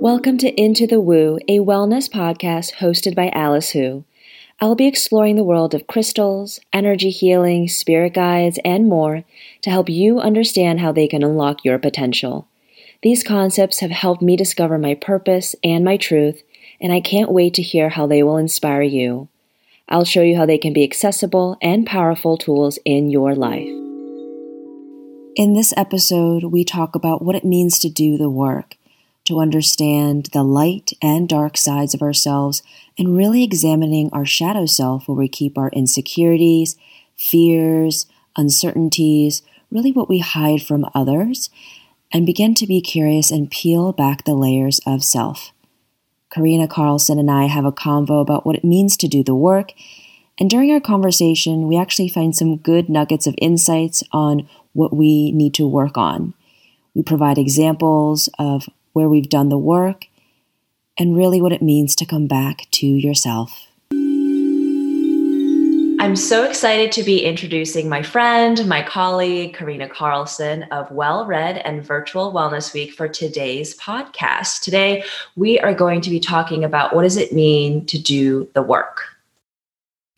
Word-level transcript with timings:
Welcome 0.00 0.38
to 0.38 0.58
Into 0.58 0.86
the 0.86 0.98
Woo, 0.98 1.38
a 1.46 1.58
wellness 1.58 2.08
podcast 2.08 2.76
hosted 2.76 3.14
by 3.14 3.28
Alice 3.34 3.72
Hu. 3.72 4.04
I'll 4.58 4.74
be 4.74 4.86
exploring 4.86 5.36
the 5.36 5.44
world 5.44 5.74
of 5.74 5.86
crystals, 5.86 6.58
energy 6.72 7.10
healing, 7.10 7.68
spirit 7.68 8.14
guides, 8.14 8.58
and 8.64 8.88
more 8.88 9.24
to 9.60 9.68
help 9.68 9.90
you 9.90 10.18
understand 10.18 10.80
how 10.80 10.90
they 10.90 11.06
can 11.06 11.22
unlock 11.22 11.66
your 11.66 11.78
potential. 11.78 12.48
These 13.02 13.22
concepts 13.22 13.80
have 13.80 13.90
helped 13.90 14.22
me 14.22 14.38
discover 14.38 14.78
my 14.78 14.94
purpose 14.94 15.54
and 15.62 15.84
my 15.84 15.98
truth, 15.98 16.44
and 16.80 16.94
I 16.94 17.00
can't 17.00 17.30
wait 17.30 17.52
to 17.52 17.62
hear 17.62 17.90
how 17.90 18.06
they 18.06 18.22
will 18.22 18.38
inspire 18.38 18.80
you. 18.80 19.28
I'll 19.86 20.06
show 20.06 20.22
you 20.22 20.34
how 20.34 20.46
they 20.46 20.56
can 20.56 20.72
be 20.72 20.82
accessible 20.82 21.58
and 21.60 21.84
powerful 21.84 22.38
tools 22.38 22.78
in 22.86 23.10
your 23.10 23.34
life. 23.34 23.68
In 25.36 25.52
this 25.52 25.74
episode, 25.76 26.44
we 26.44 26.64
talk 26.64 26.94
about 26.94 27.20
what 27.20 27.36
it 27.36 27.44
means 27.44 27.78
to 27.80 27.90
do 27.90 28.16
the 28.16 28.30
work 28.30 28.76
to 29.30 29.38
understand 29.38 30.28
the 30.32 30.42
light 30.42 30.92
and 31.00 31.28
dark 31.28 31.56
sides 31.56 31.94
of 31.94 32.02
ourselves 32.02 32.64
and 32.98 33.16
really 33.16 33.44
examining 33.44 34.10
our 34.12 34.26
shadow 34.26 34.66
self 34.66 35.06
where 35.06 35.16
we 35.16 35.28
keep 35.28 35.56
our 35.56 35.70
insecurities, 35.70 36.76
fears, 37.16 38.06
uncertainties, 38.36 39.42
really 39.70 39.92
what 39.92 40.08
we 40.08 40.18
hide 40.18 40.62
from 40.62 40.84
others, 40.96 41.48
and 42.12 42.26
begin 42.26 42.56
to 42.56 42.66
be 42.66 42.80
curious 42.80 43.30
and 43.30 43.52
peel 43.52 43.92
back 43.92 44.24
the 44.24 44.34
layers 44.34 44.80
of 44.84 45.04
self. 45.04 45.52
Karina 46.34 46.66
Carlson 46.66 47.20
and 47.20 47.30
I 47.30 47.44
have 47.44 47.64
a 47.64 47.70
convo 47.70 48.20
about 48.20 48.44
what 48.44 48.56
it 48.56 48.64
means 48.64 48.96
to 48.96 49.06
do 49.06 49.22
the 49.22 49.34
work. 49.34 49.72
And 50.40 50.50
during 50.50 50.72
our 50.72 50.80
conversation, 50.80 51.68
we 51.68 51.78
actually 51.78 52.08
find 52.08 52.34
some 52.34 52.56
good 52.56 52.88
nuggets 52.88 53.28
of 53.28 53.36
insights 53.38 54.02
on 54.10 54.48
what 54.72 54.92
we 54.92 55.30
need 55.30 55.54
to 55.54 55.68
work 55.68 55.96
on. 55.96 56.34
We 56.94 57.04
provide 57.04 57.38
examples 57.38 58.28
of 58.36 58.68
where 58.92 59.08
we've 59.08 59.28
done 59.28 59.48
the 59.48 59.58
work, 59.58 60.06
and 60.98 61.16
really 61.16 61.40
what 61.40 61.52
it 61.52 61.62
means 61.62 61.94
to 61.96 62.06
come 62.06 62.26
back 62.26 62.66
to 62.72 62.86
yourself. 62.86 63.66
I'm 66.00 66.16
so 66.16 66.44
excited 66.44 66.92
to 66.92 67.02
be 67.02 67.26
introducing 67.26 67.86
my 67.86 68.02
friend, 68.02 68.66
my 68.66 68.82
colleague, 68.82 69.54
Karina 69.54 69.86
Carlson 69.86 70.62
of 70.70 70.90
Well 70.90 71.26
Read 71.26 71.58
and 71.58 71.84
Virtual 71.84 72.32
Wellness 72.32 72.72
Week 72.72 72.92
for 72.94 73.06
today's 73.06 73.76
podcast. 73.76 74.62
Today, 74.62 75.04
we 75.36 75.60
are 75.60 75.74
going 75.74 76.00
to 76.00 76.08
be 76.08 76.18
talking 76.18 76.64
about 76.64 76.94
what 76.94 77.02
does 77.02 77.18
it 77.18 77.34
mean 77.34 77.84
to 77.84 77.98
do 77.98 78.48
the 78.54 78.62
work. 78.62 79.02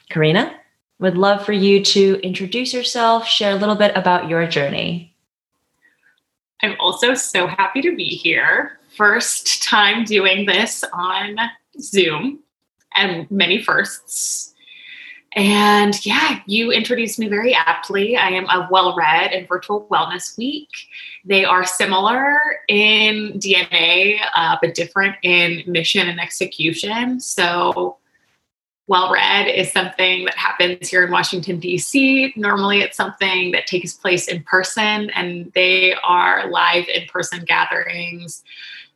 Karina, 0.08 0.54
would 1.00 1.18
love 1.18 1.44
for 1.44 1.52
you 1.52 1.84
to 1.84 2.20
introduce 2.22 2.72
yourself, 2.72 3.26
share 3.26 3.50
a 3.50 3.56
little 3.56 3.74
bit 3.74 3.90
about 3.96 4.28
your 4.28 4.46
journey. 4.46 5.11
I'm 6.62 6.76
also 6.78 7.14
so 7.14 7.46
happy 7.46 7.80
to 7.82 7.94
be 7.96 8.04
here. 8.04 8.78
First 8.96 9.62
time 9.62 10.04
doing 10.04 10.46
this 10.46 10.84
on 10.92 11.36
Zoom 11.80 12.40
and 12.94 13.28
many 13.30 13.60
firsts. 13.60 14.54
And 15.34 16.04
yeah, 16.04 16.40
you 16.46 16.70
introduced 16.70 17.18
me 17.18 17.28
very 17.28 17.54
aptly. 17.54 18.16
I 18.16 18.28
am 18.28 18.44
a 18.44 18.68
well 18.70 18.94
read 18.94 19.32
in 19.32 19.46
Virtual 19.46 19.86
Wellness 19.90 20.36
Week. 20.36 20.68
They 21.24 21.44
are 21.44 21.64
similar 21.64 22.38
in 22.68 23.32
DNA, 23.38 24.20
uh, 24.36 24.58
but 24.60 24.74
different 24.74 25.16
in 25.22 25.62
mission 25.66 26.08
and 26.08 26.20
execution. 26.20 27.18
So 27.18 27.96
well 28.86 29.12
read 29.12 29.46
is 29.48 29.72
something 29.72 30.24
that 30.24 30.34
happens 30.34 30.88
here 30.88 31.04
in 31.04 31.10
Washington, 31.10 31.58
D.C. 31.58 32.32
Normally, 32.36 32.80
it's 32.80 32.96
something 32.96 33.52
that 33.52 33.66
takes 33.66 33.94
place 33.94 34.28
in 34.28 34.42
person, 34.42 35.10
and 35.10 35.52
they 35.54 35.94
are 36.02 36.50
live 36.50 36.88
in 36.88 37.06
person 37.06 37.44
gatherings, 37.44 38.42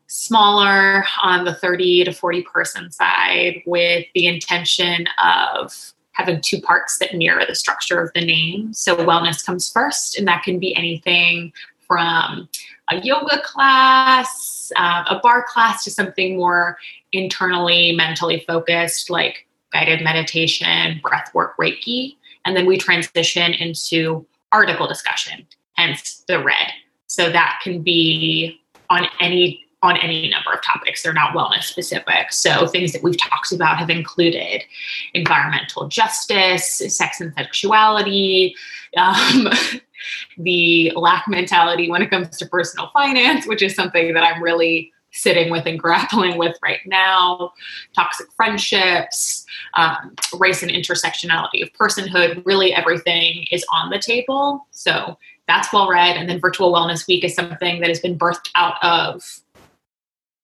smaller 0.09 1.05
on 1.23 1.45
the 1.45 1.55
30 1.55 2.05
to 2.05 2.13
40 2.13 2.43
person 2.43 2.91
side, 2.91 3.63
with 3.67 4.07
the 4.15 4.27
intention 4.27 5.07
of 5.23 5.73
having 6.13 6.41
two 6.41 6.61
parts 6.61 6.99
that 6.99 7.15
mirror 7.15 7.45
the 7.47 7.55
structure 7.55 8.01
of 8.01 8.13
the 8.15 8.25
name. 8.25 8.73
So, 8.73 8.97
wellness 8.97 9.45
comes 9.45 9.71
first, 9.71 10.19
and 10.19 10.27
that 10.27 10.43
can 10.43 10.59
be 10.59 10.75
anything 10.75 11.53
from 11.87 12.49
a 12.91 13.01
yoga 13.01 13.41
class, 13.43 14.73
uh, 14.77 15.05
a 15.09 15.21
barre 15.23 15.45
class, 15.49 15.85
to 15.85 15.91
something 15.91 16.37
more 16.37 16.79
internally, 17.13 17.93
mentally 17.93 18.45
focused, 18.47 19.11
like 19.11 19.46
guided 19.77 20.03
meditation, 20.03 21.01
breath 21.03 21.31
work, 21.35 21.57
Reiki. 21.59 22.17
And 22.45 22.57
then 22.57 22.65
we 22.65 22.79
transition 22.79 23.53
into 23.53 24.27
article 24.53 24.87
discussion, 24.87 25.47
hence 25.75 26.25
the 26.29 26.43
read. 26.43 26.73
So 27.09 27.31
that 27.31 27.61
can 27.63 27.83
be 27.83 28.61
on 28.89 29.07
any 29.21 29.63
on 29.83 29.97
any 29.99 30.29
number 30.31 30.53
of 30.53 30.63
topics. 30.63 31.03
They're 31.03 31.13
not 31.13 31.35
wellness 31.35 31.65
specific. 31.65 32.33
So 32.33 32.67
things 32.67 32.93
that 32.93 33.03
we've 33.03 33.19
talked 33.19 33.53
about 33.53 33.77
have 33.77 33.91
included 33.91 34.65
environmental 35.13 35.87
justice, 35.87 36.83
sex 36.89 37.21
and 37.21 37.33
sexuality, 37.35 38.57
um, 38.97 39.49
the 40.39 40.93
lack 40.97 41.29
mentality 41.29 41.91
when 41.91 42.01
it 42.01 42.11
comes 42.11 42.37
to 42.39 42.47
personal 42.47 42.91
finance, 42.95 43.47
which 43.47 43.63
is 43.63 43.75
something 43.75 44.15
that 44.15 44.25
I'm 44.25 44.43
really 44.43 44.93
sitting 45.17 45.51
with 45.51 45.67
and 45.67 45.79
grappling 45.79 46.37
with 46.39 46.57
right 46.63 46.81
now 46.87 47.53
toxic 47.95 48.27
friendships, 48.37 49.45
um, 49.75 50.15
race 50.39 50.63
and 50.63 50.71
intersectionality 50.71 51.63
of 51.63 51.73
personhood. 51.73 52.45
Really, 52.45 52.73
everything 52.73 53.47
is 53.51 53.65
on 53.73 53.91
the 53.91 53.99
table. 53.99 54.67
So 54.71 55.19
that's 55.49 55.73
well 55.73 55.89
read. 55.89 56.17
And 56.17 56.29
then 56.29 56.41
Virtual 56.41 56.73
Wellness 56.73 57.07
Week 57.07 57.25
is 57.25 57.35
something 57.35 57.81
that 57.81 57.89
has 57.89 58.01
been 58.01 58.19
birthed 58.19 58.51
out 58.57 58.83
of 58.83 59.41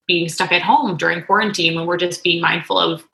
being 0.07 0.27
stuck 0.27 0.51
at 0.51 0.61
home 0.61 0.97
during 0.97 1.23
quarantine 1.23 1.75
when 1.75 1.85
we're 1.85 1.97
just 1.97 2.23
being 2.23 2.41
mindful 2.41 2.77
of 2.77 3.07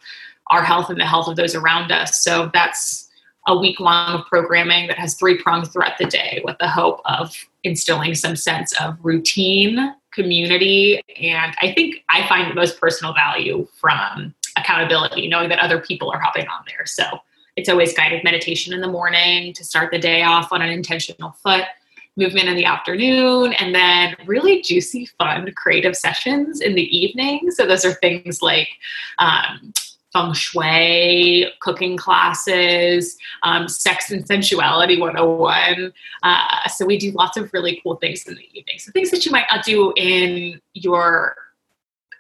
our 0.48 0.64
health 0.64 0.90
and 0.90 1.00
the 1.00 1.06
health 1.06 1.28
of 1.28 1.36
those 1.36 1.56
around 1.56 1.92
us. 1.92 2.24
So 2.24 2.50
that's 2.53 3.08
a 3.48 3.58
week 3.58 3.80
long 3.80 4.19
of 4.19 4.25
programming 4.25 4.88
that 4.88 4.98
has 4.98 5.16
three 5.16 5.42
prongs 5.42 5.69
throughout 5.69 5.98
the 5.98 6.06
day 6.06 6.42
with 6.44 6.58
the 6.59 6.68
hope 6.68 7.02
of 7.06 7.34
instilling 7.64 8.16
some 8.16 8.36
sense 8.36 8.74
of 8.80 8.98
routine 9.03 9.96
community. 10.12 11.02
And 11.22 11.56
I 11.62 11.74
think 11.74 12.03
I 12.09 12.28
find 12.28 12.50
the 12.50 12.56
most 12.56 12.80
personal 12.80 13.14
value 13.14 13.68
from 13.80 14.34
accountability, 14.58 15.28
knowing 15.28 15.50
that 15.50 15.59
other 15.59 15.80
people 15.80 16.12
are 16.12 16.20
hopping 16.20 16.47
on 16.47 16.64
there. 16.68 16.86
So 16.86 17.03
it's 17.56 17.70
always 17.70 17.94
guided 17.94 18.24
meditation 18.24 18.74
in 18.74 18.81
the 18.81 18.88
morning 18.88 19.53
to 19.53 19.64
start 19.64 19.92
the 19.92 20.00
day 20.00 20.24
off 20.24 20.52
on 20.52 20.62
an 20.62 20.69
intentional 20.69 21.31
foot, 21.44 21.66
movement 22.16 22.50
in 22.50 22.56
the 22.56 22.66
afternoon, 22.66 23.53
and 23.53 23.74
then 23.74 24.16
really 24.25 24.62
juicy, 24.62 25.06
fun, 25.18 25.52
creative 25.56 25.96
sessions 25.96 26.62
in 26.62 26.75
the 26.75 26.98
evening. 26.98 27.52
So 27.52 27.66
those 27.66 27.86
are 27.86 27.94
things 27.94 28.42
like 28.42 28.69
um, 29.19 29.74
feng 30.14 30.34
shui, 30.34 31.47
cooking 31.62 31.97
classes, 31.97 33.18
um, 33.44 33.68
sex 33.68 34.12
and 34.12 34.25
sensuality 34.25 35.00
101. 35.00 35.94
Uh, 36.24 36.68
so 36.68 36.86
we 36.86 36.97
do 36.97 37.12
lots 37.12 37.38
of 37.38 37.52
really 37.53 37.80
cool 37.84 37.96
things 37.96 38.25
in 38.28 38.36
the 38.36 38.58
evening. 38.58 38.80
So 38.80 38.92
things 38.92 39.12
that 39.12 39.25
you 39.25 39.31
might 39.31 39.46
not 39.52 39.64
do 39.64 39.94
in 39.96 40.59
your 40.74 41.36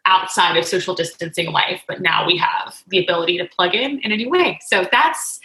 outside 0.05 0.57
of 0.57 0.65
social 0.65 0.95
distancing 0.95 1.51
life, 1.51 1.83
but 1.87 2.01
now 2.01 2.25
we 2.25 2.37
have 2.37 2.83
the 2.87 3.03
ability 3.03 3.37
to 3.37 3.45
plug 3.45 3.75
in 3.75 3.99
in 3.99 4.11
a 4.11 4.17
new 4.17 4.29
way. 4.29 4.59
So 4.65 4.87
that's 4.91 5.39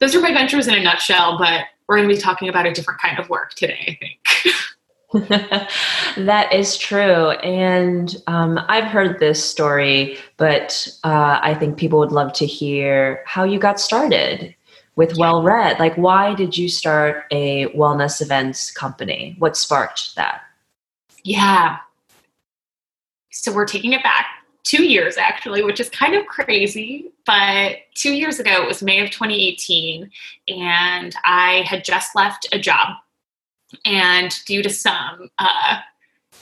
those 0.00 0.14
are 0.14 0.20
my 0.20 0.32
ventures 0.32 0.66
in 0.66 0.74
a 0.74 0.82
nutshell, 0.82 1.38
but 1.38 1.62
we're 1.88 1.96
going 1.96 2.08
to 2.08 2.14
be 2.14 2.20
talking 2.20 2.48
about 2.48 2.66
a 2.66 2.72
different 2.72 3.00
kind 3.00 3.18
of 3.18 3.28
work 3.28 3.54
today, 3.54 3.78
I 3.88 3.98
think. 4.00 4.54
that 6.16 6.48
is 6.52 6.76
true. 6.76 7.30
And 7.30 8.16
um, 8.26 8.58
I've 8.68 8.90
heard 8.90 9.20
this 9.20 9.44
story, 9.44 10.18
but 10.38 10.88
uh, 11.04 11.38
I 11.40 11.54
think 11.54 11.78
people 11.78 12.00
would 12.00 12.10
love 12.10 12.32
to 12.34 12.46
hear 12.46 13.22
how 13.24 13.44
you 13.44 13.60
got 13.60 13.78
started 13.78 14.54
with. 14.96 15.16
Well 15.16 15.42
Read. 15.42 15.78
Like, 15.78 15.94
why 15.96 16.34
did 16.34 16.58
you 16.58 16.68
start 16.68 17.24
a 17.30 17.66
wellness 17.76 18.20
events 18.20 18.72
company? 18.72 19.36
What 19.38 19.56
sparked 19.56 20.16
that? 20.16 20.42
Yeah. 21.22 21.78
So 23.30 23.52
we're 23.52 23.66
taking 23.66 23.92
it 23.92 24.02
back 24.02 24.26
two 24.64 24.82
years 24.82 25.16
actually, 25.16 25.62
which 25.62 25.78
is 25.78 25.88
kind 25.90 26.14
of 26.16 26.26
crazy. 26.26 27.12
But 27.24 27.76
two 27.94 28.12
years 28.14 28.40
ago, 28.40 28.62
it 28.62 28.66
was 28.66 28.82
May 28.82 29.00
of 29.00 29.10
2018, 29.10 30.10
and 30.48 31.14
I 31.24 31.64
had 31.66 31.84
just 31.84 32.14
left 32.16 32.48
a 32.52 32.58
job 32.58 32.96
and 33.84 34.34
due 34.46 34.62
to 34.62 34.70
some 34.70 35.30
uh, 35.38 35.78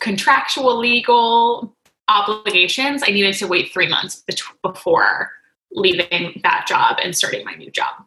contractual 0.00 0.78
legal 0.78 1.74
obligations, 2.08 3.02
I 3.04 3.10
needed 3.10 3.34
to 3.36 3.46
wait 3.46 3.72
three 3.72 3.88
months 3.88 4.24
before 4.62 5.30
leaving 5.70 6.40
that 6.42 6.66
job 6.68 6.98
and 7.02 7.16
starting 7.16 7.44
my 7.44 7.54
new 7.54 7.70
job. 7.70 8.04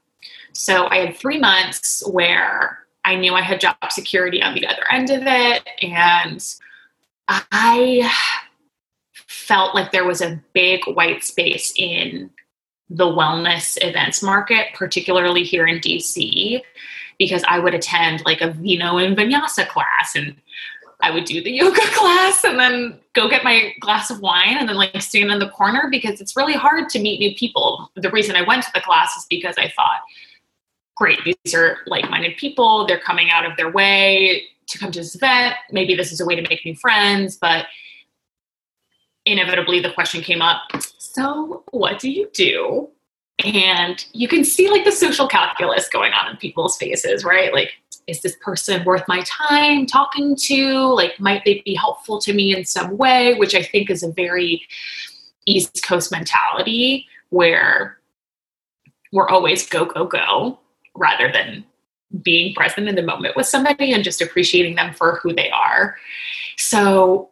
So 0.54 0.88
I 0.88 0.98
had 0.98 1.18
three 1.18 1.40
months 1.40 2.04
where 2.08 2.80
I 3.04 3.16
knew 3.16 3.34
I 3.34 3.42
had 3.42 3.60
job 3.60 3.76
security 3.90 4.42
on 4.42 4.56
the 4.56 4.66
other 4.68 4.84
end 4.92 5.10
of 5.10 5.24
it. 5.26 5.68
And 5.82 6.44
I 7.28 8.12
felt 9.14 9.76
like 9.76 9.92
there 9.92 10.06
was 10.06 10.22
a 10.22 10.42
big 10.54 10.82
white 10.86 11.24
space 11.24 11.74
in 11.76 12.30
the 12.90 13.06
wellness 13.06 13.78
events 13.82 14.22
market, 14.22 14.68
particularly 14.76 15.44
here 15.44 15.66
in 15.66 15.80
DC 15.80 16.62
because 17.18 17.44
I 17.48 17.60
would 17.60 17.74
attend 17.74 18.24
like 18.26 18.42
a 18.42 18.52
Vino 18.52 18.98
and 18.98 19.16
Vinyasa 19.18 19.68
class 19.68 20.16
and 20.16 20.36
I 21.02 21.12
would 21.12 21.26
do 21.26 21.42
the 21.44 21.52
yoga 21.52 21.82
class 21.94 22.44
and 22.44 22.60
then 22.60 23.00
go 23.14 23.30
get 23.30 23.44
my 23.44 23.74
glass 23.80 24.10
of 24.10 24.22
wine 24.22 24.58
and 24.58 24.68
then 24.68 24.76
like 24.76 25.02
stand 25.02 25.32
in 25.32 25.40
the 25.40 25.50
corner 25.50 25.88
because 25.90 26.22
it's 26.22 26.36
really 26.36 26.54
hard 26.54 26.90
to 26.90 27.00
meet 27.00 27.20
new 27.20 27.36
people. 27.36 27.92
The 27.96 28.10
reason 28.12 28.36
I 28.36 28.42
went 28.42 28.64
to 28.64 28.72
the 28.74 28.82
class 28.82 29.16
is 29.16 29.26
because 29.30 29.56
I 29.58 29.72
thought, 29.76 30.02
great, 30.96 31.20
these 31.24 31.54
are 31.54 31.80
like 31.86 32.10
minded 32.10 32.38
people. 32.38 32.88
They're 32.88 33.00
coming 33.00 33.30
out 33.30 33.46
of 33.46 33.58
their 33.58 33.72
way 33.72 34.44
to 34.68 34.78
come 34.78 34.92
to 34.92 35.00
this 35.00 35.16
event. 35.16 35.56
Maybe 35.72 35.96
this 35.96 36.12
is 36.12 36.22
a 36.22 36.26
way 36.26 36.36
to 36.36 36.42
make 36.50 36.66
new 36.66 36.76
friends. 36.76 37.38
But 37.38 37.68
inevitably, 39.26 39.82
the 39.82 39.92
question 39.92 40.22
came 40.22 40.42
up 40.42 40.62
so, 40.98 41.64
what 41.72 42.00
do 42.00 42.12
you 42.12 42.30
do 42.34 42.90
and 43.44 44.06
you 44.14 44.28
can 44.28 44.44
see 44.44 44.70
like 44.70 44.86
the 44.86 44.92
social 44.92 45.28
calculus 45.28 45.90
going 45.90 46.14
on 46.14 46.30
in 46.30 46.38
people's 46.38 46.78
faces 46.78 47.24
right? 47.24 47.54
Like 47.54 47.72
is 48.08 48.22
this 48.22 48.36
person 48.40 48.84
worth 48.84 49.04
my 49.08 49.24
time 49.26 49.86
talking 49.86 50.36
to? 50.36 50.94
Like 50.94 51.20
might 51.20 51.44
they 51.44 51.62
be 51.66 51.76
helpful 51.76 52.20
to 52.22 52.34
me 52.34 52.56
in 52.56 52.66
some 52.66 52.98
way? 52.98 53.34
Which 53.34 53.56
i 53.56 53.64
think 53.64 53.90
is 53.90 54.04
a 54.04 54.12
very 54.12 54.66
east 55.46 55.84
coast 55.84 56.12
mentality 56.12 57.08
where 57.30 57.98
we're 59.12 59.30
always 59.30 59.68
go 59.68 59.86
go 59.86 60.06
go 60.06 60.60
rather 60.96 61.32
than 61.32 61.66
being 62.22 62.54
present 62.54 62.88
in 62.88 62.96
the 62.96 63.04
moment 63.04 63.36
with 63.36 63.46
somebody 63.46 63.92
and 63.92 64.04
just 64.04 64.22
appreciating 64.22 64.76
them 64.76 64.94
for 64.94 65.20
who 65.22 65.34
they 65.34 65.50
are. 65.50 65.98
So 66.58 67.32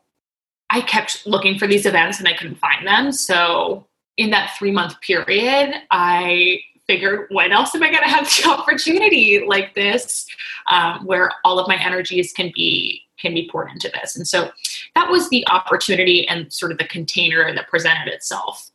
i 0.70 0.82
kept 0.82 1.26
looking 1.26 1.58
for 1.58 1.68
these 1.68 1.86
events 1.86 2.20
and 2.20 2.28
i 2.28 2.34
couldn't 2.34 2.60
find 2.60 2.86
them. 2.86 3.12
So 3.12 3.88
in 4.18 4.30
that 4.30 4.56
three 4.58 4.72
month 4.72 5.00
period, 5.02 5.76
I 5.92 6.60
figured, 6.88 7.28
when 7.32 7.52
else 7.52 7.74
am 7.76 7.84
I 7.84 7.90
going 7.90 8.04
to 8.04 8.10
have 8.10 8.26
the 8.26 8.50
opportunity 8.50 9.46
like 9.46 9.74
this, 9.76 10.28
um, 10.70 11.06
where 11.06 11.32
all 11.44 11.60
of 11.60 11.68
my 11.68 11.82
energies 11.82 12.34
can 12.34 12.52
be 12.56 13.02
can 13.18 13.34
be 13.34 13.48
poured 13.50 13.72
into 13.72 13.90
this? 13.90 14.16
And 14.16 14.28
so 14.28 14.52
that 14.96 15.10
was 15.10 15.30
the 15.30 15.48
opportunity 15.48 16.28
and 16.28 16.52
sort 16.52 16.72
of 16.72 16.78
the 16.78 16.88
container 16.88 17.54
that 17.54 17.68
presented 17.70 18.12
itself. 18.12 18.70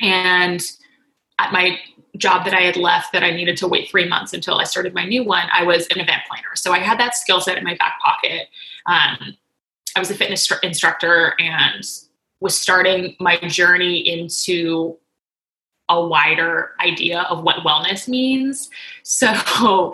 And 0.00 0.62
at 1.38 1.52
my 1.52 1.78
job 2.16 2.44
that 2.44 2.54
I 2.54 2.60
had 2.60 2.76
left, 2.76 3.12
that 3.12 3.24
I 3.24 3.30
needed 3.30 3.56
to 3.58 3.68
wait 3.68 3.90
three 3.90 4.06
months 4.06 4.32
until 4.32 4.58
I 4.58 4.64
started 4.64 4.94
my 4.94 5.04
new 5.04 5.24
one, 5.24 5.48
I 5.52 5.64
was 5.64 5.86
an 5.88 6.00
event 6.00 6.22
planner. 6.28 6.54
So 6.54 6.72
I 6.72 6.78
had 6.78 7.00
that 7.00 7.16
skill 7.16 7.40
set 7.40 7.58
in 7.58 7.64
my 7.64 7.74
back 7.76 7.98
pocket. 8.04 8.48
Um, 8.86 9.36
I 9.96 9.98
was 9.98 10.10
a 10.10 10.14
fitness 10.14 10.50
instructor 10.62 11.34
and 11.38 11.84
was 12.42 12.60
starting 12.60 13.14
my 13.20 13.38
journey 13.38 13.98
into 13.98 14.98
a 15.88 16.04
wider 16.04 16.72
idea 16.80 17.22
of 17.30 17.44
what 17.44 17.64
wellness 17.64 18.08
means. 18.08 18.68
So, 19.04 19.32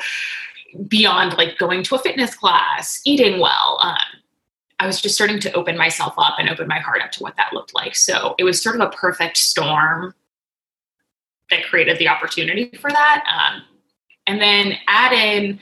beyond 0.88 1.36
like 1.36 1.58
going 1.58 1.82
to 1.84 1.94
a 1.94 1.98
fitness 1.98 2.34
class, 2.34 3.00
eating 3.04 3.38
well, 3.38 3.78
um, 3.82 3.96
I 4.80 4.86
was 4.86 5.00
just 5.00 5.14
starting 5.14 5.40
to 5.40 5.52
open 5.52 5.76
myself 5.76 6.14
up 6.16 6.36
and 6.38 6.48
open 6.48 6.68
my 6.68 6.78
heart 6.78 7.02
up 7.02 7.10
to 7.12 7.22
what 7.22 7.36
that 7.36 7.52
looked 7.52 7.74
like. 7.74 7.94
So, 7.94 8.34
it 8.38 8.44
was 8.44 8.62
sort 8.62 8.76
of 8.76 8.80
a 8.80 8.90
perfect 8.90 9.36
storm 9.36 10.14
that 11.50 11.64
created 11.64 11.98
the 11.98 12.08
opportunity 12.08 12.70
for 12.80 12.90
that. 12.90 13.24
Um, 13.26 13.62
and 14.26 14.40
then 14.40 14.78
add 14.86 15.12
in 15.12 15.60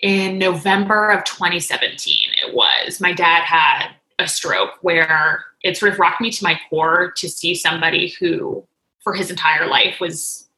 in 0.00 0.38
November 0.38 1.10
of 1.10 1.24
2017, 1.24 2.16
it 2.46 2.54
was 2.54 3.00
my 3.00 3.12
dad 3.12 3.42
had 3.42 3.88
a 4.18 4.28
stroke 4.28 4.78
where 4.82 5.44
it 5.64 5.76
sort 5.78 5.92
of 5.92 5.98
rocked 5.98 6.20
me 6.20 6.30
to 6.30 6.44
my 6.44 6.60
core 6.68 7.10
to 7.16 7.28
see 7.28 7.54
somebody 7.54 8.14
who, 8.20 8.64
for 9.00 9.14
his 9.14 9.30
entire 9.30 9.66
life, 9.66 9.98
was 9.98 10.48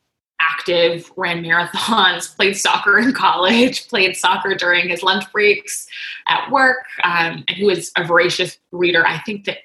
active, 0.40 1.10
ran 1.16 1.42
marathons, 1.42 2.34
played 2.36 2.56
soccer 2.56 2.98
in 2.98 3.14
college, 3.14 3.88
played 3.88 4.16
soccer 4.16 4.54
during 4.54 4.88
his 4.88 5.02
lunch 5.02 5.24
breaks 5.32 5.86
at 6.28 6.50
work, 6.50 6.84
um, 7.04 7.44
and 7.48 7.56
who 7.56 7.66
was 7.66 7.92
a 7.96 8.04
voracious 8.04 8.58
reader. 8.72 9.06
I 9.06 9.18
think 9.20 9.44
that 9.46 9.58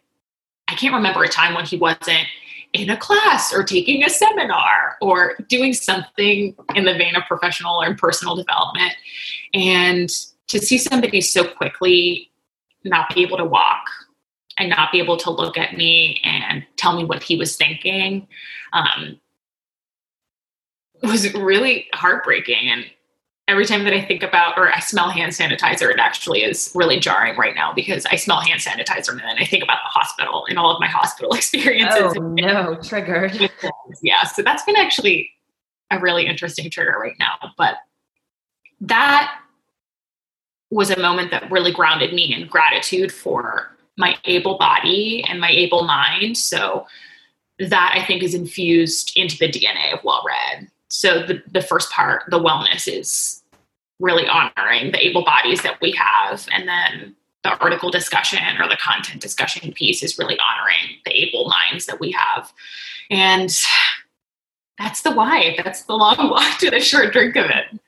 I 0.67 0.75
can't 0.75 0.93
remember 0.93 1.23
a 1.23 1.27
time 1.27 1.55
when 1.55 1.65
he 1.65 1.77
wasn't 1.77 2.25
in 2.73 2.89
a 2.89 2.95
class 2.95 3.53
or 3.53 3.63
taking 3.63 4.05
a 4.05 4.09
seminar 4.09 4.95
or 5.01 5.35
doing 5.49 5.73
something 5.73 6.55
in 6.75 6.85
the 6.85 6.93
vein 6.93 7.15
of 7.15 7.23
professional 7.27 7.81
or 7.81 7.93
personal 7.95 8.35
development. 8.35 8.93
And 9.53 10.09
to 10.47 10.59
see 10.59 10.77
somebody 10.77 11.19
so 11.19 11.43
quickly 11.43 12.31
not 12.85 13.13
be 13.13 13.23
able 13.23 13.37
to 13.37 13.45
walk 13.45 13.83
and 14.61 14.69
not 14.69 14.91
be 14.91 14.99
able 14.99 15.17
to 15.17 15.31
look 15.31 15.57
at 15.57 15.75
me 15.75 16.21
and 16.23 16.63
tell 16.77 16.95
me 16.95 17.03
what 17.03 17.23
he 17.23 17.35
was 17.35 17.55
thinking 17.55 18.27
um, 18.73 19.19
was 21.01 21.33
really 21.33 21.87
heartbreaking. 21.95 22.69
And 22.69 22.85
every 23.47 23.65
time 23.65 23.83
that 23.85 23.93
I 23.93 24.05
think 24.05 24.21
about 24.21 24.59
or 24.59 24.71
I 24.73 24.79
smell 24.79 25.09
hand 25.09 25.31
sanitizer, 25.31 25.89
it 25.89 25.97
actually 25.97 26.43
is 26.43 26.71
really 26.75 26.99
jarring 26.99 27.35
right 27.37 27.55
now 27.55 27.73
because 27.73 28.05
I 28.05 28.15
smell 28.15 28.39
hand 28.39 28.59
sanitizer 28.59 29.09
and 29.09 29.19
then 29.19 29.37
I 29.39 29.45
think 29.45 29.63
about 29.63 29.79
the 29.83 29.99
hospital 29.99 30.45
and 30.47 30.59
all 30.59 30.71
of 30.71 30.79
my 30.79 30.87
hospital 30.87 31.33
experiences. 31.33 32.13
Oh 32.15 32.21
no, 32.21 32.77
triggered. 32.83 33.49
Yeah, 34.03 34.23
so 34.23 34.41
that's 34.41 34.63
been 34.63 34.77
actually 34.77 35.31
a 35.89 35.99
really 35.99 36.25
interesting 36.25 36.69
trigger 36.69 36.97
right 36.99 37.15
now. 37.19 37.33
But 37.57 37.75
that 38.79 39.39
was 40.69 40.91
a 40.91 40.99
moment 40.99 41.31
that 41.31 41.51
really 41.51 41.73
grounded 41.73 42.13
me 42.13 42.33
in 42.33 42.47
gratitude 42.47 43.11
for 43.11 43.75
my 44.01 44.17
able 44.25 44.57
body 44.57 45.23
and 45.29 45.39
my 45.39 45.49
able 45.49 45.83
mind. 45.83 46.37
So 46.37 46.85
that 47.59 47.93
I 47.95 48.03
think 48.05 48.23
is 48.23 48.33
infused 48.33 49.13
into 49.15 49.37
the 49.37 49.49
DNA 49.49 49.93
of 49.93 50.03
well 50.03 50.23
read. 50.25 50.69
So 50.89 51.25
the, 51.25 51.41
the 51.49 51.61
first 51.61 51.89
part, 51.91 52.23
the 52.29 52.39
wellness 52.39 52.87
is 52.87 53.43
really 53.99 54.27
honoring 54.27 54.91
the 54.91 55.05
able 55.05 55.23
bodies 55.23 55.61
that 55.61 55.79
we 55.79 55.91
have. 55.91 56.45
And 56.51 56.67
then 56.67 57.15
the 57.43 57.57
article 57.59 57.89
discussion 57.89 58.39
or 58.59 58.67
the 58.67 58.77
content 58.77 59.21
discussion 59.21 59.71
piece 59.73 60.03
is 60.03 60.17
really 60.17 60.37
honoring 60.39 60.97
the 61.05 61.11
able 61.11 61.47
minds 61.47 61.85
that 61.85 61.99
we 61.99 62.11
have. 62.11 62.51
And 63.09 63.55
that's 64.77 65.01
the 65.03 65.11
why. 65.11 65.55
That's 65.63 65.83
the 65.83 65.93
long 65.93 66.29
walk 66.29 66.59
to 66.59 66.71
the 66.71 66.79
short 66.79 67.13
drink 67.13 67.35
of 67.35 67.45
it. 67.45 67.79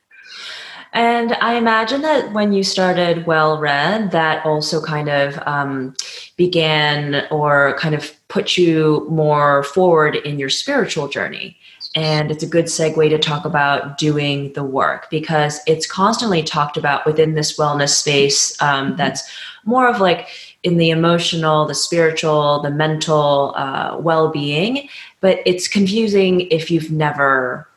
And 0.94 1.32
I 1.34 1.54
imagine 1.54 2.02
that 2.02 2.32
when 2.32 2.52
you 2.52 2.62
started 2.62 3.26
Well 3.26 3.58
Read, 3.58 4.12
that 4.12 4.46
also 4.46 4.80
kind 4.80 5.08
of 5.08 5.36
um, 5.44 5.96
began 6.36 7.26
or 7.32 7.76
kind 7.78 7.96
of 7.96 8.12
put 8.28 8.56
you 8.56 9.04
more 9.10 9.64
forward 9.64 10.14
in 10.14 10.38
your 10.38 10.50
spiritual 10.50 11.08
journey. 11.08 11.56
And 11.96 12.30
it's 12.30 12.44
a 12.44 12.48
good 12.48 12.66
segue 12.66 13.08
to 13.10 13.18
talk 13.18 13.44
about 13.44 13.98
doing 13.98 14.52
the 14.52 14.62
work 14.62 15.10
because 15.10 15.60
it's 15.66 15.86
constantly 15.86 16.44
talked 16.44 16.76
about 16.76 17.04
within 17.06 17.34
this 17.34 17.58
wellness 17.58 17.90
space 17.90 18.60
um, 18.62 18.88
mm-hmm. 18.88 18.96
that's 18.96 19.28
more 19.64 19.88
of 19.88 20.00
like 20.00 20.28
in 20.62 20.76
the 20.76 20.90
emotional, 20.90 21.66
the 21.66 21.74
spiritual, 21.74 22.62
the 22.62 22.70
mental 22.70 23.52
uh, 23.56 23.96
well 23.98 24.30
being. 24.30 24.88
But 25.20 25.40
it's 25.44 25.66
confusing 25.66 26.42
if 26.52 26.70
you've 26.70 26.92
never 26.92 27.68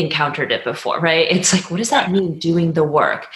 encountered 0.00 0.52
it 0.52 0.64
before, 0.64 1.00
right? 1.00 1.30
It's 1.30 1.52
like, 1.52 1.70
what 1.70 1.78
does 1.78 1.90
that 1.90 2.10
mean 2.10 2.38
doing 2.38 2.72
the 2.72 2.84
work? 2.84 3.28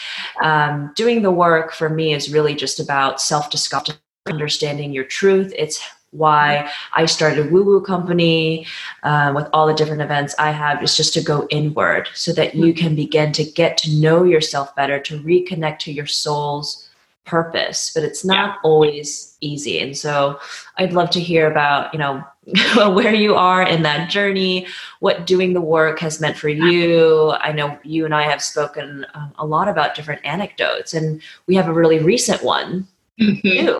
Um, 0.42 0.92
doing 0.96 1.22
the 1.22 1.30
work 1.30 1.72
for 1.72 1.88
me 1.88 2.14
is 2.14 2.32
really 2.32 2.54
just 2.54 2.80
about 2.80 3.20
self 3.20 3.50
discovery, 3.50 3.94
understanding 4.26 4.92
your 4.92 5.04
truth. 5.04 5.52
It's 5.56 5.80
why 6.14 6.70
I 6.92 7.06
started 7.06 7.46
a 7.46 7.50
Woo 7.50 7.64
Woo 7.64 7.80
Company 7.80 8.66
uh, 9.02 9.32
with 9.34 9.48
all 9.52 9.66
the 9.66 9.74
different 9.74 10.00
events 10.00 10.34
I 10.38 10.52
have 10.52 10.82
is 10.82 10.96
just 10.96 11.12
to 11.14 11.22
go 11.22 11.46
inward 11.50 12.08
so 12.14 12.32
that 12.32 12.54
you 12.54 12.72
can 12.72 12.94
begin 12.94 13.32
to 13.32 13.44
get 13.44 13.76
to 13.78 13.92
know 13.92 14.24
yourself 14.24 14.74
better, 14.76 15.00
to 15.00 15.20
reconnect 15.20 15.80
to 15.80 15.92
your 15.92 16.06
soul's 16.06 16.88
purpose. 17.24 17.90
But 17.94 18.04
it's 18.04 18.24
not 18.24 18.50
yeah. 18.50 18.56
always 18.62 19.36
easy. 19.40 19.80
And 19.80 19.96
so 19.96 20.38
I'd 20.78 20.92
love 20.92 21.10
to 21.10 21.20
hear 21.20 21.50
about, 21.50 21.92
you 21.92 21.98
know, 21.98 22.24
where 22.76 23.14
you 23.14 23.34
are 23.34 23.62
in 23.62 23.82
that 23.82 24.10
journey, 24.10 24.66
what 25.00 25.26
doing 25.26 25.54
the 25.54 25.60
work 25.60 25.98
has 26.00 26.20
meant 26.20 26.36
for 26.36 26.48
you. 26.48 27.30
I 27.30 27.52
know 27.52 27.78
you 27.82 28.04
and 28.04 28.14
I 28.14 28.22
have 28.22 28.42
spoken 28.42 29.06
um, 29.14 29.32
a 29.38 29.46
lot 29.46 29.68
about 29.68 29.94
different 29.94 30.24
anecdotes, 30.24 30.92
and 30.92 31.22
we 31.46 31.54
have 31.54 31.68
a 31.68 31.72
really 31.72 32.00
recent 32.00 32.42
one 32.42 32.86
mm-hmm. 33.20 33.48
too. 33.48 33.78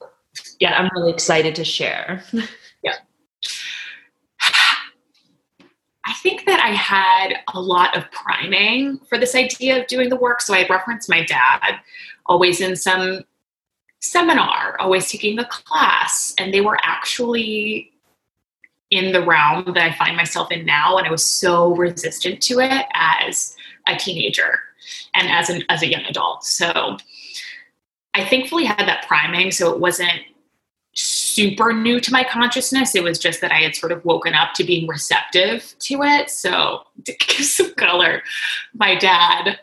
Yeah, 0.61 0.78
I'm 0.78 0.90
really 0.94 1.12
excited 1.12 1.54
to 1.56 1.64
share. 1.64 2.25
yeah. 2.83 2.94
I 6.06 6.12
think 6.23 6.44
that 6.47 6.61
I 6.61 6.68
had 6.68 7.35
a 7.54 7.61
lot 7.61 7.97
of 7.97 8.11
priming 8.11 8.99
for 9.09 9.18
this 9.18 9.35
idea 9.35 9.80
of 9.80 9.87
doing 9.87 10.11
the 10.11 10.16
work. 10.16 10.40
So 10.40 10.54
I 10.54 10.66
referenced 10.68 11.09
my 11.09 11.25
dad, 11.25 11.80
always 12.26 12.61
in 12.61 12.76
some 12.76 13.23
seminar, 14.00 14.78
always 14.80 15.11
taking 15.11 15.38
a 15.38 15.47
class, 15.47 16.35
and 16.38 16.52
they 16.52 16.61
were 16.61 16.78
actually 16.83 17.90
in 18.94 19.12
the 19.12 19.24
realm 19.24 19.64
that 19.74 19.76
I 19.76 19.92
find 19.92 20.16
myself 20.16 20.52
in 20.52 20.64
now, 20.64 20.96
and 20.96 21.06
I 21.06 21.10
was 21.10 21.24
so 21.24 21.74
resistant 21.74 22.40
to 22.44 22.60
it 22.60 22.86
as 22.94 23.56
a 23.88 23.96
teenager 23.96 24.60
and 25.14 25.28
as 25.28 25.50
an 25.50 25.64
as 25.68 25.82
a 25.82 25.90
young 25.90 26.04
adult. 26.04 26.44
So 26.44 26.96
I 28.14 28.24
thankfully 28.24 28.64
had 28.64 28.86
that 28.86 29.06
priming, 29.08 29.50
so 29.50 29.72
it 29.72 29.80
wasn't 29.80 30.20
super 30.92 31.72
new 31.72 31.98
to 31.98 32.12
my 32.12 32.22
consciousness. 32.22 32.94
It 32.94 33.02
was 33.02 33.18
just 33.18 33.40
that 33.40 33.50
I 33.50 33.58
had 33.62 33.74
sort 33.74 33.90
of 33.90 34.04
woken 34.04 34.34
up 34.34 34.54
to 34.54 34.64
being 34.64 34.86
receptive 34.86 35.74
to 35.80 36.02
it. 36.04 36.30
So 36.30 36.84
to 37.04 37.12
give 37.18 37.44
some 37.44 37.74
color, 37.74 38.22
my 38.74 38.94
dad 38.94 39.58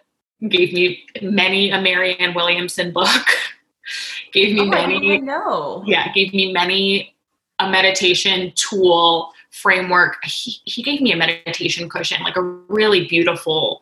gave 0.50 0.73
me 0.73 1.05
many 1.21 1.71
a 1.71 1.79
Marianne 1.79 2.33
Williamson 2.33 2.91
book 2.91 3.25
gave 4.33 4.55
me 4.55 4.61
oh, 4.61 4.65
many. 4.65 5.21
No. 5.21 5.83
Yeah, 5.85 6.11
gave 6.11 6.33
me 6.33 6.51
many 6.51 7.15
a 7.62 7.70
meditation 7.70 8.51
tool 8.56 9.32
framework. 9.51 10.18
He, 10.24 10.60
he 10.65 10.82
gave 10.82 11.01
me 11.01 11.12
a 11.12 11.18
meditation 11.18 11.89
cushion, 11.89 12.24
like 12.24 12.38
a 12.38 12.41
really 12.41 13.08
beautiful 13.08 13.82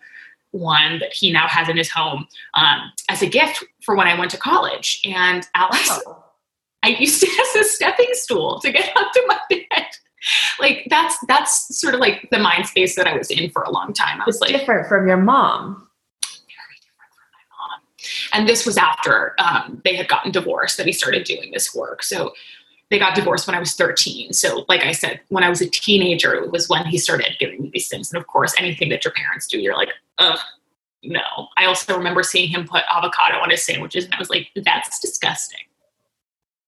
one 0.52 1.00
that 1.00 1.14
he 1.14 1.32
now 1.32 1.48
has 1.48 1.70
in 1.70 1.78
his 1.78 1.90
home 1.90 2.28
um, 2.56 2.92
as 3.08 3.22
a 3.22 3.28
gift 3.28 3.64
for 3.84 3.96
when 3.96 4.08
I 4.08 4.18
went 4.18 4.32
to 4.32 4.38
college. 4.38 5.02
And 5.06 5.48
wow. 5.56 6.26
I 6.84 6.90
used 6.90 7.24
it 7.24 7.58
as 7.58 7.66
a 7.66 7.70
stepping 7.70 8.10
stool 8.14 8.60
to 8.62 8.72
get 8.72 8.90
up 8.96 9.12
to 9.14 9.24
my 9.28 9.40
bed. 9.50 9.86
Like 10.60 10.86
that's 10.90 11.18
that's 11.28 11.80
sort 11.80 11.94
of 11.94 12.02
like 12.02 12.28
the 12.30 12.40
mind 12.40 12.66
space 12.68 12.96
that 12.96 13.08
I 13.08 13.16
was 13.18 13.32
in 13.32 13.50
for 13.52 13.62
a 13.64 13.72
long 13.72 13.94
time. 13.94 14.22
I 14.22 14.26
was 14.26 14.36
it's 14.36 14.42
like 14.42 14.52
different 14.52 14.88
from 14.88 15.08
your 15.08 15.18
mom. 15.18 15.88
Very 16.22 16.78
different 16.82 17.12
from 17.16 17.30
my 17.32 17.46
mom. 17.58 17.80
And 18.34 18.50
this 18.50 18.66
was 18.66 18.78
after 18.78 19.36
um, 19.40 19.82
they 19.86 19.96
had 19.96 20.10
gotten 20.10 20.32
divorced 20.32 20.76
that 20.78 20.86
he 20.86 20.92
started 20.92 21.24
doing 21.24 21.52
this 21.52 21.74
work. 21.74 22.04
So 22.04 22.34
they 22.89 22.98
got 22.98 23.15
divorced 23.15 23.48
when 23.48 23.55
I 23.55 23.60
was 23.60 23.74
13. 23.74 24.34
So, 24.34 24.65
like 24.67 24.84
I 24.84 24.91
said, 24.91 25.19
when 25.29 25.43
I 25.43 25.50
was 25.50 25.62
a 25.62 25.69
teenager, 25.69 26.34
it 26.34 26.51
was 26.51 26.67
when 26.69 26.86
he 26.86 26.98
started 26.98 27.36
giving 27.39 27.62
me 27.62 27.69
these 27.72 27.88
things. 27.88 28.12
And 28.12 28.19
of 28.19 28.27
course, 28.27 28.55
anything 28.58 28.89
that 28.89 29.05
your 29.05 29.13
parents 29.13 29.48
do, 29.48 29.60
you're 29.60 29.75
like, 29.75 29.89
ugh, 30.17 30.39
no. 31.03 31.22
I 31.58 31.65
also 31.65 31.96
remember 31.96 32.24
seeing 32.24 32.50
him 32.50 32.67
put 32.67 32.84
avocado 32.89 33.38
on 33.38 33.51
his 33.51 33.63
sandwiches, 33.63 34.05
and 34.05 34.13
I 34.13 34.17
was 34.17 34.29
like, 34.29 34.50
that's 34.55 35.00
disgusting. 35.00 35.60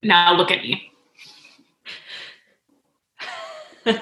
Now 0.03 0.35
look 0.35 0.51
at 0.51 0.61
me. 0.61 0.91
well, 3.85 3.97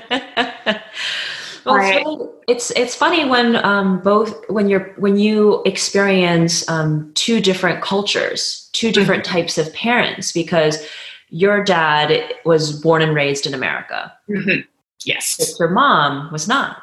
it's, 1.65 2.03
funny, 2.03 2.29
it's, 2.49 2.71
it's 2.71 2.95
funny 2.95 3.29
when 3.29 3.55
um, 3.57 4.01
both 4.01 4.43
when 4.49 4.67
you're 4.67 4.93
when 4.97 5.17
you 5.17 5.63
experience 5.63 6.67
um, 6.67 7.11
two 7.15 7.39
different 7.39 7.81
cultures, 7.81 8.69
two 8.73 8.91
different 8.91 9.23
mm-hmm. 9.23 9.37
types 9.37 9.57
of 9.57 9.73
parents, 9.73 10.33
because 10.33 10.85
your 11.29 11.63
dad 11.63 12.33
was 12.45 12.81
born 12.81 13.01
and 13.01 13.15
raised 13.15 13.45
in 13.45 13.53
America. 13.53 14.13
Mm-hmm. 14.29 14.61
Yes. 15.05 15.37
But 15.37 15.59
your 15.59 15.69
mom 15.69 16.31
was 16.31 16.47
not. 16.47 16.81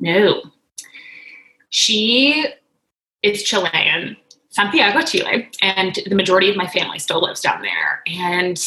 No. 0.00 0.42
She 1.70 2.46
is 3.22 3.42
Chilean, 3.42 4.16
Santiago, 4.50 5.02
Chile, 5.02 5.50
and 5.62 5.98
the 6.06 6.14
majority 6.14 6.50
of 6.50 6.56
my 6.56 6.66
family 6.66 6.98
still 6.98 7.22
lives 7.22 7.40
down 7.40 7.62
there. 7.62 8.02
And 8.06 8.58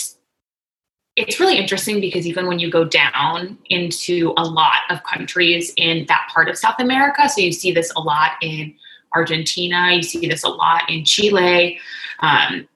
it's 1.16 1.40
really 1.40 1.58
interesting 1.58 2.00
because 2.00 2.26
even 2.26 2.48
when 2.48 2.60
you 2.60 2.72
go 2.72 2.86
down 2.86 3.58
into 3.70 4.34
a 4.38 4.44
lot 4.44 4.82
of 4.90 5.04
countries 5.04 5.74
in 5.76 6.06
that 6.08 6.30
part 6.34 6.48
of 6.48 6.58
South 6.58 6.80
America, 6.80 7.28
so 7.28 7.42
you 7.42 7.52
see 7.52 7.72
this 7.72 7.92
a 7.96 8.00
lot 8.00 8.32
in 8.42 8.74
Argentina, 9.14 9.92
you 9.92 10.04
see 10.04 10.28
this 10.28 10.44
a 10.44 10.50
lot 10.50 10.90
in 10.90 11.04
Chile. 11.04 11.80
Um, 12.20 12.69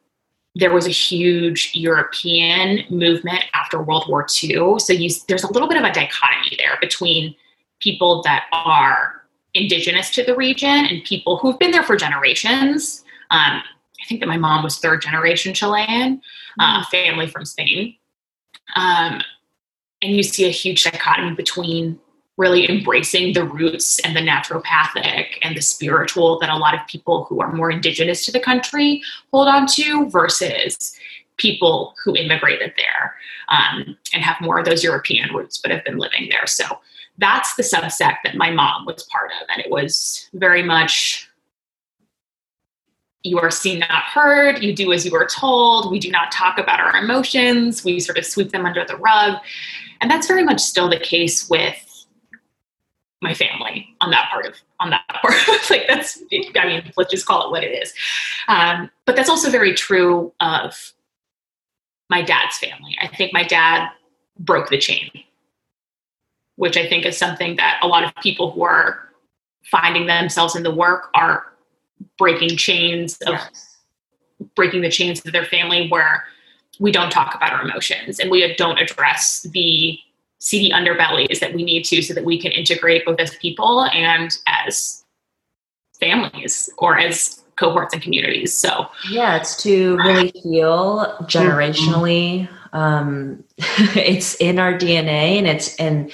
there 0.55 0.73
was 0.73 0.85
a 0.85 0.91
huge 0.91 1.71
European 1.73 2.85
movement 2.89 3.43
after 3.53 3.81
World 3.81 4.05
War 4.07 4.25
II. 4.43 4.79
So 4.79 4.93
you, 4.93 5.09
there's 5.27 5.43
a 5.43 5.51
little 5.51 5.67
bit 5.67 5.77
of 5.77 5.83
a 5.83 5.91
dichotomy 5.91 6.55
there 6.57 6.77
between 6.79 7.35
people 7.79 8.21
that 8.23 8.45
are 8.51 9.23
indigenous 9.53 10.11
to 10.11 10.23
the 10.23 10.35
region 10.35 10.69
and 10.69 11.03
people 11.03 11.37
who've 11.37 11.57
been 11.57 11.71
there 11.71 11.83
for 11.83 11.95
generations. 11.95 13.03
Um, 13.31 13.61
I 14.03 14.05
think 14.07 14.19
that 14.19 14.27
my 14.27 14.37
mom 14.37 14.63
was 14.63 14.77
third 14.77 15.01
generation 15.01 15.53
Chilean, 15.53 16.21
uh, 16.59 16.81
mm. 16.81 16.85
family 16.87 17.27
from 17.27 17.45
Spain. 17.45 17.95
Um, 18.75 19.21
and 20.01 20.15
you 20.15 20.23
see 20.23 20.45
a 20.45 20.51
huge 20.51 20.83
dichotomy 20.83 21.35
between 21.35 21.99
really 22.37 22.69
embracing 22.69 23.33
the 23.33 23.43
roots 23.43 23.99
and 23.99 24.15
the 24.15 24.21
naturopathic 24.21 25.25
and 25.43 25.55
the 25.55 25.61
spiritual 25.61 26.39
that 26.39 26.49
a 26.49 26.57
lot 26.57 26.73
of 26.73 26.85
people 26.87 27.25
who 27.25 27.41
are 27.41 27.51
more 27.51 27.69
indigenous 27.69 28.25
to 28.25 28.31
the 28.31 28.39
country 28.39 29.01
hold 29.31 29.47
on 29.47 29.67
to 29.67 30.09
versus 30.09 30.97
people 31.37 31.93
who 32.03 32.15
immigrated 32.15 32.73
there 32.77 33.15
um, 33.49 33.97
and 34.13 34.23
have 34.23 34.39
more 34.41 34.59
of 34.59 34.65
those 34.65 34.83
European 34.83 35.33
roots 35.33 35.57
but 35.57 35.71
have 35.71 35.83
been 35.83 35.97
living 35.97 36.27
there. 36.29 36.47
So 36.47 36.65
that's 37.19 37.55
the 37.55 37.63
subsect 37.63 38.17
that 38.23 38.35
my 38.35 38.49
mom 38.49 38.85
was 38.85 39.03
part 39.03 39.31
of. 39.41 39.47
And 39.49 39.63
it 39.63 39.69
was 39.69 40.29
very 40.33 40.63
much 40.63 41.29
you 43.23 43.39
are 43.39 43.51
seen, 43.51 43.79
not 43.79 44.03
heard. 44.03 44.61
You 44.61 44.75
do 44.75 44.91
as 44.91 45.05
you 45.05 45.15
are 45.15 45.25
told. 45.25 45.89
We 45.89 45.99
do 45.99 46.11
not 46.11 46.31
talk 46.31 46.57
about 46.57 46.81
our 46.81 46.97
emotions. 46.97 47.83
We 47.83 47.99
sort 48.01 48.17
of 48.17 48.25
sweep 48.25 48.51
them 48.51 48.65
under 48.65 48.83
the 48.83 48.97
rug. 48.97 49.37
And 50.01 50.11
that's 50.11 50.27
very 50.27 50.43
much 50.43 50.59
still 50.59 50.89
the 50.89 50.99
case 50.99 51.49
with 51.49 51.82
my 53.23 53.33
family 53.33 53.87
on 54.01 54.11
that 54.11 54.29
part 54.29 54.45
of 54.45 54.55
on 54.79 54.91
that 54.91 55.07
part. 55.21 55.33
Like 55.69 55.87
that's 55.87 56.21
i 56.55 56.67
mean 56.67 56.91
let's 56.97 57.11
just 57.11 57.25
call 57.25 57.47
it 57.47 57.51
what 57.51 57.63
it 57.63 57.71
is. 57.71 57.93
Um, 58.47 58.89
but 59.05 59.15
that's 59.15 59.29
also 59.29 59.49
very 59.49 59.73
true 59.73 60.31
of 60.39 60.93
my 62.09 62.21
dad's 62.21 62.57
family. 62.57 62.97
I 63.01 63.07
think 63.07 63.33
my 63.33 63.43
dad 63.43 63.89
broke 64.39 64.69
the 64.69 64.77
chain 64.77 65.09
which 66.55 66.77
i 66.77 66.87
think 66.87 67.05
is 67.05 67.17
something 67.17 67.55
that 67.55 67.79
a 67.81 67.87
lot 67.87 68.03
of 68.03 68.13
people 68.21 68.51
who 68.51 68.63
are 68.63 69.09
finding 69.63 70.05
themselves 70.05 70.55
in 70.55 70.63
the 70.63 70.73
work 70.73 71.09
are 71.15 71.53
breaking 72.17 72.57
chains 72.57 73.17
of 73.25 73.33
yes. 73.33 73.77
breaking 74.55 74.81
the 74.81 74.89
chains 74.89 75.25
of 75.25 75.31
their 75.31 75.45
family 75.45 75.87
where 75.89 76.23
we 76.79 76.91
don't 76.91 77.11
talk 77.11 77.35
about 77.35 77.53
our 77.53 77.61
emotions 77.61 78.19
and 78.19 78.29
we 78.29 78.53
don't 78.55 78.79
address 78.79 79.43
the 79.51 79.97
seedy 80.43 80.69
underbellies 80.71 81.39
that 81.39 81.53
we 81.53 81.63
need 81.63 81.85
to 81.85 82.01
so 82.01 82.13
that 82.13 82.25
we 82.25 82.37
can 82.37 82.51
integrate 82.51 83.05
both 83.05 83.17
as 83.17 83.33
people 83.37 83.85
and 83.85 84.37
as 84.45 85.05
families 85.97 86.69
or 86.77 86.99
as 86.99 87.41
cohorts 87.55 87.93
and 87.93 88.03
communities. 88.03 88.53
So 88.53 88.87
yeah, 89.09 89.37
it's 89.37 89.55
to 89.63 89.95
really 89.97 90.33
heal 90.35 91.15
generationally. 91.21 92.49
Um, 92.73 93.41
it's 93.57 94.35
in 94.35 94.59
our 94.59 94.73
DNA 94.73 95.37
and 95.37 95.47
it's 95.47 95.77
and 95.77 96.11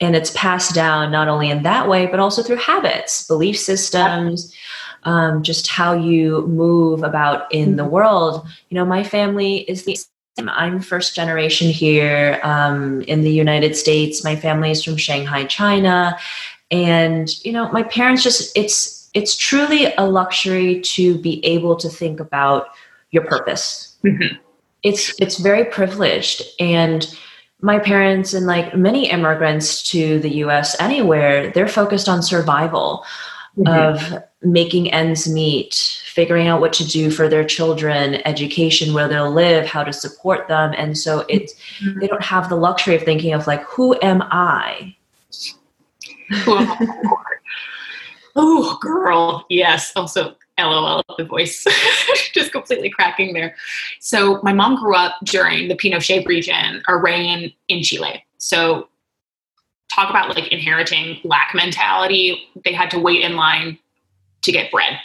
and 0.00 0.16
it's 0.16 0.30
passed 0.30 0.74
down 0.74 1.12
not 1.12 1.28
only 1.28 1.50
in 1.50 1.62
that 1.64 1.86
way 1.86 2.06
but 2.06 2.18
also 2.18 2.42
through 2.42 2.56
habits, 2.56 3.26
belief 3.26 3.58
systems. 3.58 4.54
Um, 5.02 5.44
just 5.44 5.68
how 5.68 5.92
you 5.92 6.48
move 6.48 7.04
about 7.04 7.52
in 7.52 7.76
the 7.76 7.84
mm-hmm. 7.84 7.92
world. 7.92 8.44
You 8.70 8.74
know, 8.74 8.84
my 8.84 9.04
family 9.04 9.58
is 9.70 9.84
the 9.84 9.96
I'm 10.38 10.80
first 10.80 11.14
generation 11.14 11.70
here 11.70 12.40
um, 12.42 13.02
in 13.02 13.22
the 13.22 13.32
United 13.32 13.74
States. 13.76 14.22
My 14.22 14.36
family 14.36 14.70
is 14.70 14.84
from 14.84 14.96
Shanghai, 14.96 15.44
China, 15.44 16.18
and 16.70 17.28
you 17.44 17.52
know, 17.52 17.70
my 17.72 17.82
parents 17.82 18.22
just 18.22 18.56
it's 18.56 19.08
it's 19.14 19.36
truly 19.36 19.94
a 19.96 20.06
luxury 20.06 20.80
to 20.82 21.18
be 21.18 21.44
able 21.44 21.76
to 21.76 21.88
think 21.88 22.20
about 22.20 22.68
your 23.10 23.24
purpose. 23.24 23.96
Mm-hmm. 24.04 24.36
It's 24.82 25.18
it's 25.20 25.38
very 25.38 25.64
privileged, 25.64 26.42
and 26.60 27.06
my 27.60 27.78
parents 27.78 28.34
and 28.34 28.46
like 28.46 28.76
many 28.76 29.10
immigrants 29.10 29.82
to 29.90 30.18
the 30.20 30.36
U.S. 30.36 30.76
anywhere, 30.80 31.50
they're 31.50 31.68
focused 31.68 32.08
on 32.08 32.22
survival 32.22 33.04
mm-hmm. 33.56 33.68
of 33.68 34.22
making 34.52 34.92
ends 34.92 35.28
meet, 35.28 35.74
figuring 36.06 36.46
out 36.46 36.60
what 36.60 36.72
to 36.74 36.86
do 36.86 37.10
for 37.10 37.28
their 37.28 37.44
children, 37.44 38.26
education, 38.26 38.94
where 38.94 39.08
they'll 39.08 39.30
live, 39.30 39.66
how 39.66 39.84
to 39.84 39.92
support 39.92 40.48
them. 40.48 40.74
And 40.76 40.96
so 40.96 41.24
it's 41.28 41.54
mm-hmm. 41.80 42.00
they 42.00 42.06
don't 42.06 42.22
have 42.22 42.48
the 42.48 42.56
luxury 42.56 42.94
of 42.96 43.02
thinking 43.02 43.34
of 43.34 43.46
like, 43.46 43.62
who 43.64 43.98
am 44.02 44.22
I? 44.22 44.96
oh, 48.36 48.78
girl. 48.80 49.44
Yes. 49.48 49.92
Also, 49.96 50.36
LOL, 50.58 51.02
the 51.18 51.24
voice 51.24 51.64
just 52.32 52.52
completely 52.52 52.88
cracking 52.88 53.34
there. 53.34 53.54
So, 54.00 54.40
my 54.42 54.52
mom 54.52 54.76
grew 54.76 54.94
up 54.96 55.16
during 55.24 55.68
the 55.68 55.76
Pinochet 55.76 56.26
region 56.26 56.82
or 56.88 57.06
in 57.06 57.82
Chile. 57.82 58.24
So, 58.38 58.88
talk 59.94 60.10
about 60.10 60.34
like 60.34 60.50
inheriting 60.50 61.18
lack 61.24 61.54
mentality. 61.54 62.48
They 62.64 62.72
had 62.72 62.90
to 62.92 62.98
wait 62.98 63.22
in 63.22 63.36
line 63.36 63.78
to 64.42 64.52
get 64.52 64.70
bread 64.70 64.98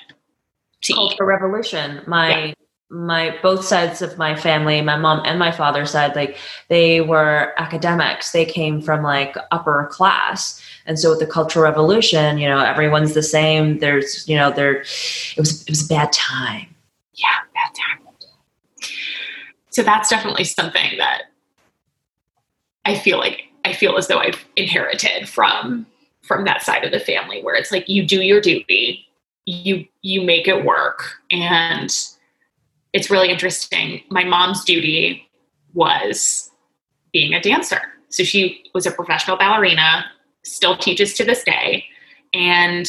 to 0.82 0.94
Culture 0.94 1.24
eat. 1.24 1.26
revolution. 1.26 2.02
My 2.08 2.46
yeah. 2.46 2.54
my 2.90 3.38
both 3.42 3.64
sides 3.64 4.02
of 4.02 4.18
my 4.18 4.36
family, 4.36 4.82
my 4.82 4.98
mom 4.98 5.22
and 5.26 5.40
my 5.40 5.52
father's 5.52 5.92
side, 5.92 6.16
like 6.16 6.38
they 6.68 7.02
were 7.02 7.54
academics. 7.58 8.32
They 8.32 8.46
came 8.46 8.82
from 8.82 9.04
like 9.04 9.36
upper 9.52 9.88
class. 9.92 10.62
And 10.86 11.00
so 11.00 11.12
with 11.12 11.20
the 11.20 11.28
cultural 11.28 11.64
revolution, 11.64 12.38
you 12.38 12.48
know, 12.48 12.60
everyone's 12.60 13.14
the 13.14 13.24
same. 13.24 13.80
There's, 13.80 14.28
you 14.28 14.36
know, 14.36 14.52
there 14.52 14.82
it 14.82 15.38
was 15.38 15.62
it 15.64 15.70
was 15.70 15.86
a 15.86 15.88
bad 15.88 16.12
time. 16.12 16.68
Yeah, 17.14 17.28
bad 17.54 17.76
time. 17.76 18.08
So 19.70 19.84
that's 19.84 20.10
definitely 20.10 20.44
something 20.44 20.98
that 20.98 21.24
I 22.86 22.98
feel 22.98 23.18
like 23.18 23.44
I 23.64 23.74
feel 23.74 23.98
as 23.98 24.08
though 24.08 24.20
I've 24.20 24.46
inherited 24.56 25.30
from 25.30 25.86
from 26.22 26.46
that 26.46 26.62
side 26.62 26.84
of 26.84 26.92
the 26.92 27.00
family 27.00 27.42
where 27.42 27.56
it's 27.56 27.72
like 27.72 27.88
you 27.88 28.06
do 28.06 28.22
your 28.22 28.42
duty, 28.42 29.08
you 29.52 29.86
you 30.02 30.22
make 30.22 30.48
it 30.48 30.64
work 30.64 31.16
and 31.30 31.94
it's 32.94 33.10
really 33.10 33.30
interesting. 33.30 34.02
My 34.10 34.24
mom's 34.24 34.64
duty 34.64 35.30
was 35.74 36.52
being 37.14 37.34
a 37.34 37.42
dancer. 37.42 37.82
So 38.10 38.24
she 38.24 38.66
was 38.74 38.86
a 38.86 38.92
professional 38.92 39.38
ballerina, 39.38 40.06
still 40.44 40.78
teaches 40.78 41.14
to 41.16 41.24
this 41.24 41.44
day. 41.44 41.86
And 42.34 42.88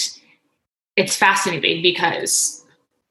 it's 0.96 1.16
fascinating 1.16 1.82
because 1.82 2.61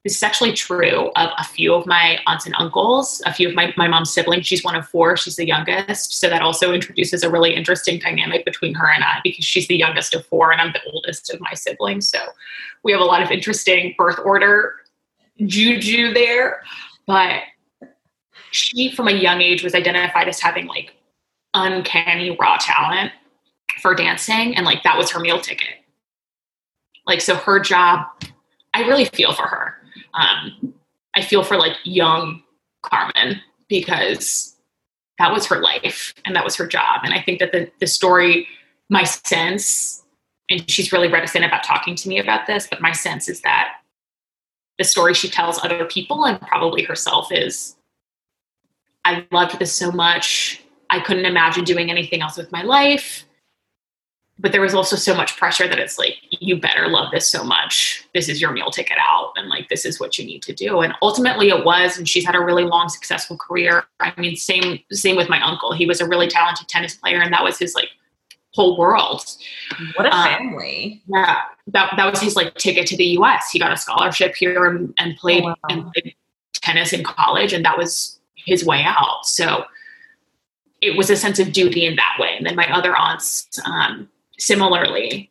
this 0.04 0.16
is 0.16 0.22
actually 0.22 0.52
true 0.52 1.12
of 1.14 1.30
a 1.38 1.44
few 1.44 1.72
of 1.74 1.86
my 1.86 2.18
aunts 2.26 2.44
and 2.44 2.54
uncles, 2.58 3.22
a 3.24 3.32
few 3.32 3.48
of 3.48 3.54
my, 3.54 3.72
my 3.76 3.86
mom's 3.86 4.12
siblings. 4.12 4.46
She's 4.46 4.64
one 4.64 4.74
of 4.74 4.88
four, 4.88 5.16
she's 5.16 5.36
the 5.36 5.46
youngest. 5.46 6.18
So 6.18 6.28
that 6.28 6.42
also 6.42 6.72
introduces 6.72 7.22
a 7.22 7.30
really 7.30 7.54
interesting 7.54 8.00
dynamic 8.00 8.44
between 8.44 8.74
her 8.74 8.90
and 8.90 9.04
I 9.04 9.20
because 9.22 9.44
she's 9.44 9.68
the 9.68 9.76
youngest 9.76 10.12
of 10.14 10.26
four 10.26 10.50
and 10.50 10.60
I'm 10.60 10.72
the 10.72 10.82
oldest 10.92 11.32
of 11.32 11.40
my 11.40 11.54
siblings. 11.54 12.08
So 12.08 12.18
we 12.82 12.90
have 12.90 13.00
a 13.00 13.04
lot 13.04 13.22
of 13.22 13.30
interesting 13.30 13.94
birth 13.96 14.18
order 14.24 14.74
juju 15.46 16.12
there. 16.12 16.62
But 17.06 17.42
she, 18.50 18.90
from 18.90 19.06
a 19.06 19.12
young 19.12 19.40
age, 19.40 19.62
was 19.62 19.74
identified 19.74 20.26
as 20.26 20.40
having 20.40 20.66
like 20.66 20.94
uncanny 21.54 22.36
raw 22.40 22.56
talent 22.60 23.12
for 23.80 23.94
dancing. 23.94 24.56
And 24.56 24.66
like 24.66 24.82
that 24.82 24.98
was 24.98 25.12
her 25.12 25.20
meal 25.20 25.40
ticket. 25.40 25.68
Like, 27.06 27.20
so 27.20 27.36
her 27.36 27.60
job, 27.60 28.06
I 28.74 28.82
really 28.82 29.04
feel 29.06 29.32
for 29.32 29.46
her 29.46 29.81
um, 30.14 30.74
I 31.14 31.22
feel 31.22 31.44
for 31.44 31.56
like 31.56 31.76
young 31.84 32.42
Carmen 32.82 33.40
because 33.68 34.56
that 35.18 35.32
was 35.32 35.46
her 35.46 35.60
life 35.60 36.14
and 36.24 36.34
that 36.34 36.44
was 36.44 36.56
her 36.56 36.66
job. 36.66 37.00
And 37.04 37.14
I 37.14 37.20
think 37.20 37.38
that 37.40 37.52
the, 37.52 37.70
the 37.80 37.86
story, 37.86 38.46
my 38.88 39.04
sense, 39.04 40.02
and 40.50 40.68
she's 40.70 40.92
really 40.92 41.08
reticent 41.08 41.44
about 41.44 41.64
talking 41.64 41.94
to 41.96 42.08
me 42.08 42.18
about 42.18 42.46
this, 42.46 42.66
but 42.66 42.80
my 42.80 42.92
sense 42.92 43.28
is 43.28 43.40
that 43.42 43.74
the 44.78 44.84
story 44.84 45.14
she 45.14 45.28
tells 45.28 45.62
other 45.62 45.84
people 45.84 46.24
and 46.24 46.40
probably 46.40 46.82
herself 46.82 47.30
is 47.30 47.76
I 49.04 49.26
loved 49.30 49.58
this 49.58 49.72
so 49.72 49.90
much. 49.90 50.62
I 50.90 51.00
couldn't 51.00 51.26
imagine 51.26 51.64
doing 51.64 51.90
anything 51.90 52.22
else 52.22 52.36
with 52.36 52.52
my 52.52 52.62
life 52.62 53.24
but 54.42 54.50
there 54.50 54.60
was 54.60 54.74
also 54.74 54.96
so 54.96 55.14
much 55.14 55.36
pressure 55.36 55.68
that 55.68 55.78
it's 55.78 55.98
like 55.98 56.16
you 56.30 56.60
better 56.60 56.88
love 56.88 57.12
this 57.12 57.30
so 57.30 57.44
much. 57.44 58.04
This 58.12 58.28
is 58.28 58.40
your 58.40 58.50
meal 58.50 58.72
ticket 58.72 58.98
out 59.00 59.32
and 59.36 59.48
like 59.48 59.68
this 59.68 59.86
is 59.86 60.00
what 60.00 60.18
you 60.18 60.26
need 60.26 60.42
to 60.42 60.52
do. 60.52 60.80
And 60.80 60.94
ultimately 61.00 61.48
it 61.48 61.64
was 61.64 61.96
and 61.96 62.08
she's 62.08 62.26
had 62.26 62.34
a 62.34 62.40
really 62.40 62.64
long 62.64 62.88
successful 62.88 63.36
career. 63.36 63.84
I 64.00 64.12
mean 64.20 64.34
same 64.34 64.80
same 64.90 65.14
with 65.16 65.28
my 65.28 65.40
uncle. 65.40 65.72
He 65.72 65.86
was 65.86 66.00
a 66.00 66.08
really 66.08 66.26
talented 66.26 66.68
tennis 66.68 66.96
player 66.96 67.20
and 67.20 67.32
that 67.32 67.44
was 67.44 67.56
his 67.56 67.76
like 67.76 67.88
whole 68.52 68.76
world. 68.76 69.24
What 69.94 70.06
a 70.06 70.14
um, 70.14 70.24
family. 70.24 71.02
yeah. 71.06 71.42
That, 71.68 71.94
that 71.96 72.10
was 72.10 72.20
his 72.20 72.34
like 72.34 72.56
ticket 72.56 72.88
to 72.88 72.96
the 72.96 73.04
us 73.12 73.48
he 73.52 73.60
got 73.60 73.70
a 73.70 73.76
scholarship 73.76 74.34
here 74.34 74.66
and, 74.66 74.92
and 74.98 75.16
played 75.18 75.44
oh, 75.44 75.48
wow. 75.48 75.56
and 75.70 75.92
played 75.92 76.16
tennis 76.54 76.92
in 76.92 77.04
college 77.04 77.52
and 77.52 77.64
that 77.64 77.78
was 77.78 78.18
his 78.34 78.64
way 78.64 78.82
out. 78.84 79.24
So 79.24 79.66
it 80.80 80.96
was 80.96 81.10
a 81.10 81.16
sense 81.16 81.38
of 81.38 81.52
duty 81.52 81.86
in 81.86 81.94
that 81.94 82.16
way. 82.18 82.34
And 82.36 82.44
then 82.44 82.56
my 82.56 82.68
other 82.74 82.96
aunts 82.96 83.48
um, 83.64 84.08
similarly, 84.38 85.30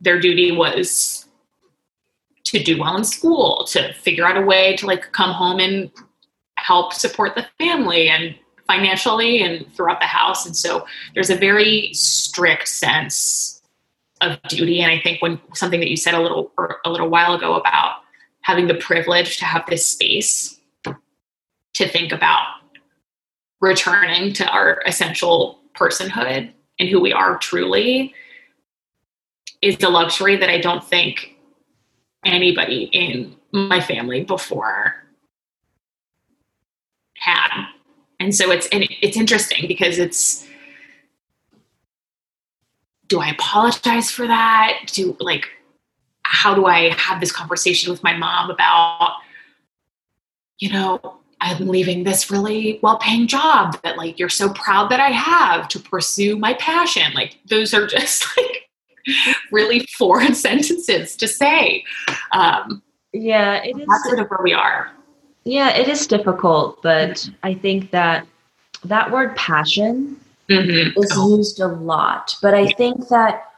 their 0.00 0.20
duty 0.20 0.52
was 0.52 1.26
to 2.44 2.62
do 2.62 2.78
well 2.78 2.96
in 2.96 3.04
school, 3.04 3.64
to 3.70 3.92
figure 3.94 4.26
out 4.26 4.36
a 4.36 4.42
way 4.42 4.76
to 4.76 4.86
like 4.86 5.12
come 5.12 5.32
home 5.32 5.60
and 5.60 5.90
help 6.58 6.92
support 6.92 7.34
the 7.34 7.46
family 7.58 8.08
and 8.08 8.34
financially 8.66 9.42
and 9.42 9.66
throughout 9.74 10.00
the 10.00 10.06
house. 10.06 10.46
And 10.46 10.56
so 10.56 10.86
there's 11.14 11.30
a 11.30 11.36
very 11.36 11.92
strict 11.92 12.68
sense 12.68 13.62
of 14.20 14.40
duty. 14.48 14.80
And 14.80 14.92
I 14.92 15.00
think 15.00 15.20
when 15.20 15.40
something 15.54 15.80
that 15.80 15.90
you 15.90 15.96
said 15.96 16.14
a 16.14 16.22
little 16.22 16.52
er, 16.58 16.76
a 16.84 16.90
little 16.90 17.08
while 17.08 17.34
ago 17.34 17.54
about 17.54 17.96
having 18.42 18.66
the 18.66 18.74
privilege 18.74 19.38
to 19.38 19.44
have 19.44 19.64
this 19.66 19.86
space 19.86 20.60
to 20.84 21.88
think 21.88 22.12
about 22.12 22.46
returning 23.60 24.32
to 24.34 24.46
our 24.48 24.82
essential 24.86 25.58
personhood 25.74 26.52
and 26.78 26.88
who 26.88 27.00
we 27.00 27.12
are 27.12 27.38
truly 27.38 28.14
is 29.62 29.82
a 29.82 29.88
luxury 29.88 30.36
that 30.36 30.50
I 30.50 30.58
don't 30.58 30.84
think 30.84 31.36
anybody 32.24 32.90
in 32.92 33.36
my 33.52 33.80
family 33.80 34.24
before 34.24 35.04
had. 37.16 37.66
And 38.20 38.34
so 38.34 38.50
it's 38.50 38.66
and 38.68 38.86
it's 39.00 39.16
interesting 39.16 39.66
because 39.68 39.98
it's 39.98 40.46
do 43.08 43.20
I 43.20 43.28
apologize 43.28 44.10
for 44.10 44.26
that? 44.26 44.80
Do 44.86 45.16
like 45.20 45.48
how 46.22 46.54
do 46.54 46.66
I 46.66 46.94
have 46.94 47.20
this 47.20 47.32
conversation 47.32 47.90
with 47.90 48.02
my 48.02 48.16
mom 48.16 48.50
about 48.50 49.16
you 50.58 50.70
know 50.70 51.18
I'm 51.44 51.68
leaving 51.68 52.04
this 52.04 52.30
really 52.30 52.78
well 52.82 52.96
paying 52.96 53.26
job 53.26 53.78
that 53.82 53.98
like 53.98 54.18
you're 54.18 54.30
so 54.30 54.48
proud 54.54 54.90
that 54.90 54.98
I 54.98 55.10
have 55.10 55.68
to 55.68 55.78
pursue 55.78 56.38
my 56.38 56.54
passion. 56.54 57.12
Like 57.12 57.38
those 57.50 57.74
are 57.74 57.86
just 57.98 58.26
like 58.36 58.70
really 59.52 59.86
foreign 59.98 60.34
sentences 60.46 61.16
to 61.16 61.28
say. 61.28 61.84
Um, 62.32 62.82
yeah, 63.12 63.62
it 63.62 63.76
is 63.78 63.86
that's 63.86 64.04
sort 64.06 64.20
of 64.20 64.28
where 64.28 64.40
we 64.42 64.54
are. 64.54 64.90
Yeah, 65.44 65.76
it 65.76 65.86
is 65.86 66.06
difficult, 66.06 66.82
but 66.82 67.10
mm-hmm. 67.10 67.34
I 67.42 67.52
think 67.52 67.90
that 67.90 68.26
that 68.82 69.12
word 69.12 69.36
passion 69.36 70.16
mm-hmm. 70.48 70.98
is 70.98 71.12
oh. 71.14 71.36
used 71.36 71.60
a 71.60 71.68
lot. 71.68 72.36
But 72.40 72.54
I 72.54 72.68
think 72.72 73.08
that 73.08 73.50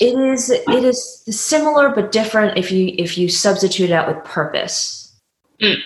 it 0.00 0.18
is 0.18 0.50
it 0.50 0.84
is 0.84 1.22
similar 1.30 1.90
but 1.90 2.10
different 2.10 2.58
if 2.58 2.72
you 2.72 2.92
if 2.98 3.16
you 3.16 3.28
substitute 3.28 3.90
it 3.90 3.92
out 3.92 4.08
with 4.08 4.24
purpose. 4.24 5.14
Mm 5.62 5.76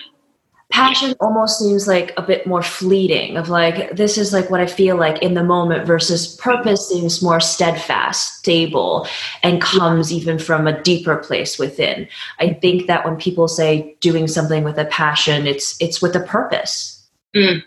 passion 0.69 1.15
almost 1.21 1.59
seems 1.59 1.87
like 1.87 2.13
a 2.17 2.21
bit 2.21 2.45
more 2.45 2.61
fleeting 2.61 3.37
of 3.37 3.47
like 3.47 3.95
this 3.95 4.17
is 4.17 4.33
like 4.33 4.49
what 4.49 4.59
i 4.59 4.65
feel 4.65 4.97
like 4.97 5.21
in 5.21 5.33
the 5.33 5.43
moment 5.43 5.87
versus 5.87 6.35
purpose 6.35 6.89
seems 6.89 7.21
more 7.21 7.39
steadfast 7.39 8.39
stable 8.39 9.07
and 9.43 9.61
comes 9.61 10.11
even 10.11 10.37
from 10.37 10.67
a 10.67 10.81
deeper 10.83 11.15
place 11.17 11.57
within. 11.57 12.07
I 12.39 12.53
think 12.53 12.87
that 12.87 13.05
when 13.05 13.15
people 13.15 13.47
say 13.47 13.95
doing 14.01 14.27
something 14.27 14.63
with 14.63 14.77
a 14.77 14.85
passion 14.85 15.47
it's 15.47 15.81
it's 15.81 16.01
with 16.01 16.15
a 16.15 16.21
purpose. 16.21 16.93
Mm. 17.35 17.61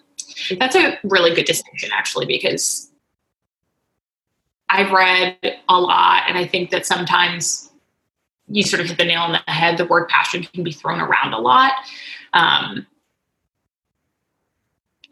that's 0.59 0.75
a 0.75 0.99
really 1.05 1.35
good 1.35 1.45
distinction 1.45 1.91
actually 1.93 2.25
because 2.25 2.91
i've 4.71 4.91
read 4.91 5.37
a 5.69 5.79
lot 5.79 6.23
and 6.27 6.39
i 6.39 6.47
think 6.47 6.71
that 6.71 6.87
sometimes 6.87 7.71
you 8.51 8.63
sort 8.63 8.81
of 8.81 8.89
hit 8.89 8.99
the 8.99 9.05
nail 9.05 9.23
on 9.23 9.33
the 9.33 9.53
head. 9.53 9.79
The 9.79 9.85
word 9.87 10.09
passion 10.09 10.43
can 10.43 10.65
be 10.65 10.73
thrown 10.73 11.01
around 11.01 11.33
a 11.33 11.39
lot. 11.39 11.73
Um, 12.33 12.87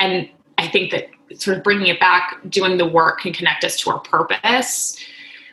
and 0.01 0.29
I 0.59 0.69
think 0.69 0.91
that 0.91 1.09
sort 1.37 1.57
of 1.57 1.63
bringing 1.63 1.87
it 1.87 2.01
back, 2.01 2.39
doing 2.49 2.79
the 2.79 2.87
work 2.87 3.21
can 3.21 3.33
connect 3.33 3.65
us 3.65 3.77
to 3.81 3.91
our 3.91 4.01
purpose, 4.01 4.99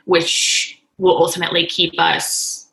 which 0.05 0.81
will 0.97 1.17
ultimately 1.17 1.65
keep 1.65 1.93
us 1.99 2.67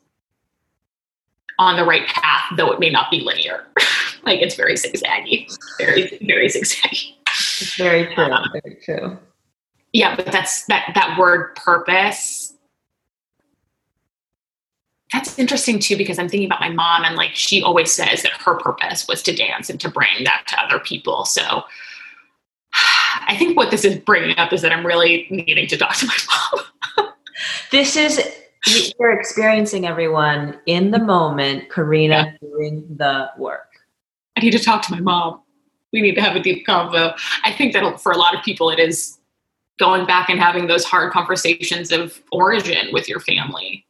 on 1.59 1.75
the 1.75 1.85
right 1.85 2.07
path, 2.07 2.43
though 2.57 2.71
it 2.71 2.79
may 2.79 2.89
not 2.89 3.11
be 3.11 3.19
linear. 3.19 3.65
like 4.23 4.41
it's 4.41 4.55
very 4.55 4.75
zigzaggy, 4.75 5.47
very, 5.77 6.17
very 6.25 6.47
zigzaggy. 6.47 7.15
It's 7.27 7.75
very 7.75 8.13
true. 8.13 8.23
Um, 8.23 8.45
very 8.51 8.77
true. 8.83 9.17
Yeah, 9.91 10.15
but 10.15 10.31
that's 10.31 10.65
that 10.65 10.91
that 10.95 11.19
word 11.19 11.55
purpose 11.55 12.42
that's 15.13 15.37
interesting 15.37 15.79
too 15.79 15.95
because 15.95 16.17
I'm 16.17 16.27
thinking 16.27 16.47
about 16.47 16.59
my 16.59 16.69
mom 16.69 17.03
and 17.05 17.15
like 17.15 17.35
she 17.35 17.61
always 17.61 17.91
says 17.91 18.23
that 18.23 18.31
her 18.33 18.55
purpose 18.55 19.07
was 19.07 19.21
to 19.23 19.35
dance 19.35 19.69
and 19.69 19.79
to 19.79 19.89
bring 19.89 20.23
that 20.23 20.45
to 20.47 20.59
other 20.59 20.79
people. 20.79 21.25
So 21.25 21.41
I 22.73 23.35
think 23.37 23.55
what 23.55 23.69
this 23.69 23.85
is 23.85 23.95
bringing 23.99 24.37
up 24.37 24.51
is 24.51 24.63
that 24.63 24.71
I'm 24.71 24.85
really 24.85 25.27
needing 25.29 25.67
to 25.67 25.77
talk 25.77 25.95
to 25.97 26.07
my 26.07 26.17
mom. 26.97 27.07
this 27.71 27.95
is 27.95 28.19
you're 28.97 29.11
experiencing 29.11 29.85
everyone 29.85 30.59
in 30.65 30.91
the 30.91 30.99
moment, 30.99 31.69
Karina 31.69 32.37
yeah. 32.41 32.49
doing 32.49 32.85
the 32.97 33.29
work. 33.37 33.67
I 34.35 34.39
need 34.39 34.51
to 34.51 34.59
talk 34.59 34.81
to 34.83 34.91
my 34.93 35.01
mom. 35.01 35.41
We 35.91 36.01
need 36.01 36.15
to 36.15 36.21
have 36.21 36.35
a 36.35 36.39
deep 36.39 36.65
convo. 36.65 37.13
I 37.43 37.51
think 37.51 37.73
that 37.73 38.01
for 38.01 38.13
a 38.13 38.17
lot 38.17 38.35
of 38.35 38.43
people, 38.43 38.69
it 38.69 38.79
is 38.79 39.19
going 39.77 40.07
back 40.07 40.29
and 40.29 40.39
having 40.39 40.67
those 40.67 40.85
hard 40.85 41.11
conversations 41.11 41.91
of 41.91 42.23
origin 42.31 42.87
with 42.93 43.07
your 43.09 43.19
family 43.19 43.85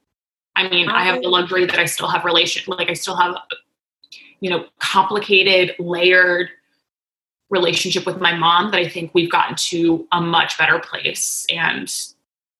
I 0.56 0.70
mean, 0.70 0.90
I 0.90 1.04
have 1.06 1.22
the 1.22 1.30
luxury 1.30 1.66
that 1.66 1.80
I 1.80 1.86
still 1.86 2.08
have 2.08 2.26
relation, 2.26 2.64
like 2.68 2.90
I 2.90 2.94
still 2.94 3.16
have, 3.16 3.36
you 4.40 4.50
know, 4.50 4.66
complicated, 4.80 5.76
layered 5.80 6.50
relationship 7.50 8.06
with 8.06 8.20
my 8.20 8.36
mom 8.36 8.72
that 8.72 8.78
I 8.78 8.88
think 8.88 9.12
we've 9.14 9.32
gotten 9.32 9.56
to 9.56 10.08
a 10.12 10.22
much 10.22 10.58
better 10.58 10.80
place. 10.80 11.46
And 11.50 11.92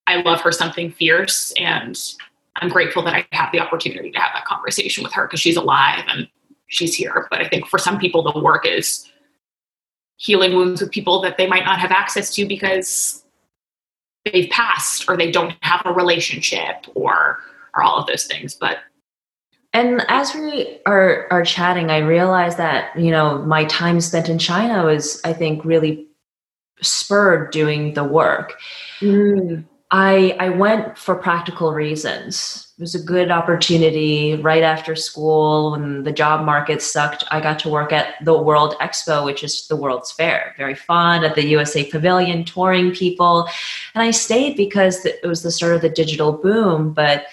I 0.08 0.22
love 0.22 0.42
her 0.42 0.52
something 0.52 0.92
fierce. 0.92 1.54
And 1.60 2.00
I'm 2.58 2.70
grateful 2.70 3.04
that 3.04 3.16
I 3.16 3.26
have 3.32 3.52
the 3.52 3.60
opportunity 3.60 4.12
to 4.12 4.20
have 4.20 4.32
that 4.34 4.46
conversation 4.46 5.04
with 5.04 5.14
her 5.14 5.26
because 5.26 5.40
she's 5.40 5.58
alive 5.58 6.04
and 6.08 6.28
she's 6.68 6.96
here. 6.96 7.28
But 7.30 7.42
I 7.42 7.48
think 7.48 7.68
for 7.68 7.80
some 7.80 8.00
people, 8.00 8.24
the 8.24 8.40
work 8.40 8.66
is 8.66 9.10
healing 10.18 10.56
wounds 10.56 10.82
with 10.82 10.92
people 10.92 11.22
that 11.22 11.38
they 11.38 11.48
might 11.48 11.66
not 11.66 11.80
have 11.80 11.92
access 11.92 12.34
to 12.36 12.46
because 12.48 13.24
they've 14.26 14.50
passed 14.50 15.10
or 15.10 15.18
they 15.18 15.32
don't 15.32 15.56
have 15.62 15.82
a 15.86 15.92
relationship 15.92 16.86
or 16.94 17.40
or 17.76 17.84
all 17.84 17.98
of 17.98 18.08
those 18.08 18.26
things. 18.26 18.56
But 18.56 18.80
and 19.74 20.06
as 20.08 20.36
we 20.36 20.80
are 20.86 21.28
are 21.32 21.44
chatting, 21.44 21.90
I 21.90 21.98
realized 21.98 22.58
that 22.58 22.98
you 22.98 23.12
know 23.12 23.40
my 23.40 23.66
time 23.66 24.00
spent 24.02 24.30
in 24.30 24.38
China 24.38 24.86
was, 24.86 25.20
I 25.24 25.34
think, 25.34 25.66
really 25.66 26.08
spurred 26.82 27.52
doing 27.52 27.94
the 27.94 28.04
work. 28.04 28.56
Mm. 29.02 29.66
I 29.90 30.36
I 30.40 30.50
went 30.50 30.98
for 30.98 31.14
practical 31.16 31.72
reasons 31.72 32.74
It 32.78 32.82
was 32.82 32.96
a 32.96 33.04
good 33.04 33.30
opportunity 33.30 34.36
right 34.36 34.64
after 34.64 34.96
school 34.96 35.72
when 35.72 36.04
the 36.04 36.12
job 36.12 36.44
market 36.44 36.82
sucked. 36.82 37.24
I 37.30 37.40
got 37.40 37.60
to 37.60 37.70
work 37.70 37.92
at 37.92 38.16
the 38.24 38.36
World 38.36 38.76
Expo, 38.82 39.24
which 39.24 39.44
is 39.44 39.68
the 39.68 39.76
World's 39.76 40.12
Fair. 40.12 40.56
Very 40.58 40.74
fun 40.74 41.24
at 41.24 41.36
the 41.36 41.46
USA 41.46 41.84
Pavilion, 41.86 42.44
touring 42.44 42.92
people. 42.92 43.48
And 43.94 44.04
I 44.04 44.10
stayed 44.10 44.58
because 44.58 45.06
it 45.06 45.26
was 45.26 45.44
the 45.44 45.52
start 45.52 45.76
of 45.76 45.82
the 45.82 45.90
digital 45.90 46.32
boom. 46.32 46.94
But 46.94 47.28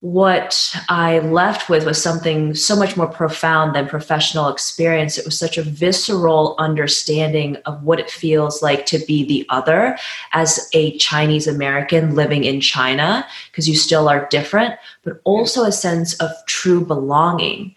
what 0.00 0.72
I 0.88 1.18
left 1.18 1.68
with 1.68 1.84
was 1.84 2.00
something 2.00 2.54
so 2.54 2.76
much 2.76 2.96
more 2.96 3.08
profound 3.08 3.74
than 3.74 3.88
professional 3.88 4.48
experience. 4.48 5.18
It 5.18 5.24
was 5.24 5.36
such 5.36 5.58
a 5.58 5.62
visceral 5.62 6.54
understanding 6.58 7.56
of 7.66 7.82
what 7.82 7.98
it 7.98 8.08
feels 8.08 8.62
like 8.62 8.86
to 8.86 9.00
be 9.06 9.24
the 9.24 9.44
other 9.48 9.98
as 10.34 10.68
a 10.72 10.96
Chinese 10.98 11.48
American 11.48 12.14
living 12.14 12.44
in 12.44 12.60
China, 12.60 13.26
because 13.50 13.68
you 13.68 13.74
still 13.74 14.08
are 14.08 14.28
different, 14.30 14.76
but 15.02 15.20
also 15.24 15.64
a 15.64 15.72
sense 15.72 16.14
of 16.20 16.30
true 16.46 16.84
belonging 16.84 17.74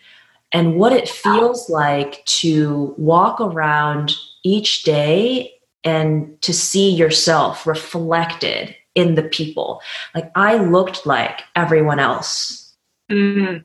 and 0.51 0.75
what 0.75 0.91
it 0.91 1.10
feels 1.10 1.69
like 1.69 2.23
to 2.25 2.93
walk 2.97 3.39
around 3.41 4.13
each 4.43 4.84
day 4.84 5.51
and 5.84 6.39
to 6.41 6.53
see 6.53 6.91
yourself 6.91 7.65
reflected 7.65 8.75
in 8.95 9.15
the 9.15 9.23
people. 9.23 9.82
Like 10.13 10.32
I 10.36 10.58
looked 10.58 11.06
like 11.06 11.41
everyone 11.56 11.99
else. 11.99 12.73
Mm-hmm. 13.10 13.58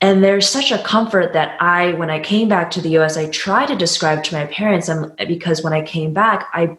And 0.00 0.22
there's 0.22 0.48
such 0.48 0.70
a 0.70 0.82
comfort 0.82 1.32
that 1.32 1.60
I, 1.60 1.94
when 1.94 2.10
I 2.10 2.20
came 2.20 2.48
back 2.48 2.70
to 2.72 2.82
the 2.82 2.98
US, 2.98 3.16
I 3.16 3.30
try 3.30 3.64
to 3.64 3.74
describe 3.74 4.24
to 4.24 4.34
my 4.34 4.44
parents, 4.46 4.88
um, 4.88 5.14
because 5.26 5.62
when 5.62 5.72
I 5.72 5.82
came 5.82 6.12
back, 6.12 6.48
I 6.52 6.76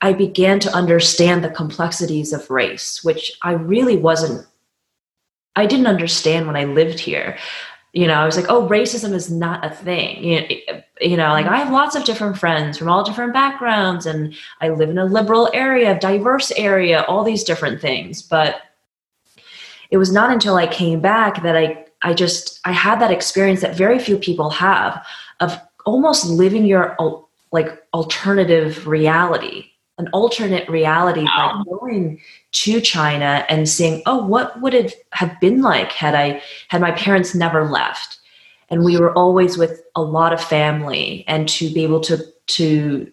I 0.00 0.12
began 0.12 0.60
to 0.60 0.72
understand 0.72 1.42
the 1.42 1.50
complexities 1.50 2.32
of 2.32 2.48
race, 2.50 3.02
which 3.02 3.36
I 3.42 3.52
really 3.52 3.96
wasn't, 3.96 4.46
I 5.56 5.66
didn't 5.66 5.88
understand 5.88 6.46
when 6.46 6.54
I 6.54 6.64
lived 6.64 7.00
here 7.00 7.36
you 7.92 8.06
know, 8.06 8.14
I 8.14 8.26
was 8.26 8.36
like, 8.36 8.46
oh, 8.48 8.68
racism 8.68 9.12
is 9.12 9.30
not 9.30 9.64
a 9.64 9.70
thing. 9.70 10.22
You 10.24 11.16
know, 11.16 11.28
like 11.28 11.46
mm-hmm. 11.46 11.54
I 11.54 11.58
have 11.58 11.72
lots 11.72 11.96
of 11.96 12.04
different 12.04 12.36
friends 12.36 12.76
from 12.76 12.88
all 12.88 13.02
different 13.02 13.32
backgrounds, 13.32 14.04
and 14.04 14.34
I 14.60 14.68
live 14.68 14.90
in 14.90 14.98
a 14.98 15.06
liberal 15.06 15.48
area, 15.54 15.98
diverse 15.98 16.50
area, 16.52 17.02
all 17.02 17.24
these 17.24 17.44
different 17.44 17.80
things. 17.80 18.22
But 18.22 18.60
it 19.90 19.96
was 19.96 20.12
not 20.12 20.30
until 20.30 20.56
I 20.56 20.66
came 20.66 21.00
back 21.00 21.42
that 21.42 21.56
I, 21.56 21.86
I 22.02 22.12
just, 22.12 22.60
I 22.64 22.72
had 22.72 23.00
that 23.00 23.10
experience 23.10 23.62
that 23.62 23.74
very 23.76 23.98
few 23.98 24.18
people 24.18 24.50
have 24.50 25.04
of 25.40 25.58
almost 25.86 26.26
living 26.26 26.66
your 26.66 26.96
like 27.52 27.82
alternative 27.94 28.86
reality 28.86 29.70
an 29.98 30.08
alternate 30.12 30.68
reality 30.68 31.24
wow. 31.24 31.62
by 31.64 31.70
going 31.78 32.20
to 32.52 32.80
China 32.80 33.44
and 33.48 33.68
seeing, 33.68 34.02
oh, 34.06 34.24
what 34.24 34.60
would 34.60 34.74
it 34.74 34.94
have 35.12 35.38
been 35.40 35.60
like 35.60 35.92
had 35.92 36.14
I 36.14 36.40
had 36.68 36.80
my 36.80 36.92
parents 36.92 37.34
never 37.34 37.68
left? 37.68 38.18
And 38.70 38.84
we 38.84 38.96
were 38.96 39.12
always 39.12 39.58
with 39.58 39.82
a 39.96 40.02
lot 40.02 40.32
of 40.32 40.42
family 40.42 41.24
and 41.26 41.48
to 41.50 41.72
be 41.72 41.82
able 41.82 42.00
to 42.00 42.24
to 42.46 43.10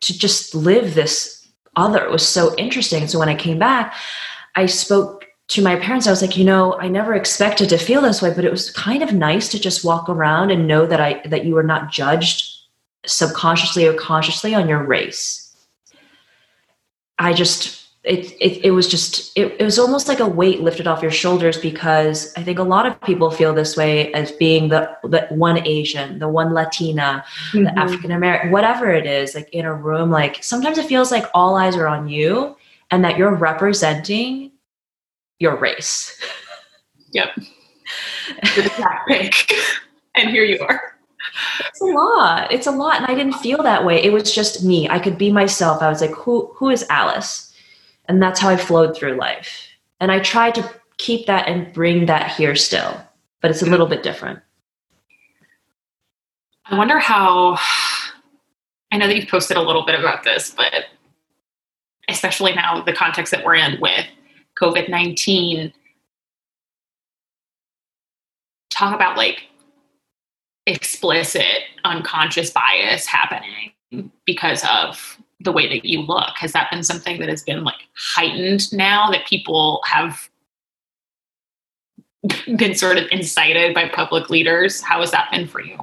to 0.00 0.18
just 0.18 0.54
live 0.54 0.94
this 0.94 1.46
other 1.76 2.08
was 2.08 2.26
so 2.26 2.54
interesting. 2.56 3.06
So 3.06 3.18
when 3.18 3.28
I 3.28 3.34
came 3.34 3.58
back, 3.58 3.94
I 4.54 4.66
spoke 4.66 5.26
to 5.48 5.62
my 5.62 5.76
parents. 5.76 6.06
I 6.06 6.10
was 6.10 6.22
like, 6.22 6.36
you 6.36 6.44
know, 6.44 6.78
I 6.78 6.88
never 6.88 7.14
expected 7.14 7.68
to 7.68 7.78
feel 7.78 8.00
this 8.00 8.22
way, 8.22 8.32
but 8.34 8.44
it 8.44 8.50
was 8.50 8.70
kind 8.70 9.02
of 9.02 9.12
nice 9.12 9.48
to 9.50 9.60
just 9.60 9.84
walk 9.84 10.08
around 10.08 10.50
and 10.50 10.66
know 10.66 10.86
that 10.86 11.00
I 11.00 11.20
that 11.26 11.44
you 11.44 11.54
were 11.54 11.62
not 11.62 11.90
judged 11.90 12.52
subconsciously 13.04 13.86
or 13.86 13.94
consciously 13.94 14.54
on 14.54 14.68
your 14.68 14.82
race 14.82 15.45
I 17.18 17.32
just 17.32 17.86
it, 18.06 18.36
it, 18.40 18.66
it 18.66 18.70
was 18.70 18.86
just 18.88 19.36
it, 19.36 19.56
it 19.58 19.64
was 19.64 19.80
almost 19.80 20.06
like 20.06 20.20
a 20.20 20.26
weight 20.26 20.60
lifted 20.60 20.86
off 20.86 21.02
your 21.02 21.10
shoulders 21.10 21.58
because 21.58 22.32
I 22.36 22.42
think 22.44 22.60
a 22.60 22.62
lot 22.62 22.86
of 22.86 23.00
people 23.00 23.32
feel 23.32 23.52
this 23.52 23.76
way 23.76 24.12
as 24.12 24.30
being 24.30 24.68
the, 24.68 24.96
the 25.02 25.26
one 25.30 25.66
Asian, 25.66 26.20
the 26.20 26.28
one 26.28 26.54
Latina, 26.54 27.24
mm-hmm. 27.50 27.64
the 27.64 27.76
African 27.78 28.12
American, 28.12 28.52
whatever 28.52 28.92
it 28.92 29.06
is, 29.06 29.34
like 29.34 29.48
in 29.52 29.64
a 29.64 29.74
room, 29.74 30.10
like 30.10 30.42
sometimes 30.44 30.78
it 30.78 30.86
feels 30.86 31.10
like 31.10 31.24
all 31.34 31.56
eyes 31.56 31.74
are 31.74 31.88
on 31.88 32.08
you 32.08 32.56
and 32.92 33.04
that 33.04 33.18
you're 33.18 33.34
representing 33.34 34.52
your 35.40 35.56
race. 35.56 36.16
Yep. 37.10 37.36
and 40.14 40.30
here 40.30 40.44
you 40.44 40.60
are. 40.60 40.95
It's 41.60 41.80
a 41.80 41.86
lot. 41.86 42.52
It's 42.52 42.66
a 42.66 42.70
lot. 42.70 42.96
And 42.96 43.06
I 43.06 43.14
didn't 43.14 43.34
feel 43.34 43.62
that 43.62 43.84
way. 43.84 44.02
It 44.02 44.12
was 44.12 44.34
just 44.34 44.64
me. 44.64 44.88
I 44.88 44.98
could 44.98 45.18
be 45.18 45.30
myself. 45.30 45.82
I 45.82 45.88
was 45.88 46.00
like, 46.00 46.12
who 46.12 46.52
who 46.54 46.70
is 46.70 46.86
Alice? 46.88 47.52
And 48.06 48.22
that's 48.22 48.40
how 48.40 48.48
I 48.48 48.56
flowed 48.56 48.96
through 48.96 49.16
life. 49.16 49.68
And 50.00 50.12
I 50.12 50.20
tried 50.20 50.54
to 50.56 50.70
keep 50.98 51.26
that 51.26 51.48
and 51.48 51.72
bring 51.72 52.06
that 52.06 52.30
here 52.30 52.54
still, 52.54 53.00
but 53.40 53.50
it's 53.50 53.62
a 53.62 53.66
little 53.66 53.86
bit 53.86 54.02
different. 54.02 54.40
I 56.66 56.76
wonder 56.76 56.98
how 56.98 57.58
I 58.92 58.98
know 58.98 59.06
that 59.06 59.16
you've 59.16 59.28
posted 59.28 59.56
a 59.56 59.62
little 59.62 59.84
bit 59.84 59.98
about 59.98 60.24
this, 60.24 60.50
but 60.50 60.86
especially 62.08 62.54
now 62.54 62.82
the 62.82 62.92
context 62.92 63.30
that 63.32 63.44
we're 63.44 63.56
in 63.56 63.80
with 63.80 64.06
COVID 64.60 64.88
19, 64.88 65.72
talk 68.70 68.94
about 68.94 69.16
like 69.16 69.44
explicit 70.66 71.62
unconscious 71.84 72.50
bias 72.50 73.06
happening 73.06 73.72
because 74.24 74.64
of 74.70 75.18
the 75.40 75.52
way 75.52 75.68
that 75.68 75.84
you 75.84 76.00
look? 76.00 76.36
Has 76.36 76.52
that 76.52 76.70
been 76.70 76.82
something 76.82 77.20
that 77.20 77.28
has 77.28 77.42
been 77.42 77.64
like 77.64 77.86
heightened 77.96 78.72
now 78.72 79.10
that 79.10 79.26
people 79.26 79.80
have 79.84 80.28
been 82.56 82.74
sort 82.74 82.98
of 82.98 83.04
incited 83.10 83.74
by 83.74 83.88
public 83.88 84.30
leaders? 84.30 84.80
How 84.80 85.00
has 85.00 85.10
that 85.12 85.30
been 85.30 85.46
for 85.46 85.60
you? 85.60 85.78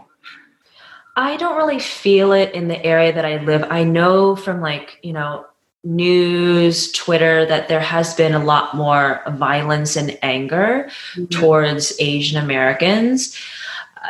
I 1.16 1.38
don't 1.38 1.58
really 1.58 1.80
feel 1.80 2.32
it 2.32 2.54
in 2.54 2.68
the 2.68 2.84
area 2.84 3.14
that 3.14 3.26
i 3.26 3.38
live. 3.44 3.64
I 3.70 3.84
know 3.84 4.36
from 4.36 4.62
like 4.62 5.00
you 5.04 5.14
know 5.14 5.46
news 5.86 6.94
twitter 6.94 7.46
that 7.46 7.68
there 7.68 7.82
has 7.82 8.16
been 8.16 8.34
a 8.34 8.44
lot 8.44 8.74
more 8.74 9.22
violence 9.32 9.98
and 9.98 10.18
anger 10.22 10.90
mm-hmm. 11.14 11.26
towards 11.26 11.94
asian 12.00 12.42
americans. 12.42 13.38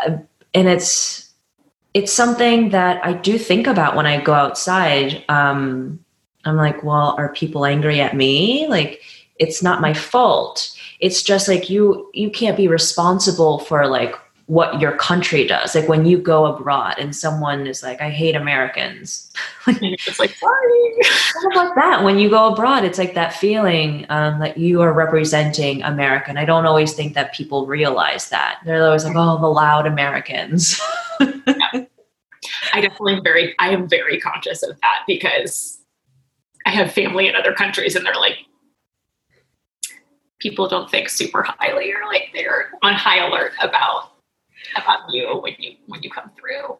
Uh, 0.05 0.17
and 0.53 0.67
it's 0.67 1.31
it's 1.93 2.11
something 2.11 2.69
that 2.69 3.03
I 3.05 3.13
do 3.13 3.37
think 3.37 3.67
about 3.67 3.95
when 3.95 4.05
I 4.05 4.19
go 4.19 4.33
outside. 4.33 5.23
Um, 5.29 6.03
I'm 6.45 6.57
like, 6.57 6.83
well, 6.83 7.15
are 7.17 7.33
people 7.33 7.65
angry 7.65 8.01
at 8.01 8.15
me? 8.15 8.67
Like, 8.67 9.01
it's 9.37 9.61
not 9.61 9.81
my 9.81 9.93
fault. 9.93 10.75
It's 10.99 11.21
just 11.21 11.47
like 11.47 11.69
you 11.69 12.09
you 12.13 12.29
can't 12.29 12.57
be 12.57 12.67
responsible 12.67 13.59
for 13.59 13.87
like 13.87 14.15
what 14.47 14.81
your 14.81 14.91
country 14.97 15.47
does. 15.47 15.73
Like 15.73 15.87
when 15.87 16.05
you 16.05 16.17
go 16.17 16.45
abroad 16.45 16.95
and 16.97 17.15
someone 17.15 17.65
is 17.65 17.81
like, 17.81 18.01
I 18.01 18.09
hate 18.09 18.35
Americans. 18.35 19.31
it's 19.67 20.19
like, 20.19 20.31
sorry. 20.31 20.93
Of 21.45 21.55
like 21.55 21.75
that. 21.75 22.03
When 22.03 22.19
you 22.19 22.29
go 22.29 22.51
abroad, 22.51 22.83
it's 22.83 22.97
like 22.97 23.13
that 23.13 23.33
feeling 23.33 24.05
um, 24.09 24.39
that 24.39 24.57
you 24.57 24.81
are 24.81 24.91
representing 24.91 25.81
America. 25.83 26.29
And 26.29 26.37
I 26.37 26.45
don't 26.45 26.65
always 26.65 26.93
think 26.93 27.13
that 27.13 27.33
people 27.33 27.65
realize 27.65 28.29
that. 28.29 28.59
They're 28.65 28.85
always 28.85 29.05
like, 29.05 29.15
oh, 29.15 29.39
the 29.39 29.47
loud 29.47 29.87
Americans. 29.87 30.79
yeah. 31.19 31.31
I 32.73 32.81
definitely 32.81 33.21
very, 33.23 33.55
I 33.59 33.69
am 33.69 33.87
very 33.87 34.19
conscious 34.19 34.63
of 34.63 34.79
that 34.81 35.03
because 35.07 35.79
I 36.65 36.71
have 36.71 36.91
family 36.91 37.27
in 37.27 37.35
other 37.35 37.53
countries 37.53 37.95
and 37.95 38.05
they're 38.05 38.15
like, 38.15 38.37
people 40.39 40.67
don't 40.67 40.91
think 40.91 41.07
super 41.07 41.43
highly 41.43 41.93
or 41.93 42.05
like 42.07 42.29
they're 42.33 42.71
on 42.81 42.93
high 42.93 43.25
alert 43.25 43.53
about 43.61 44.12
about 44.75 45.09
you 45.09 45.39
when 45.41 45.55
you 45.59 45.75
when 45.87 46.03
you 46.03 46.09
come 46.09 46.31
through. 46.39 46.77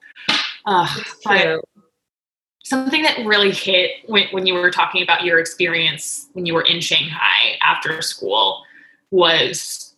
Uh, 0.66 0.88
but 1.24 1.62
something 2.64 3.04
that 3.04 3.26
really 3.26 3.52
hit 3.52 3.92
when, 4.08 4.28
when 4.32 4.46
you 4.46 4.54
were 4.54 4.72
talking 4.72 5.04
about 5.04 5.24
your 5.24 5.40
experience 5.40 6.30
when 6.34 6.46
you 6.46 6.54
were 6.54 6.62
in 6.62 6.80
Shanghai 6.80 7.58
after 7.62 8.02
school 8.02 8.64
was 9.12 9.96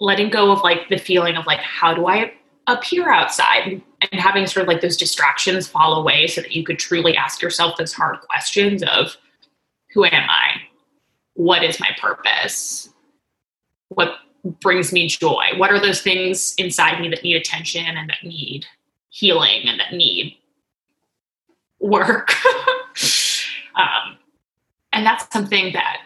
letting 0.00 0.30
go 0.30 0.50
of 0.50 0.62
like 0.62 0.88
the 0.88 0.96
feeling 0.96 1.36
of 1.36 1.46
like 1.46 1.60
how 1.60 1.94
do 1.94 2.06
I 2.06 2.32
appear 2.66 3.10
outside 3.10 3.82
and 4.00 4.20
having 4.20 4.46
sort 4.46 4.62
of 4.62 4.68
like 4.68 4.80
those 4.80 4.96
distractions 4.96 5.66
fall 5.66 5.94
away 5.94 6.26
so 6.26 6.40
that 6.40 6.52
you 6.52 6.64
could 6.64 6.78
truly 6.78 7.16
ask 7.16 7.42
yourself 7.42 7.76
those 7.76 7.92
hard 7.92 8.20
questions 8.20 8.82
of 8.82 9.16
who 9.92 10.04
am 10.04 10.28
I? 10.28 10.62
What 11.34 11.62
is 11.62 11.78
my 11.78 11.90
purpose? 12.00 12.88
What 13.88 14.16
brings 14.44 14.92
me 14.92 15.08
joy? 15.08 15.44
What 15.56 15.70
are 15.70 15.80
those 15.80 16.02
things 16.02 16.54
inside 16.58 17.00
me 17.00 17.08
that 17.08 17.22
need 17.22 17.36
attention 17.36 17.84
and 17.86 18.08
that 18.10 18.22
need 18.22 18.66
healing 19.08 19.62
and 19.66 19.80
that 19.80 19.92
need 19.92 20.36
work? 21.80 22.34
um, 23.74 24.18
and 24.92 25.04
that's 25.04 25.30
something 25.32 25.72
that 25.72 26.02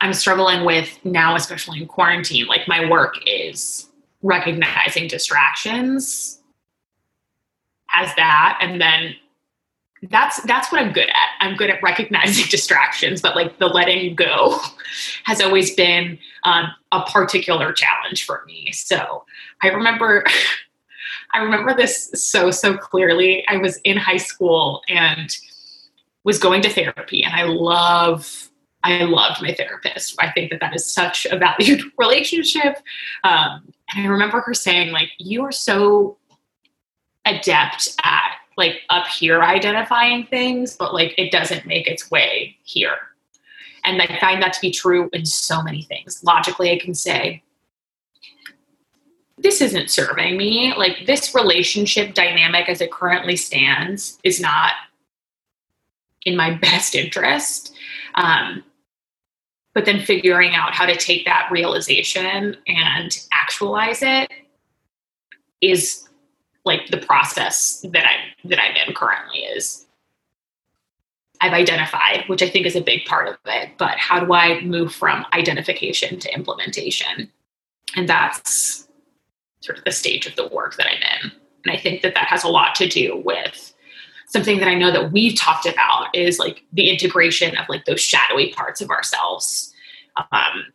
I'm 0.00 0.14
struggling 0.14 0.64
with 0.64 0.98
now, 1.04 1.34
especially 1.34 1.80
in 1.80 1.86
quarantine. 1.86 2.46
Like 2.46 2.68
my 2.68 2.88
work 2.88 3.16
is 3.26 3.88
recognizing 4.22 5.08
distractions 5.08 6.40
as 7.94 8.14
that 8.16 8.58
and 8.60 8.80
then 8.80 9.16
that's 10.08 10.42
that's 10.42 10.72
what 10.72 10.80
I'm 10.80 10.92
good 10.92 11.08
at. 11.08 11.28
I'm 11.40 11.56
good 11.56 11.70
at 11.70 11.82
recognizing 11.82 12.46
distractions, 12.50 13.20
but 13.20 13.36
like 13.36 13.58
the 13.58 13.66
letting 13.66 14.14
go 14.14 14.58
has 15.24 15.40
always 15.40 15.74
been 15.74 16.18
um, 16.44 16.68
a 16.92 17.02
particular 17.02 17.72
challenge 17.72 18.24
for 18.24 18.42
me. 18.46 18.72
So 18.72 19.24
I 19.62 19.68
remember, 19.68 20.24
I 21.34 21.38
remember 21.38 21.74
this 21.74 22.10
so 22.14 22.50
so 22.50 22.76
clearly. 22.76 23.44
I 23.48 23.58
was 23.58 23.76
in 23.78 23.96
high 23.96 24.16
school 24.16 24.82
and 24.88 25.34
was 26.24 26.38
going 26.38 26.62
to 26.62 26.70
therapy, 26.70 27.22
and 27.22 27.34
I 27.34 27.44
love. 27.44 28.46
I 28.82 29.02
loved 29.02 29.42
my 29.42 29.52
therapist. 29.52 30.16
I 30.18 30.30
think 30.30 30.50
that 30.50 30.60
that 30.60 30.74
is 30.74 30.90
such 30.90 31.26
a 31.26 31.36
valued 31.36 31.82
relationship. 31.98 32.78
Um, 33.24 33.70
and 33.94 34.06
I 34.06 34.08
remember 34.08 34.40
her 34.40 34.54
saying, 34.54 34.90
like, 34.90 35.10
you 35.18 35.44
are 35.44 35.52
so 35.52 36.16
adept 37.26 37.90
at 38.02 38.39
like 38.56 38.80
up 38.90 39.06
here 39.06 39.42
identifying 39.42 40.26
things, 40.26 40.76
but 40.76 40.94
like 40.94 41.14
it 41.16 41.30
doesn't 41.30 41.66
make 41.66 41.86
its 41.86 42.10
way 42.10 42.56
here. 42.64 42.96
And 43.84 44.00
I 44.02 44.18
find 44.20 44.42
that 44.42 44.52
to 44.54 44.60
be 44.60 44.70
true 44.70 45.08
in 45.12 45.24
so 45.24 45.62
many 45.62 45.82
things. 45.82 46.22
Logically, 46.22 46.70
I 46.70 46.78
can 46.78 46.94
say, 46.94 47.42
this 49.38 49.62
isn't 49.62 49.88
serving 49.88 50.36
me. 50.36 50.74
Like 50.76 51.06
this 51.06 51.34
relationship 51.34 52.14
dynamic 52.14 52.68
as 52.68 52.80
it 52.80 52.92
currently 52.92 53.36
stands 53.36 54.18
is 54.22 54.40
not 54.40 54.72
in 56.26 56.36
my 56.36 56.54
best 56.62 56.94
interest. 56.94 57.74
Um, 58.14 58.64
but 59.72 59.84
then 59.84 60.04
figuring 60.04 60.54
out 60.54 60.74
how 60.74 60.84
to 60.84 60.96
take 60.96 61.24
that 61.24 61.48
realization 61.50 62.56
and 62.66 63.26
actualize 63.32 64.02
it 64.02 64.30
is 65.60 66.08
like 66.64 66.88
the 66.88 66.98
process 66.98 67.84
that 67.92 68.06
I'm 68.06 68.50
that 68.50 68.60
I'm 68.60 68.76
in 68.76 68.94
currently 68.94 69.40
is 69.40 69.86
I've 71.40 71.52
identified, 71.52 72.24
which 72.26 72.42
I 72.42 72.48
think 72.48 72.66
is 72.66 72.76
a 72.76 72.82
big 72.82 73.06
part 73.06 73.28
of 73.28 73.36
it, 73.46 73.70
but 73.78 73.98
how 73.98 74.20
do 74.20 74.32
I 74.34 74.60
move 74.60 74.94
from 74.94 75.24
identification 75.32 76.18
to 76.20 76.34
implementation? 76.34 77.30
And 77.96 78.08
that's 78.08 78.86
sort 79.60 79.78
of 79.78 79.84
the 79.84 79.92
stage 79.92 80.26
of 80.26 80.36
the 80.36 80.48
work 80.48 80.76
that 80.76 80.86
I'm 80.86 81.02
in. 81.24 81.32
And 81.64 81.74
I 81.74 81.78
think 81.78 82.02
that 82.02 82.14
that 82.14 82.26
has 82.26 82.44
a 82.44 82.48
lot 82.48 82.74
to 82.76 82.88
do 82.88 83.22
with 83.24 83.72
something 84.26 84.58
that 84.58 84.68
I 84.68 84.74
know 84.74 84.92
that 84.92 85.12
we've 85.12 85.38
talked 85.38 85.66
about 85.66 86.14
is 86.14 86.38
like 86.38 86.62
the 86.72 86.88
integration 86.90 87.56
of 87.56 87.68
like 87.68 87.84
those 87.84 88.00
shadowy 88.00 88.52
parts 88.52 88.80
of 88.80 88.90
ourselves. 88.90 89.72
Um, 90.16 90.66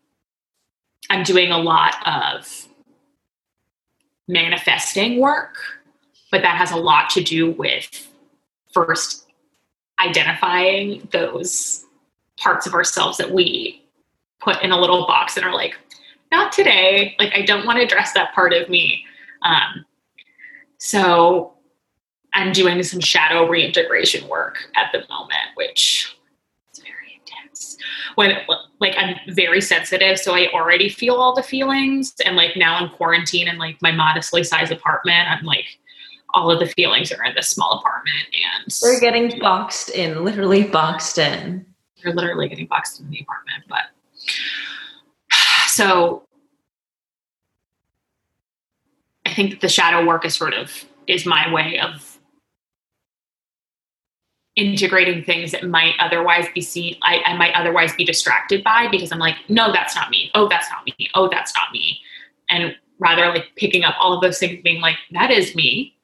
I'm 1.09 1.23
doing 1.23 1.51
a 1.51 1.57
lot 1.57 1.95
of 2.05 2.64
manifesting 4.27 5.19
work, 5.19 5.55
but 6.31 6.41
that 6.41 6.57
has 6.57 6.71
a 6.71 6.77
lot 6.77 7.09
to 7.11 7.23
do 7.23 7.51
with 7.51 8.09
first 8.73 9.27
identifying 9.99 11.07
those 11.11 11.85
parts 12.37 12.67
of 12.67 12.73
ourselves 12.73 13.17
that 13.17 13.31
we 13.31 13.83
put 14.39 14.61
in 14.61 14.71
a 14.71 14.79
little 14.79 15.07
box 15.07 15.37
and 15.37 15.45
are 15.45 15.53
like, 15.53 15.77
not 16.31 16.51
today. 16.51 17.15
Like, 17.19 17.33
I 17.33 17.43
don't 17.43 17.65
want 17.65 17.77
to 17.77 17.83
address 17.85 18.13
that 18.13 18.33
part 18.33 18.51
of 18.53 18.67
me. 18.69 19.05
Um, 19.43 19.85
so 20.77 21.53
I'm 22.33 22.51
doing 22.51 22.83
some 22.83 22.99
shadow 22.99 23.47
reintegration 23.47 24.27
work 24.27 24.57
at 24.75 24.91
the 24.91 25.03
moment, 25.07 25.55
which. 25.55 26.14
When 28.15 28.37
like 28.79 28.95
I'm 28.97 29.15
very 29.29 29.61
sensitive, 29.61 30.19
so 30.19 30.33
I 30.33 30.47
already 30.53 30.89
feel 30.89 31.15
all 31.15 31.35
the 31.35 31.43
feelings. 31.43 32.13
And 32.25 32.35
like 32.35 32.55
now 32.55 32.75
I'm 32.75 32.89
quarantined 32.89 33.49
in 33.49 33.57
like 33.57 33.81
my 33.81 33.91
modestly 33.91 34.43
sized 34.43 34.71
apartment, 34.71 35.29
I'm 35.29 35.43
like 35.45 35.65
all 36.35 36.51
of 36.51 36.59
the 36.59 36.67
feelings 36.67 37.11
are 37.13 37.23
in 37.23 37.33
this 37.33 37.49
small 37.49 37.79
apartment 37.79 38.27
and 38.33 38.75
we're 38.83 38.99
getting 38.99 39.39
boxed 39.39 39.89
in, 39.89 40.23
literally 40.23 40.63
boxed 40.63 41.17
in. 41.17 41.65
You're 41.95 42.13
literally 42.13 42.49
getting 42.49 42.67
boxed 42.67 42.99
in 42.99 43.09
the 43.09 43.21
apartment. 43.21 43.63
But 43.69 43.83
so 45.67 46.23
I 49.25 49.33
think 49.33 49.51
that 49.51 49.61
the 49.61 49.69
shadow 49.69 50.05
work 50.05 50.25
is 50.25 50.35
sort 50.35 50.53
of 50.53 50.85
is 51.07 51.25
my 51.25 51.51
way 51.53 51.79
of 51.79 52.14
integrating 54.55 55.23
things 55.23 55.51
that 55.51 55.67
might 55.67 55.93
otherwise 55.99 56.45
be 56.53 56.61
seen 56.61 56.97
I, 57.01 57.21
I, 57.25 57.35
might 57.35 57.53
otherwise 57.55 57.93
be 57.93 58.05
distracted 58.05 58.63
by 58.63 58.87
because 58.89 59.11
i'm 59.11 59.19
like 59.19 59.35
no 59.49 59.73
that's 59.73 59.95
not 59.95 60.09
me. 60.09 60.31
Oh 60.33 60.47
that's 60.47 60.69
not 60.69 60.85
me. 60.85 61.09
Oh 61.13 61.27
that's 61.29 61.53
not 61.55 61.71
me. 61.73 61.99
And 62.49 62.75
rather 62.99 63.27
like 63.27 63.47
picking 63.57 63.83
up 63.83 63.95
all 63.99 64.13
of 64.13 64.21
those 64.21 64.39
things 64.39 64.61
being 64.63 64.81
like 64.81 64.95
that 65.11 65.29
is 65.29 65.55
me. 65.55 65.95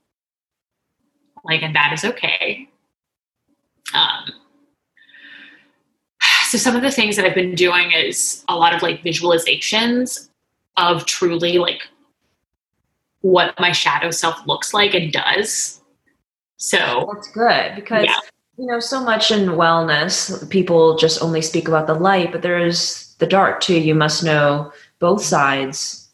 Like 1.45 1.63
and 1.63 1.73
that 1.75 1.93
is 1.93 2.03
okay. 2.03 2.67
Um 3.93 4.33
so 6.49 6.57
some 6.57 6.75
of 6.75 6.81
the 6.81 6.91
things 6.91 7.15
that 7.15 7.23
i've 7.23 7.33
been 7.33 7.55
doing 7.55 7.91
is 7.93 8.43
a 8.49 8.55
lot 8.57 8.73
of 8.73 8.81
like 8.81 9.01
visualizations 9.01 10.27
of 10.75 11.05
truly 11.05 11.57
like 11.57 11.87
what 13.21 13.57
my 13.57 13.71
shadow 13.71 14.11
self 14.11 14.45
looks 14.45 14.73
like 14.73 14.93
and 14.93 15.13
does. 15.13 15.81
So 16.57 17.09
that's 17.13 17.31
good 17.31 17.75
because 17.75 18.05
yeah 18.05 18.19
you 18.57 18.65
know 18.65 18.79
so 18.79 19.03
much 19.03 19.31
in 19.31 19.49
wellness 19.49 20.47
people 20.49 20.97
just 20.97 21.21
only 21.21 21.41
speak 21.41 21.67
about 21.67 21.87
the 21.87 21.93
light 21.93 22.31
but 22.31 22.41
there 22.41 22.59
is 22.59 23.15
the 23.19 23.27
dark 23.27 23.61
too 23.61 23.79
you 23.79 23.95
must 23.95 24.23
know 24.23 24.71
both 24.99 25.23
sides 25.23 26.09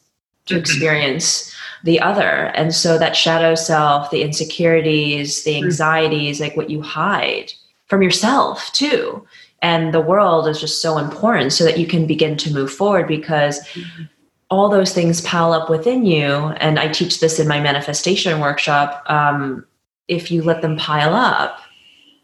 to 0.45 0.53
mm-hmm. 0.53 0.61
experience 0.61 1.53
the 1.83 1.99
other 1.99 2.51
and 2.55 2.73
so 2.73 2.97
that 2.97 3.15
shadow 3.15 3.55
self 3.55 4.09
the 4.11 4.21
insecurities 4.21 5.43
the 5.43 5.55
mm-hmm. 5.55 5.65
anxieties 5.65 6.39
like 6.39 6.55
what 6.55 6.69
you 6.69 6.81
hide 6.81 7.51
from 7.87 8.01
yourself 8.01 8.71
too 8.73 9.25
and 9.61 9.93
the 9.93 10.01
world 10.01 10.47
is 10.47 10.59
just 10.59 10.81
so 10.81 10.99
important 10.99 11.51
so 11.51 11.63
that 11.63 11.79
you 11.79 11.87
can 11.87 12.05
begin 12.05 12.37
to 12.37 12.53
move 12.53 12.71
forward 12.71 13.07
because 13.07 13.65
mm-hmm. 13.69 14.03
all 14.49 14.69
those 14.69 14.93
things 14.93 15.21
pile 15.21 15.53
up 15.53 15.69
within 15.69 16.05
you 16.05 16.33
and 16.59 16.79
i 16.79 16.87
teach 16.87 17.19
this 17.19 17.39
in 17.39 17.47
my 17.47 17.59
manifestation 17.59 18.39
workshop 18.39 19.03
um, 19.09 19.65
if 20.07 20.31
you 20.31 20.43
let 20.43 20.61
them 20.61 20.77
pile 20.77 21.15
up 21.15 21.59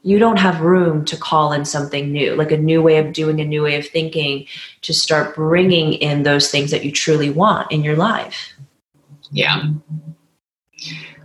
you 0.03 0.19
don't 0.19 0.37
have 0.37 0.59
room 0.59 1.05
to 1.05 1.17
call 1.17 1.53
in 1.53 1.63
something 1.63 2.11
new, 2.11 2.35
like 2.35 2.51
a 2.51 2.57
new 2.57 2.81
way 2.81 2.97
of 2.97 3.13
doing, 3.13 3.39
a 3.39 3.45
new 3.45 3.63
way 3.63 3.77
of 3.77 3.87
thinking, 3.87 4.45
to 4.81 4.93
start 4.93 5.33
bringing 5.33 5.93
in 5.93 6.23
those 6.23 6.51
things 6.51 6.71
that 6.71 6.83
you 6.83 6.91
truly 6.91 7.29
want 7.29 7.71
in 7.71 7.83
your 7.83 7.95
life. 7.95 8.53
Yeah. 9.31 9.63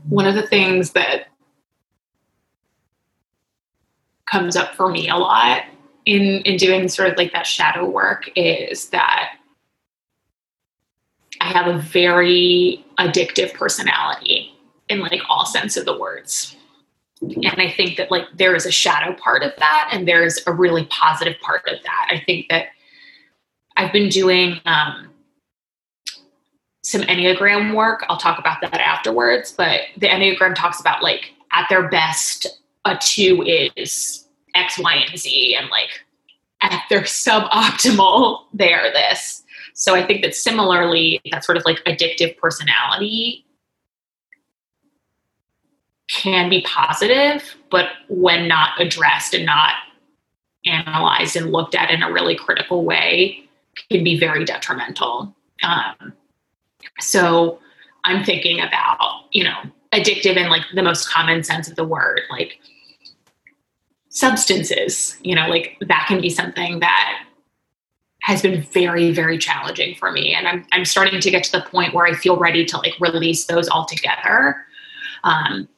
One 0.08 0.26
of 0.26 0.36
the 0.36 0.46
things 0.46 0.92
that 0.92 1.26
comes 4.30 4.54
up 4.54 4.74
for 4.74 4.88
me 4.88 5.08
a 5.08 5.16
lot 5.16 5.62
in 6.04 6.42
in 6.42 6.56
doing 6.56 6.88
sort 6.88 7.10
of 7.10 7.16
like 7.16 7.32
that 7.32 7.46
shadow 7.46 7.88
work 7.88 8.30
is 8.36 8.90
that 8.90 9.34
I 11.40 11.46
have 11.46 11.66
a 11.66 11.78
very 11.78 12.84
addictive 12.98 13.54
personality 13.54 14.54
in 14.88 15.00
like 15.00 15.20
all 15.28 15.46
sense 15.46 15.76
of 15.76 15.84
the 15.84 15.98
words 15.98 16.57
and 17.20 17.60
i 17.60 17.70
think 17.70 17.96
that 17.96 18.10
like 18.10 18.24
there 18.36 18.54
is 18.54 18.66
a 18.66 18.70
shadow 18.70 19.12
part 19.14 19.42
of 19.42 19.52
that 19.58 19.90
and 19.92 20.06
there's 20.06 20.38
a 20.46 20.52
really 20.52 20.86
positive 20.86 21.38
part 21.40 21.62
of 21.66 21.82
that. 21.82 22.08
I 22.10 22.22
think 22.24 22.48
that 22.48 22.66
i've 23.76 23.92
been 23.92 24.08
doing 24.08 24.60
um, 24.66 25.10
some 26.84 27.02
enneagram 27.02 27.74
work. 27.74 28.04
I'll 28.08 28.16
talk 28.16 28.38
about 28.38 28.60
that 28.60 28.80
afterwards 28.80 29.52
but 29.52 29.80
the 29.96 30.08
enneagram 30.08 30.54
talks 30.54 30.80
about 30.80 31.02
like 31.02 31.32
at 31.52 31.66
their 31.68 31.88
best 31.88 32.46
a 32.84 32.96
two 33.00 33.42
is 33.76 34.26
x 34.54 34.78
y 34.78 34.94
and 34.94 35.18
z 35.18 35.56
and 35.58 35.68
like 35.70 36.04
at 36.62 36.82
their 36.88 37.02
suboptimal 37.02 38.42
they 38.54 38.72
are 38.72 38.92
this. 38.92 39.42
So 39.74 39.94
i 39.94 40.06
think 40.06 40.22
that 40.22 40.34
similarly 40.34 41.20
that 41.32 41.44
sort 41.44 41.58
of 41.58 41.64
like 41.64 41.82
addictive 41.84 42.36
personality 42.36 43.44
can 46.08 46.48
be 46.48 46.62
positive, 46.62 47.54
but 47.70 47.90
when 48.08 48.48
not 48.48 48.80
addressed 48.80 49.34
and 49.34 49.46
not 49.46 49.74
analyzed 50.64 51.36
and 51.36 51.52
looked 51.52 51.74
at 51.74 51.90
in 51.90 52.02
a 52.02 52.12
really 52.12 52.34
critical 52.34 52.84
way, 52.84 53.44
can 53.90 54.02
be 54.02 54.18
very 54.18 54.44
detrimental. 54.44 55.34
Um, 55.62 56.12
so 57.00 57.60
I'm 58.04 58.24
thinking 58.24 58.60
about, 58.60 59.24
you 59.32 59.44
know, 59.44 59.56
addictive 59.92 60.36
in 60.36 60.48
like 60.48 60.62
the 60.74 60.82
most 60.82 61.08
common 61.08 61.44
sense 61.44 61.68
of 61.68 61.76
the 61.76 61.84
word, 61.84 62.22
like 62.30 62.58
substances, 64.08 65.16
you 65.22 65.34
know, 65.34 65.48
like 65.48 65.76
that 65.86 66.06
can 66.08 66.20
be 66.20 66.30
something 66.30 66.80
that 66.80 67.22
has 68.22 68.42
been 68.42 68.62
very, 68.62 69.12
very 69.12 69.38
challenging 69.38 69.94
for 69.94 70.10
me. 70.10 70.34
And 70.34 70.46
I'm, 70.46 70.66
I'm 70.72 70.84
starting 70.84 71.20
to 71.20 71.30
get 71.30 71.44
to 71.44 71.52
the 71.52 71.62
point 71.62 71.94
where 71.94 72.06
I 72.06 72.14
feel 72.14 72.36
ready 72.36 72.64
to 72.66 72.76
like 72.78 72.94
release 73.00 73.46
those 73.46 73.68
altogether. 73.68 74.56
Um, 75.24 75.68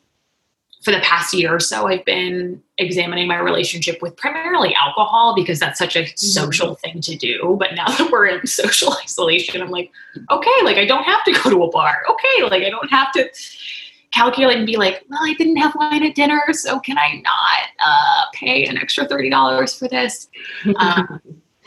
for 0.83 0.93
the 0.93 1.01
past 1.01 1.35
year 1.35 1.55
or 1.55 1.61
so, 1.61 1.87
I've 1.87 2.05
been 2.07 2.63
examining 2.79 3.29
my 3.29 3.39
relationship 3.39 4.01
with 4.01 4.17
primarily 4.17 4.75
alcohol 4.75 5.35
because 5.35 5.59
that's 5.59 5.79
such 5.79 5.95
a 5.95 6.01
mm-hmm. 6.01 6.17
social 6.17 6.75
thing 6.77 7.01
to 7.03 7.17
do. 7.17 7.57
But 7.59 7.75
now 7.75 7.87
that 7.99 8.11
we're 8.11 8.27
in 8.27 8.47
social 8.47 8.95
isolation, 8.95 9.61
I'm 9.61 9.71
like, 9.71 9.91
okay, 10.31 10.51
like 10.65 10.79
I 10.79 10.87
don't 10.87 11.05
have 11.05 11.23
to 11.25 11.33
go 11.33 11.51
to 11.51 11.65
a 11.65 11.71
bar. 11.71 12.03
Okay, 12.09 12.43
like 12.45 12.63
I 12.63 12.71
don't 12.71 12.91
have 12.91 13.13
to. 13.13 13.29
calculate 14.13 14.57
and 14.57 14.67
be 14.67 14.77
like, 14.77 15.05
well, 15.09 15.21
I 15.23 15.35
didn't 15.35 15.59
have 15.59 15.73
wine 15.77 16.03
at 16.03 16.17
dinner, 16.17 16.43
so 16.51 16.81
can 16.81 16.99
I 16.99 17.23
not 17.23 17.69
uh, 17.85 18.25
pay 18.35 18.67
an 18.67 18.77
extra 18.77 19.07
thirty 19.07 19.31
dollars 19.31 19.73
for 19.73 19.87
this? 19.87 20.29
Um, 20.77 21.21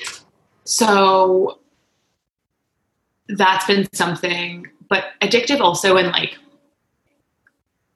so 0.65 1.59
that's 3.29 3.65
been 3.65 3.87
something, 3.93 4.67
but 4.89 5.05
addictive 5.21 5.61
also 5.61 5.95
in 5.95 6.11
like 6.11 6.37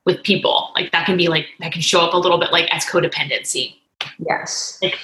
with 0.08 0.24
people, 0.24 0.72
like 0.74 0.92
that 0.92 1.06
can 1.06 1.18
be 1.18 1.28
like 1.28 1.46
that 1.60 1.72
can 1.72 1.84
show 1.84 2.02
up 2.02 2.16
a 2.16 2.18
little 2.18 2.40
bit 2.40 2.52
like 2.52 2.68
as 2.74 2.84
codependency. 2.84 3.76
Yes, 4.18 4.80
like, 4.82 4.98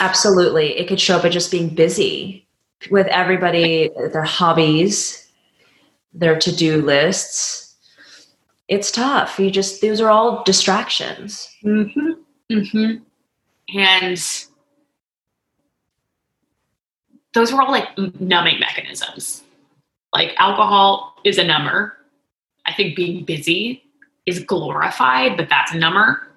absolutely. 0.00 0.76
It 0.76 0.88
could 0.88 1.00
show 1.00 1.16
up 1.16 1.24
as 1.24 1.32
just 1.32 1.52
being 1.52 1.68
busy 1.68 2.44
with 2.90 3.06
everybody, 3.06 3.88
their 4.12 4.24
hobbies, 4.24 5.30
their 6.12 6.36
to 6.40 6.56
do 6.56 6.82
lists 6.82 7.62
it's 8.72 8.90
tough. 8.90 9.38
You 9.38 9.50
just 9.50 9.82
those 9.82 10.00
are 10.00 10.08
all 10.08 10.42
distractions. 10.44 11.54
Mm-hmm. 11.62 12.12
Mm-hmm. 12.50 13.78
And 13.78 14.46
those 17.34 17.52
were 17.52 17.60
all 17.60 17.70
like 17.70 17.88
numbing 18.18 18.60
mechanisms. 18.60 19.42
Like 20.14 20.30
alcohol 20.38 21.16
is 21.22 21.36
a 21.36 21.44
number. 21.44 21.98
I 22.66 22.72
think 22.72 22.96
being 22.96 23.24
busy 23.24 23.84
is 24.26 24.40
glorified, 24.40 25.36
but 25.36 25.48
that's 25.48 25.72
a 25.72 25.78
number. 25.78 26.28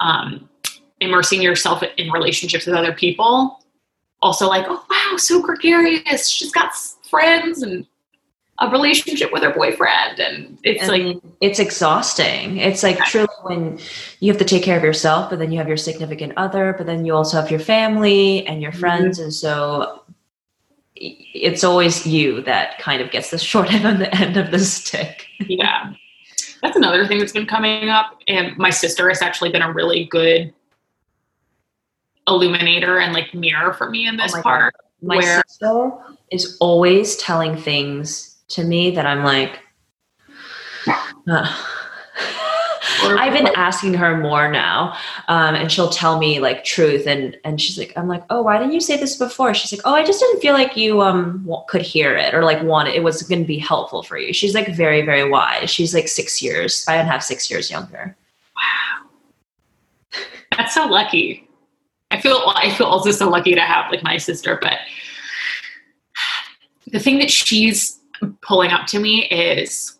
Um, 0.00 0.48
immersing 1.00 1.40
yourself 1.42 1.82
in 1.96 2.10
relationships 2.10 2.66
with 2.66 2.74
other 2.74 2.92
people. 2.92 3.60
Also, 4.20 4.48
like, 4.48 4.66
oh 4.68 4.84
wow, 4.90 5.16
so 5.16 5.40
gregarious. 5.40 6.28
She's 6.28 6.52
got 6.52 6.72
friends 7.08 7.62
and 7.62 7.86
a 8.60 8.68
relationship 8.70 9.32
with 9.32 9.42
her 9.42 9.52
boyfriend 9.54 10.18
and 10.18 10.58
it's 10.64 10.82
and 10.82 10.90
like 10.90 11.22
it's 11.40 11.60
exhausting 11.60 12.56
it's 12.56 12.82
like 12.82 12.98
truly 13.04 13.28
when 13.42 13.78
you 14.18 14.32
have 14.32 14.38
to 14.38 14.44
take 14.44 14.64
care 14.64 14.76
of 14.76 14.82
yourself 14.82 15.30
but 15.30 15.38
then 15.38 15.52
you 15.52 15.58
have 15.58 15.68
your 15.68 15.76
significant 15.76 16.32
other 16.36 16.74
but 16.76 16.84
then 16.84 17.04
you 17.04 17.14
also 17.14 17.40
have 17.40 17.52
your 17.52 17.60
family 17.60 18.44
and 18.48 18.60
your 18.60 18.72
mm-hmm. 18.72 18.80
friends 18.80 19.18
mm-hmm. 19.18 19.24
and 19.24 19.34
so 19.34 20.02
it's 21.00 21.64
always 21.64 22.06
you 22.06 22.42
that 22.42 22.78
kind 22.78 23.00
of 23.00 23.10
gets 23.10 23.30
the 23.30 23.38
short 23.50 23.72
end 23.72 23.86
on 23.86 23.98
the 23.98 24.14
end 24.14 24.36
of 24.36 24.50
the 24.50 24.58
stick 24.58 25.26
yeah 25.40 25.92
that's 26.62 26.76
another 26.76 27.06
thing 27.06 27.18
that's 27.18 27.32
been 27.32 27.46
coming 27.46 27.88
up 27.88 28.18
and 28.26 28.56
my 28.56 28.70
sister 28.70 29.08
has 29.08 29.22
actually 29.22 29.50
been 29.50 29.62
a 29.62 29.72
really 29.72 30.04
good 30.06 30.52
illuminator 32.26 32.98
and 32.98 33.12
like 33.12 33.32
mirror 33.32 33.72
for 33.72 33.88
me 33.88 34.06
in 34.06 34.16
this 34.16 34.32
oh 34.34 34.38
my 34.38 34.42
part 34.42 34.74
God. 34.74 35.08
my 35.08 35.16
where 35.16 35.42
sister 35.48 35.90
is 36.30 36.56
always 36.60 37.16
telling 37.16 37.56
things 37.56 38.36
to 38.48 38.64
me 38.64 38.90
that 38.92 39.06
I'm 39.06 39.24
like, 39.24 39.60
uh. 41.28 41.64
I've 43.02 43.32
been 43.32 43.48
asking 43.54 43.94
her 43.94 44.16
more 44.16 44.50
now, 44.50 44.96
um, 45.28 45.54
and 45.54 45.70
she'll 45.70 45.88
tell 45.90 46.18
me 46.18 46.40
like 46.40 46.64
truth, 46.64 47.06
and 47.06 47.36
and 47.44 47.60
she's 47.60 47.78
like, 47.78 47.92
I'm 47.96 48.08
like, 48.08 48.24
oh, 48.30 48.42
why 48.42 48.58
didn't 48.58 48.72
you 48.72 48.80
say 48.80 48.96
this 48.96 49.16
before? 49.16 49.54
She's 49.54 49.72
like, 49.72 49.82
oh, 49.84 49.94
I 49.94 50.04
just 50.04 50.20
didn't 50.20 50.40
feel 50.40 50.54
like 50.54 50.76
you 50.76 51.02
um 51.02 51.48
could 51.68 51.82
hear 51.82 52.16
it 52.16 52.34
or 52.34 52.44
like 52.44 52.62
want 52.62 52.88
it. 52.88 53.02
Was 53.02 53.22
going 53.22 53.42
to 53.42 53.46
be 53.46 53.58
helpful 53.58 54.02
for 54.02 54.18
you. 54.18 54.32
She's 54.32 54.54
like 54.54 54.74
very 54.74 55.02
very 55.02 55.28
wise. 55.28 55.70
She's 55.70 55.94
like 55.94 56.08
six 56.08 56.40
years. 56.42 56.84
I 56.88 56.96
don't 56.96 57.06
have 57.06 57.22
six 57.22 57.50
years 57.50 57.70
younger. 57.70 58.16
Wow, 58.56 59.08
that's 60.56 60.74
so 60.74 60.86
lucky. 60.86 61.48
I 62.10 62.20
feel 62.20 62.42
I 62.54 62.70
feel 62.70 62.86
also 62.86 63.10
so 63.10 63.28
lucky 63.28 63.54
to 63.54 63.60
have 63.60 63.90
like 63.90 64.02
my 64.02 64.16
sister, 64.16 64.58
but 64.60 64.78
the 66.90 66.98
thing 66.98 67.18
that 67.18 67.30
she's 67.30 67.98
pulling 68.40 68.70
up 68.70 68.86
to 68.88 68.98
me 68.98 69.26
is 69.26 69.97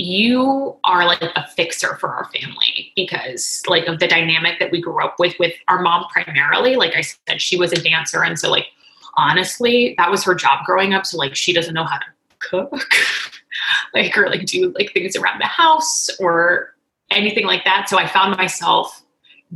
you 0.00 0.76
are 0.84 1.04
like 1.04 1.20
a 1.20 1.46
fixer 1.56 1.96
for 1.96 2.14
our 2.14 2.24
family 2.26 2.92
because 2.94 3.62
like 3.66 3.86
of 3.88 3.98
the 3.98 4.06
dynamic 4.06 4.60
that 4.60 4.70
we 4.70 4.80
grew 4.80 5.04
up 5.04 5.16
with 5.18 5.34
with 5.40 5.52
our 5.66 5.82
mom 5.82 6.04
primarily 6.12 6.76
like 6.76 6.94
i 6.94 7.00
said 7.00 7.42
she 7.42 7.56
was 7.56 7.72
a 7.72 7.82
dancer. 7.82 8.22
And 8.22 8.38
so 8.38 8.48
like 8.48 8.66
honestly 9.16 9.96
that 9.98 10.10
was 10.10 10.22
her 10.24 10.34
job 10.34 10.64
growing 10.64 10.94
up. 10.94 11.04
So 11.04 11.18
like 11.18 11.34
she 11.34 11.52
doesn't 11.52 11.74
know 11.74 11.84
how 11.84 11.98
to 11.98 12.04
cook 12.38 12.80
like 13.94 14.16
or 14.16 14.28
like 14.28 14.46
do 14.46 14.72
like 14.78 14.92
things 14.92 15.16
around 15.16 15.40
the 15.40 15.46
house 15.46 16.08
or 16.20 16.74
anything 17.10 17.44
like 17.44 17.64
that. 17.64 17.88
So 17.88 17.98
i 17.98 18.06
found 18.06 18.36
myself 18.36 19.02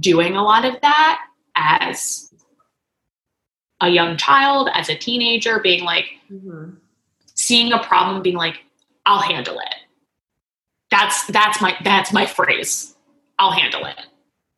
doing 0.00 0.36
a 0.36 0.42
lot 0.42 0.64
of 0.64 0.80
that 0.80 1.20
as 1.54 2.32
a 3.80 3.88
young 3.88 4.16
child 4.16 4.70
as 4.74 4.88
a 4.88 4.96
teenager 4.96 5.60
being 5.60 5.84
like 5.84 6.06
mm-hmm. 6.30 6.70
seeing 7.34 7.72
a 7.72 7.82
problem 7.82 8.22
being 8.22 8.36
like 8.36 8.60
i'll 9.04 9.20
handle 9.20 9.58
it 9.58 9.74
that's 10.92 11.26
that's 11.26 11.60
my 11.60 11.74
that's 11.82 12.12
my 12.12 12.24
phrase 12.24 12.94
i'll 13.38 13.50
handle 13.50 13.84
it 13.84 13.98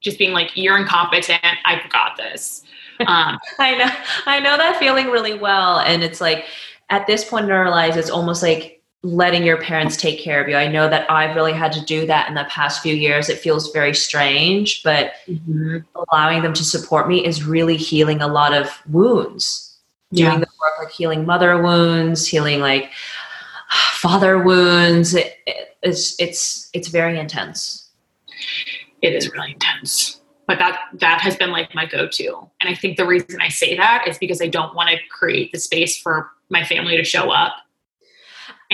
just 0.03 0.19
being 0.19 0.33
like 0.33 0.51
you're 0.55 0.77
incompetent 0.77 1.41
i've 1.65 1.91
got 1.91 2.17
this 2.19 2.63
um, 3.07 3.39
i 3.59 3.75
know 3.77 3.91
i 4.27 4.39
know 4.39 4.57
that 4.59 4.77
feeling 4.79 5.07
really 5.07 5.35
well 5.35 5.79
and 5.79 6.05
it's 6.05 6.21
like 6.21 6.45
at 6.91 7.07
this 7.07 7.25
point 7.25 7.47
in 7.47 7.51
our 7.51 7.71
lives 7.71 7.97
it's 7.97 8.11
almost 8.11 8.43
like 8.43 8.83
letting 9.03 9.45
your 9.45 9.61
parents 9.61 9.97
take 9.97 10.19
care 10.19 10.43
of 10.43 10.49
you 10.49 10.57
i 10.57 10.67
know 10.67 10.89
that 10.89 11.11
i've 11.11 11.37
really 11.37 11.53
had 11.53 11.73
to 11.73 11.85
do 11.85 12.07
that 12.07 12.29
in 12.29 12.35
the 12.35 12.45
past 12.51 12.83
few 12.83 12.95
years 12.95 13.29
it 13.29 13.39
feels 13.39 13.71
very 13.73 13.95
strange 13.95 14.83
but 14.83 15.13
mm-hmm. 15.29 15.79
allowing 16.11 16.43
them 16.43 16.53
to 16.53 16.65
support 16.65 17.07
me 17.07 17.25
is 17.25 17.45
really 17.45 17.77
healing 17.77 18.21
a 18.21 18.29
lot 18.29 18.53
of 18.53 18.69
wounds 18.91 19.75
doing 20.15 20.33
yeah. 20.33 20.39
the 20.39 20.47
work 20.61 20.73
like 20.79 20.91
healing 20.91 21.27
mother 21.27 21.61
wounds, 21.61 22.27
healing 22.27 22.61
like 22.61 22.91
father 23.95 24.43
wounds. 24.43 25.15
It, 25.15 25.37
it, 25.47 25.74
it's 25.85 26.19
it's 26.19 26.71
it's 26.73 26.89
very 26.89 27.19
intense. 27.19 27.91
It 29.03 29.15
is 29.15 29.31
really 29.31 29.53
intense. 29.53 30.21
But 30.47 30.59
that 30.59 30.81
that 30.95 31.21
has 31.21 31.37
been 31.37 31.51
like 31.51 31.75
my 31.75 31.87
go-to. 31.87 32.51
And 32.61 32.69
I 32.69 32.75
think 32.75 32.97
the 32.97 33.07
reason 33.07 33.41
I 33.41 33.49
say 33.49 33.77
that 33.77 34.07
is 34.09 34.19
because 34.19 34.43
I 34.43 34.49
don't 34.49 34.75
want 34.75 34.91
to 34.91 34.97
create 35.11 35.53
the 35.53 35.59
space 35.59 35.97
for 35.97 36.31
my 36.51 36.65
family 36.65 36.97
to 36.97 37.05
show 37.05 37.31
up 37.31 37.55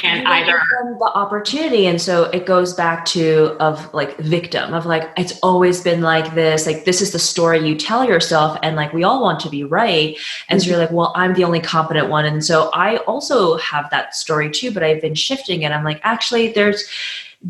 and 0.05 0.27
either 0.27 0.61
the 0.99 1.11
opportunity 1.15 1.87
and 1.87 2.01
so 2.01 2.25
it 2.25 2.47
goes 2.47 2.75
back 2.75 3.05
to 3.05 3.57
of 3.61 3.93
like 3.95 4.17
victim 4.19 4.75
of 4.75 4.87
like 4.87 5.11
it's 5.17 5.39
always 5.41 5.83
been 5.83 6.01
like 6.01 6.35
this 6.35 6.67
like 6.67 6.85
this 6.85 7.01
is 7.01 7.13
the 7.13 7.19
story 7.19 7.67
you 7.67 7.75
tell 7.75 8.05
yourself 8.05 8.59
and 8.63 8.77
like 8.77 8.93
we 8.93 9.05
all 9.05 9.23
want 9.23 9.41
to 9.41 9.49
be 9.49 9.65
right. 9.65 10.17
And 10.49 10.59
mm-hmm. 10.59 10.65
so 10.65 10.71
you're 10.71 10.79
like 10.79 10.91
well 10.91 11.13
i'm 11.17 11.35
the 11.35 11.45
only 11.45 11.61
competent 11.61 12.09
one. 12.09 12.25
And 12.25 12.45
so 12.45 12.71
i 12.75 12.97
also 12.99 13.57
have 13.59 13.89
that 13.91 14.15
story 14.15 14.51
too 14.51 14.71
but 14.71 14.83
i've 14.83 15.01
been 15.01 15.15
shifting 15.15 15.63
it. 15.63 15.73
I'm 15.73 15.85
like 15.85 16.01
actually 16.03 16.53
there's 16.53 16.89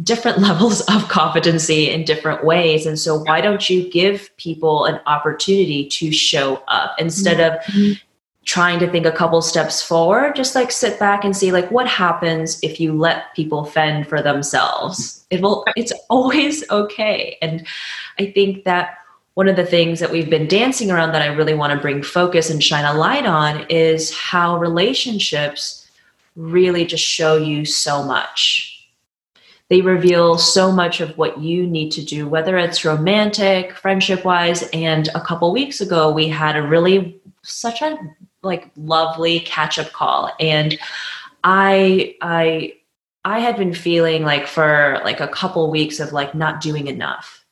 different 0.03 0.39
levels 0.49 0.81
of 0.83 1.09
competency 1.09 1.91
in 1.91 2.05
different 2.05 2.45
ways. 2.45 2.87
And 2.87 2.99
so 2.99 3.23
why 3.23 3.41
don't 3.41 3.69
you 3.69 3.91
give 3.91 4.35
people 4.37 4.85
an 4.85 5.01
opportunity 5.07 5.89
to 5.89 6.13
show 6.13 6.63
up 6.69 6.95
instead 6.99 7.39
mm-hmm. 7.39 7.93
of 7.93 8.01
trying 8.51 8.81
to 8.81 8.91
think 8.91 9.07
a 9.07 9.13
couple 9.13 9.41
steps 9.41 9.81
forward 9.81 10.35
just 10.35 10.57
like 10.57 10.73
sit 10.73 10.99
back 10.99 11.25
and 11.25 11.37
see 11.37 11.53
like 11.53 11.71
what 11.71 11.87
happens 11.87 12.59
if 12.65 12.81
you 12.81 12.93
let 12.93 13.33
people 13.37 13.65
fend 13.65 14.09
for 14.09 14.21
themselves? 14.21 15.25
It 15.31 15.41
will 15.41 15.65
it's 15.77 15.93
always 16.09 16.69
okay. 16.83 17.39
And 17.41 17.65
i 18.19 18.27
think 18.33 18.65
that 18.65 18.99
one 19.35 19.47
of 19.47 19.55
the 19.55 19.65
things 19.65 20.01
that 20.01 20.11
we've 20.11 20.29
been 20.29 20.49
dancing 20.49 20.91
around 20.91 21.13
that 21.13 21.23
i 21.23 21.27
really 21.27 21.55
want 21.55 21.73
to 21.73 21.79
bring 21.79 22.03
focus 22.03 22.51
and 22.51 22.61
shine 22.61 22.85
a 22.85 22.93
light 22.93 23.25
on 23.25 23.65
is 23.69 24.13
how 24.13 24.59
relationships 24.59 25.89
really 26.35 26.85
just 26.85 27.05
show 27.05 27.37
you 27.37 27.65
so 27.65 28.03
much. 28.03 28.89
They 29.69 29.81
reveal 29.81 30.39
so 30.39 30.73
much 30.73 31.01
of 31.01 31.17
what 31.17 31.39
you 31.39 31.69
need 31.69 31.91
to 31.93 32.05
do 32.05 32.29
whether 32.29 32.59
it's 32.59 32.85
romantic 32.85 33.77
friendship 33.77 34.25
wise 34.25 34.69
and 34.73 35.07
a 35.15 35.21
couple 35.21 35.53
weeks 35.53 35.81
ago 35.81 36.11
we 36.11 36.27
had 36.27 36.57
a 36.57 36.63
really 36.63 37.21
such 37.43 37.81
a 37.81 37.97
like 38.43 38.71
lovely 38.77 39.41
catch 39.41 39.79
up 39.79 39.93
call 39.93 40.33
and 40.41 40.79
i 41.45 42.15
i 42.23 42.73
i 43.25 43.39
had 43.39 43.57
been 43.57 43.75
feeling 43.75 44.23
like 44.23 44.47
for 44.47 45.01
like 45.05 45.21
a 45.21 45.29
couple 45.29 45.71
weeks 45.71 46.01
of 46.01 46.13
like 46.13 46.35
not 46.35 46.61
doing 46.61 46.87
enough 46.87 47.45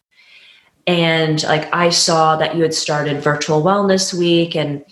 and 0.87 1.42
like 1.44 1.72
i 1.74 1.91
saw 1.91 2.36
that 2.36 2.57
you 2.57 2.62
had 2.62 2.74
started 2.74 3.22
virtual 3.22 3.62
wellness 3.62 4.14
week 4.14 4.57
and 4.57 4.84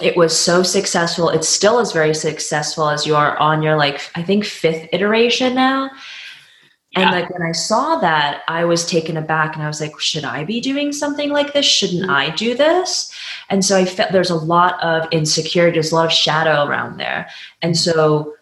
it 0.00 0.16
was 0.16 0.38
so 0.38 0.62
successful 0.62 1.30
it 1.30 1.44
still 1.44 1.78
is 1.78 1.92
very 1.92 2.14
successful 2.14 2.88
as 2.88 3.06
you 3.06 3.16
are 3.16 3.36
on 3.38 3.62
your 3.62 3.76
like 3.76 4.10
i 4.14 4.22
think 4.22 4.44
fifth 4.44 4.88
iteration 4.92 5.54
now 5.54 5.90
and 6.96 7.10
like 7.10 7.30
when 7.30 7.42
I 7.42 7.52
saw 7.52 7.96
that, 7.96 8.42
I 8.48 8.64
was 8.64 8.86
taken 8.86 9.16
aback 9.16 9.54
and 9.54 9.62
I 9.62 9.66
was 9.66 9.80
like, 9.80 9.98
should 10.00 10.24
I 10.24 10.44
be 10.44 10.60
doing 10.60 10.92
something 10.92 11.30
like 11.30 11.52
this? 11.52 11.66
Shouldn't 11.66 12.02
mm-hmm. 12.02 12.10
I 12.10 12.30
do 12.30 12.56
this? 12.56 13.07
And 13.50 13.64
so 13.64 13.76
I 13.76 13.84
felt 13.84 14.12
there's 14.12 14.30
a 14.30 14.34
lot 14.34 14.82
of 14.82 15.08
insecurity, 15.12 15.74
there's 15.74 15.92
a 15.92 15.94
lot 15.94 16.06
of 16.06 16.12
shadow 16.12 16.64
around 16.64 16.98
there. 16.98 17.28
And 17.62 17.76
so 17.76 18.34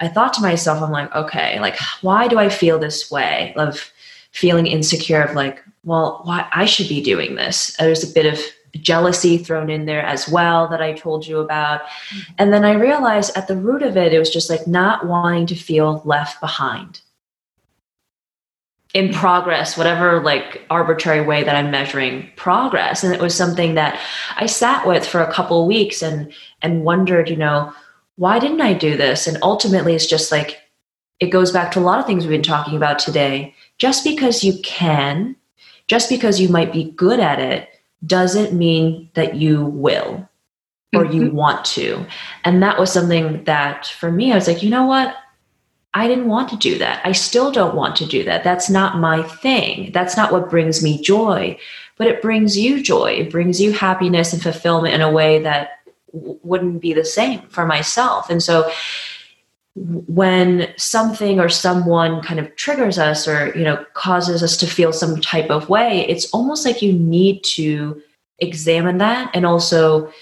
I 0.00 0.08
thought 0.08 0.34
to 0.34 0.42
myself, 0.42 0.82
I'm 0.82 0.90
like, 0.90 1.14
okay, 1.14 1.60
like, 1.60 1.78
why 2.00 2.28
do 2.28 2.38
I 2.38 2.48
feel 2.48 2.78
this 2.78 3.10
way 3.10 3.52
of 3.56 3.90
feeling 4.32 4.66
insecure 4.66 5.22
of 5.22 5.34
like, 5.34 5.62
well, 5.84 6.20
why 6.24 6.48
I 6.52 6.64
should 6.64 6.88
be 6.88 7.02
doing 7.02 7.36
this? 7.36 7.76
There's 7.78 8.08
a 8.08 8.12
bit 8.12 8.26
of 8.26 8.40
jealousy 8.80 9.38
thrown 9.38 9.70
in 9.70 9.86
there 9.86 10.02
as 10.02 10.28
well 10.28 10.68
that 10.68 10.82
I 10.82 10.94
told 10.94 11.26
you 11.26 11.38
about. 11.38 11.82
Mm-hmm. 11.82 12.32
And 12.38 12.52
then 12.52 12.64
I 12.64 12.72
realized 12.72 13.36
at 13.36 13.46
the 13.46 13.56
root 13.56 13.82
of 13.82 13.96
it, 13.96 14.12
it 14.12 14.18
was 14.18 14.30
just 14.30 14.50
like 14.50 14.66
not 14.66 15.06
wanting 15.06 15.46
to 15.46 15.54
feel 15.54 16.02
left 16.04 16.40
behind 16.40 17.00
in 18.94 19.12
progress, 19.12 19.76
whatever 19.76 20.22
like 20.22 20.64
arbitrary 20.70 21.20
way 21.20 21.42
that 21.42 21.56
I'm 21.56 21.70
measuring 21.70 22.30
progress. 22.36 23.02
And 23.02 23.12
it 23.12 23.20
was 23.20 23.34
something 23.34 23.74
that 23.74 24.00
I 24.36 24.46
sat 24.46 24.86
with 24.86 25.04
for 25.04 25.20
a 25.20 25.32
couple 25.32 25.66
weeks 25.66 26.00
and 26.00 26.32
and 26.62 26.84
wondered, 26.84 27.28
you 27.28 27.36
know, 27.36 27.72
why 28.16 28.38
didn't 28.38 28.60
I 28.60 28.72
do 28.72 28.96
this? 28.96 29.26
And 29.26 29.36
ultimately 29.42 29.94
it's 29.94 30.06
just 30.06 30.30
like 30.30 30.60
it 31.18 31.30
goes 31.30 31.50
back 31.50 31.72
to 31.72 31.80
a 31.80 31.80
lot 31.80 31.98
of 31.98 32.06
things 32.06 32.24
we've 32.24 32.30
been 32.30 32.42
talking 32.42 32.76
about 32.76 32.98
today. 32.98 33.54
Just 33.78 34.04
because 34.04 34.44
you 34.44 34.60
can, 34.62 35.34
just 35.88 36.08
because 36.08 36.40
you 36.40 36.48
might 36.48 36.72
be 36.72 36.92
good 36.92 37.18
at 37.18 37.40
it, 37.40 37.68
doesn't 38.06 38.56
mean 38.56 39.10
that 39.14 39.34
you 39.34 39.64
will 39.64 40.28
or 40.94 41.04
you 41.04 41.22
mm-hmm. 41.22 41.36
want 41.36 41.64
to. 41.64 42.06
And 42.44 42.62
that 42.62 42.78
was 42.78 42.92
something 42.92 43.42
that 43.44 43.86
for 43.86 44.12
me, 44.12 44.30
I 44.30 44.36
was 44.36 44.46
like, 44.46 44.62
you 44.62 44.70
know 44.70 44.86
what? 44.86 45.16
I 45.94 46.08
didn't 46.08 46.28
want 46.28 46.48
to 46.50 46.56
do 46.56 46.76
that. 46.78 47.00
I 47.04 47.12
still 47.12 47.52
don't 47.52 47.76
want 47.76 47.96
to 47.96 48.06
do 48.06 48.24
that. 48.24 48.42
That's 48.42 48.68
not 48.68 48.98
my 48.98 49.22
thing. 49.22 49.92
That's 49.92 50.16
not 50.16 50.32
what 50.32 50.50
brings 50.50 50.82
me 50.82 51.00
joy. 51.00 51.56
But 51.96 52.08
it 52.08 52.20
brings 52.20 52.58
you 52.58 52.82
joy. 52.82 53.12
It 53.12 53.30
brings 53.30 53.60
you 53.60 53.72
happiness 53.72 54.32
and 54.32 54.42
fulfillment 54.42 54.94
in 54.94 55.00
a 55.00 55.10
way 55.10 55.40
that 55.42 55.78
wouldn't 56.12 56.80
be 56.80 56.92
the 56.92 57.04
same 57.04 57.42
for 57.48 57.64
myself. 57.64 58.28
And 58.28 58.42
so 58.42 58.70
when 59.76 60.72
something 60.76 61.40
or 61.40 61.48
someone 61.48 62.22
kind 62.22 62.38
of 62.38 62.54
triggers 62.56 62.98
us 62.98 63.26
or 63.26 63.56
you 63.56 63.64
know 63.64 63.84
causes 63.94 64.42
us 64.42 64.56
to 64.56 64.66
feel 64.68 64.92
some 64.92 65.20
type 65.20 65.50
of 65.50 65.68
way 65.68 66.06
it's 66.08 66.30
almost 66.30 66.64
like 66.64 66.80
you 66.80 66.92
need 66.92 67.42
to 67.42 68.00
examine 68.38 68.98
that 68.98 69.28
and 69.34 69.44
also 69.44 70.12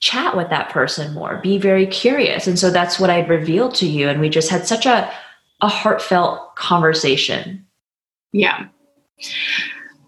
chat 0.00 0.36
with 0.36 0.48
that 0.50 0.70
person 0.70 1.12
more 1.14 1.40
be 1.42 1.58
very 1.58 1.86
curious. 1.86 2.46
And 2.46 2.58
so 2.58 2.70
that's 2.70 3.00
what 3.00 3.10
i 3.10 3.20
revealed 3.20 3.74
to 3.76 3.86
you. 3.86 4.08
And 4.08 4.20
we 4.20 4.28
just 4.28 4.50
had 4.50 4.66
such 4.66 4.86
a 4.86 5.10
a 5.60 5.68
heartfelt 5.68 6.54
conversation. 6.56 7.66
Yeah. 8.32 8.66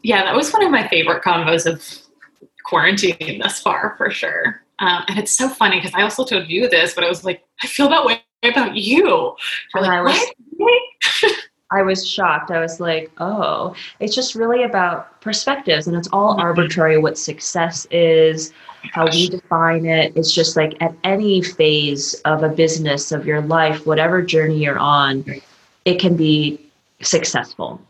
Yeah 0.03 0.25
that 0.25 0.37
was 0.37 0.53
one 0.53 0.65
of 0.65 0.71
my 0.71 0.87
favorite 0.89 1.25
convos 1.25 1.67
of 1.67 1.85
quarantine 2.65 3.41
thus 3.43 3.61
far 3.61 3.95
for 3.97 4.11
sure. 4.11 4.63
Um, 4.79 5.03
and 5.09 5.19
it's 5.19 5.37
so 5.37 5.49
funny 5.49 5.77
because 5.79 5.93
i 5.95 6.03
also 6.03 6.25
told 6.25 6.49
you 6.49 6.67
this 6.69 6.95
but 6.95 7.05
i 7.05 7.09
was 7.09 7.23
like 7.23 7.45
i 7.63 7.67
feel 7.67 7.91
that 7.91 8.07
way 8.07 8.23
about 8.43 8.77
you. 8.77 9.37
You're 9.75 9.83
like, 9.83 9.91
I 9.91 10.01
was, 10.03 10.33
I 11.71 11.83
was 11.83 12.07
shocked. 12.07 12.51
I 12.51 12.61
was 12.61 12.81
like, 12.81 13.11
oh, 13.19 13.75
it's 14.01 14.15
just 14.15 14.35
really 14.35 14.65
about 14.65 15.21
perspectives 15.21 15.87
and 15.87 15.97
it's 15.97 16.09
all 16.13 16.33
mm-hmm. 16.33 16.41
arbitrary 16.41 16.99
what 16.99 17.17
success 17.17 17.87
is, 17.91 18.53
how 18.93 19.07
we 19.07 19.29
define 19.29 19.87
it. 19.87 20.13
It's 20.17 20.35
just 20.35 20.57
like 20.57 20.77
at 20.81 20.95
any 21.05 21.43
phase 21.43 22.15
of 22.25 22.43
a 22.43 22.49
business 22.49 23.13
of 23.13 23.25
your 23.25 23.41
life, 23.43 23.87
whatever 23.87 24.21
journey 24.21 24.59
you're 24.59 24.79
on, 24.79 25.25
it 25.85 26.01
can 26.01 26.17
be 26.17 26.61
successful. 27.03 27.81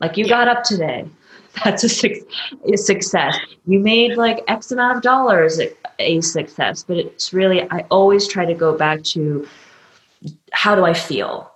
Like 0.00 0.16
you 0.16 0.28
got 0.28 0.48
up 0.48 0.62
today. 0.62 1.08
That's 1.64 1.82
a, 1.82 1.88
su- 1.88 2.26
a 2.72 2.76
success. 2.76 3.36
You 3.66 3.80
made 3.80 4.16
like 4.16 4.44
X 4.46 4.70
amount 4.70 4.98
of 4.98 5.02
dollars, 5.02 5.60
a 5.98 6.20
success. 6.20 6.84
But 6.84 6.98
it's 6.98 7.32
really, 7.32 7.68
I 7.70 7.80
always 7.90 8.28
try 8.28 8.44
to 8.44 8.54
go 8.54 8.76
back 8.76 9.02
to 9.04 9.48
how 10.52 10.74
do 10.74 10.84
I 10.84 10.94
feel? 10.94 11.49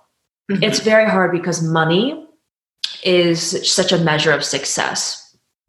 Mm-hmm. 0.49 0.63
It's 0.63 0.79
very 0.79 1.09
hard 1.09 1.31
because 1.31 1.61
money 1.63 2.27
is 3.03 3.71
such 3.71 3.91
a 3.91 3.97
measure 3.97 4.31
of 4.31 4.43
success 4.43 5.25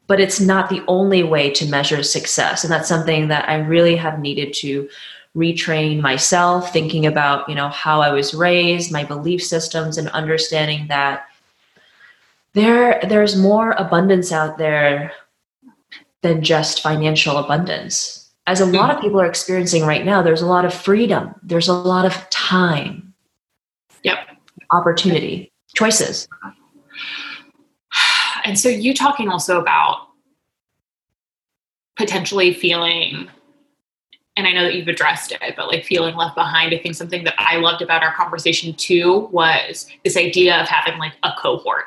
but 0.07 0.21
it's 0.21 0.41
not 0.41 0.71
the 0.71 0.83
only 0.87 1.23
way 1.23 1.51
to 1.51 1.67
measure 1.67 2.03
success. 2.03 2.63
And 2.63 2.73
that's 2.73 2.89
something 2.89 3.29
that 3.29 3.49
i 3.49 3.57
really 3.57 3.97
have 3.97 4.21
needed 4.21 4.53
to 4.55 4.89
retrain 5.35 6.01
myself 6.01 6.73
thinking 6.73 7.05
about 7.05 7.47
you 7.47 7.55
know 7.55 7.69
how 7.69 8.01
i 8.01 8.11
was 8.11 8.33
raised 8.33 8.91
my 8.91 9.05
belief 9.05 9.43
systems 9.43 9.99
and 9.99 10.09
understanding 10.09 10.87
that 10.89 11.27
there 12.55 12.99
there's 13.07 13.37
more 13.37 13.73
abundance 13.73 14.33
out 14.33 14.57
there 14.57 15.13
than 16.23 16.43
just 16.43 16.81
financial 16.81 17.37
abundance. 17.37 18.31
As 18.47 18.61
a 18.61 18.67
lot 18.67 18.91
of 18.91 19.03
people 19.03 19.21
are 19.21 19.27
experiencing 19.27 19.85
right 19.85 20.07
now 20.07 20.23
there's 20.23 20.41
a 20.41 20.47
lot 20.47 20.65
of 20.65 20.73
freedom. 20.73 21.35
There's 21.43 21.69
a 21.69 21.75
lot 21.75 22.07
of 22.07 22.31
time. 22.31 23.13
Yep 24.05 24.36
opportunity 24.71 25.53
choices 25.75 26.29
and 28.45 28.59
so 28.59 28.69
you 28.69 28.95
talking 28.95 29.29
also 29.29 29.61
about 29.61 30.09
potentially 31.97 32.53
feeling 32.53 33.29
and 34.37 34.47
I 34.47 34.53
know 34.53 34.65
that 34.65 34.75
you've 34.75 34.89
addressed 34.89 35.33
it, 35.33 35.41
but 35.57 35.69
like 35.69 35.85
feeling 35.85 36.15
left 36.15 36.35
behind, 36.35 36.75
I 36.75 36.79
think 36.79 36.95
something 36.95 37.25
that 37.25 37.35
I 37.39 37.57
loved 37.57 37.81
about 37.81 38.03
our 38.03 38.13
conversation 38.13 38.75
too 38.75 39.29
was 39.33 39.89
this 40.05 40.17
idea 40.17 40.61
of 40.61 40.69
having 40.69 40.99
like 40.99 41.15
a 41.23 41.31
cohort 41.39 41.85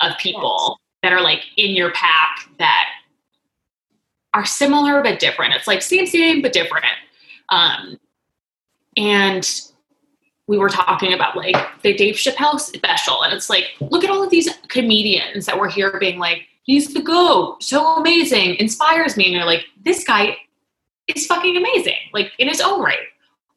of 0.00 0.16
people 0.18 0.78
yes. 0.80 1.10
that 1.10 1.12
are 1.12 1.20
like 1.20 1.42
in 1.58 1.76
your 1.76 1.92
pack 1.92 2.48
that 2.58 2.88
are 4.32 4.46
similar 4.46 5.02
but 5.02 5.18
different. 5.18 5.54
It's 5.54 5.66
like 5.66 5.82
same, 5.82 6.06
same, 6.06 6.40
but 6.40 6.54
different. 6.54 6.86
Um, 7.50 7.98
and 8.96 9.70
we 10.48 10.56
were 10.56 10.70
talking 10.70 11.12
about 11.12 11.36
like 11.36 11.54
the 11.82 11.94
Dave 11.94 12.16
Chappelle 12.16 12.58
special, 12.58 13.22
and 13.22 13.32
it's 13.32 13.48
like, 13.48 13.66
look 13.80 14.02
at 14.02 14.10
all 14.10 14.24
of 14.24 14.30
these 14.30 14.48
comedians 14.68 15.46
that 15.46 15.58
were 15.58 15.68
here 15.68 15.96
being 16.00 16.18
like, 16.18 16.46
he's 16.62 16.92
the 16.92 17.02
GOAT, 17.02 17.62
so 17.62 17.96
amazing, 17.96 18.56
inspires 18.56 19.16
me. 19.16 19.26
And 19.26 19.34
you're 19.34 19.44
like, 19.44 19.66
this 19.84 20.04
guy 20.04 20.36
is 21.06 21.26
fucking 21.26 21.56
amazing, 21.56 21.98
like 22.12 22.32
in 22.38 22.48
his 22.48 22.60
own 22.60 22.82
right. 22.82 22.98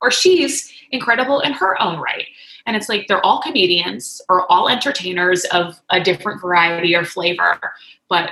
Or 0.02 0.12
she's 0.12 0.72
incredible 0.92 1.40
in 1.40 1.54
her 1.54 1.82
own 1.82 2.00
right. 2.00 2.26
And 2.66 2.76
it's 2.76 2.90
like 2.90 3.08
they're 3.08 3.26
all 3.26 3.42
comedians 3.42 4.22
or 4.30 4.52
all 4.52 4.68
entertainers 4.68 5.46
of 5.46 5.80
a 5.90 6.00
different 6.00 6.42
variety 6.42 6.96
or 6.96 7.06
flavor, 7.06 7.60
but 8.10 8.32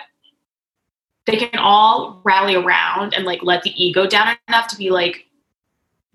they 1.26 1.38
can 1.38 1.60
all 1.60 2.22
rally 2.26 2.56
around 2.56 3.14
and 3.14 3.24
like 3.24 3.42
let 3.42 3.64
the 3.64 3.72
ego 3.82 4.06
down 4.06 4.36
enough 4.50 4.68
to 4.68 4.78
be 4.78 4.90
like, 4.90 5.28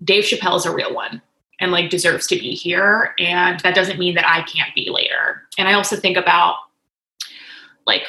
Dave 0.03 0.25
Chappelle 0.25 0.57
is 0.57 0.65
a 0.65 0.73
real 0.73 0.93
one 0.93 1.21
and 1.59 1.71
like 1.71 1.89
deserves 1.89 2.27
to 2.27 2.35
be 2.35 2.51
here. 2.51 3.13
And 3.19 3.59
that 3.61 3.75
doesn't 3.75 3.99
mean 3.99 4.15
that 4.15 4.27
I 4.27 4.43
can't 4.43 4.73
be 4.75 4.89
later. 4.89 5.43
And 5.57 5.67
I 5.67 5.73
also 5.73 5.95
think 5.95 6.17
about 6.17 6.57
like 7.85 8.03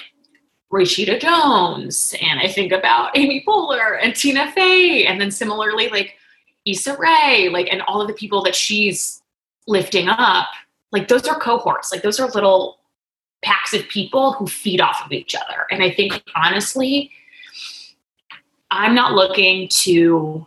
Rashida 0.73 1.21
Jones 1.21 2.15
and 2.21 2.41
I 2.41 2.49
think 2.49 2.73
about 2.73 3.17
Amy 3.17 3.45
Poehler 3.47 3.99
and 4.03 4.15
Tina 4.15 4.51
Fey. 4.53 5.07
And 5.07 5.21
then 5.21 5.31
similarly, 5.31 5.89
like 5.89 6.15
Issa 6.67 6.97
Rae, 6.99 7.49
like, 7.51 7.69
and 7.71 7.83
all 7.83 8.01
of 8.01 8.09
the 8.09 8.15
people 8.15 8.43
that 8.43 8.55
she's 8.55 9.23
lifting 9.67 10.09
up, 10.09 10.49
like 10.93 11.09
those 11.09 11.27
are 11.29 11.39
cohorts, 11.39 11.93
like 11.93 12.03
those 12.03 12.19
are 12.19 12.29
little 12.31 12.79
packs 13.43 13.75
of 13.75 13.87
people 13.89 14.33
who 14.33 14.47
feed 14.47 14.81
off 14.81 15.05
of 15.05 15.13
each 15.13 15.35
other. 15.35 15.67
And 15.71 15.83
I 15.83 15.91
think 15.91 16.23
honestly, 16.35 17.13
I'm 18.71 18.95
not 18.95 19.13
looking 19.13 19.69
to 19.69 20.47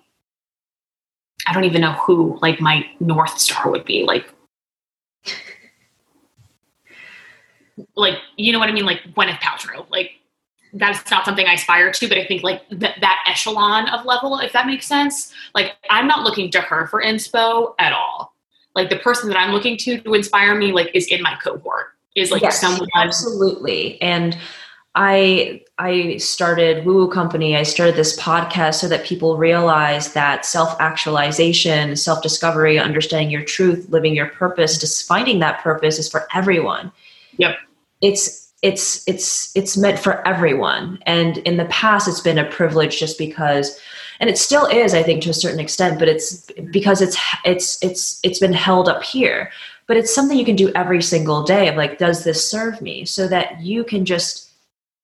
I 1.48 1.54
don't 1.54 1.64
even 1.64 1.82
know 1.82 1.94
who 1.94 2.38
like 2.42 2.60
my 2.60 2.86
North 3.00 3.40
Star 3.40 3.70
would 3.72 3.86
be. 3.86 4.04
Like, 4.04 4.34
like 7.96 8.16
you 8.38 8.52
know 8.52 8.60
what 8.60 8.70
I 8.70 8.72
mean? 8.72 8.86
Like 8.86 9.02
Gwyneth 9.16 9.40
Paltrow. 9.40 9.90
Like 9.90 10.12
that's 10.74 11.10
not 11.10 11.26
something 11.26 11.48
I 11.48 11.54
aspire 11.54 11.92
to, 11.92 12.08
but 12.08 12.18
I 12.18 12.26
think 12.26 12.44
like 12.44 12.68
th- 12.70 12.82
that 13.02 13.24
echelon 13.28 13.90
of 13.90 14.06
level, 14.06 14.38
if 14.40 14.54
that 14.54 14.68
makes 14.68 14.86
sense. 14.86 15.34
Like 15.56 15.74
I'm 15.90 16.08
not 16.08 16.24
looking 16.24 16.52
to 16.52 16.62
her 16.62 16.88
for 16.88 17.02
inspo 17.02 17.74
at 17.80 17.94
all. 17.94 18.34
Like 18.76 18.90
the 18.90 18.98
person 18.98 19.30
that 19.30 19.38
I'm 19.38 19.52
looking 19.52 19.78
to 19.78 20.00
to 20.02 20.14
inspire 20.14 20.56
me, 20.56 20.72
like 20.72 20.92
is 20.94 21.08
in 21.08 21.22
my 21.22 21.36
cohort. 21.44 21.88
Is 22.16 22.32
like 22.32 22.42
yes, 22.42 22.60
someone 22.60 22.90
absolutely 22.96 24.02
and 24.02 24.38
I 24.96 25.62
I 25.78 26.18
started 26.18 26.86
Woo 26.86 26.96
Woo 26.96 27.10
Company. 27.10 27.56
I 27.56 27.64
started 27.64 27.96
this 27.96 28.20
podcast 28.20 28.76
so 28.76 28.88
that 28.88 29.06
people 29.06 29.38
realize 29.38 30.14
that 30.14 30.46
self 30.46 30.76
actualization, 30.82 31.96
self 31.96 32.22
discovery, 32.22 32.80
understanding 32.80 33.30
your 33.30 33.44
truth, 33.44 33.88
living 33.90 34.16
your 34.16 34.28
purpose, 34.28 34.80
just 34.80 35.08
finding 35.08 35.40
that 35.40 35.62
purpose 35.62 36.00
is 36.00 36.10
for 36.10 36.28
everyone. 36.34 36.92
Yep. 37.38 37.58
It's 38.02 38.52
it's 38.62 39.08
it's 39.08 39.56
it's 39.56 39.78
meant 39.78 40.00
for 40.00 40.28
everyone. 40.28 41.00
And 41.06 41.38
in 41.40 41.58
the 41.58 41.66
past, 41.66 42.08
it's 42.08 42.20
been 42.20 42.38
a 42.38 42.50
privilege 42.50 43.00
just 43.00 43.18
because, 43.18 43.80
and 44.20 44.30
it 44.30 44.38
still 44.38 44.66
is, 44.66 44.94
I 44.94 45.04
think, 45.04 45.22
to 45.24 45.30
a 45.30 45.34
certain 45.34 45.60
extent. 45.60 46.00
But 46.00 46.08
it's 46.08 46.50
because 46.72 47.02
it's 47.02 47.18
it's 47.46 47.82
it's 47.84 48.20
it's 48.24 48.40
been 48.40 48.54
held 48.54 48.90
up 48.90 49.04
here. 49.04 49.52
But 49.86 49.98
it's 49.98 50.14
something 50.14 50.38
you 50.38 50.46
can 50.46 50.56
do 50.56 50.72
every 50.76 51.02
single 51.02 51.44
day. 51.44 51.68
Of 51.68 51.76
like, 51.76 52.00
does 52.00 52.24
this 52.24 52.48
serve 52.50 52.82
me? 52.82 53.06
So 53.06 53.28
that 53.28 53.62
you 53.62 53.84
can 53.84 54.04
just 54.04 54.49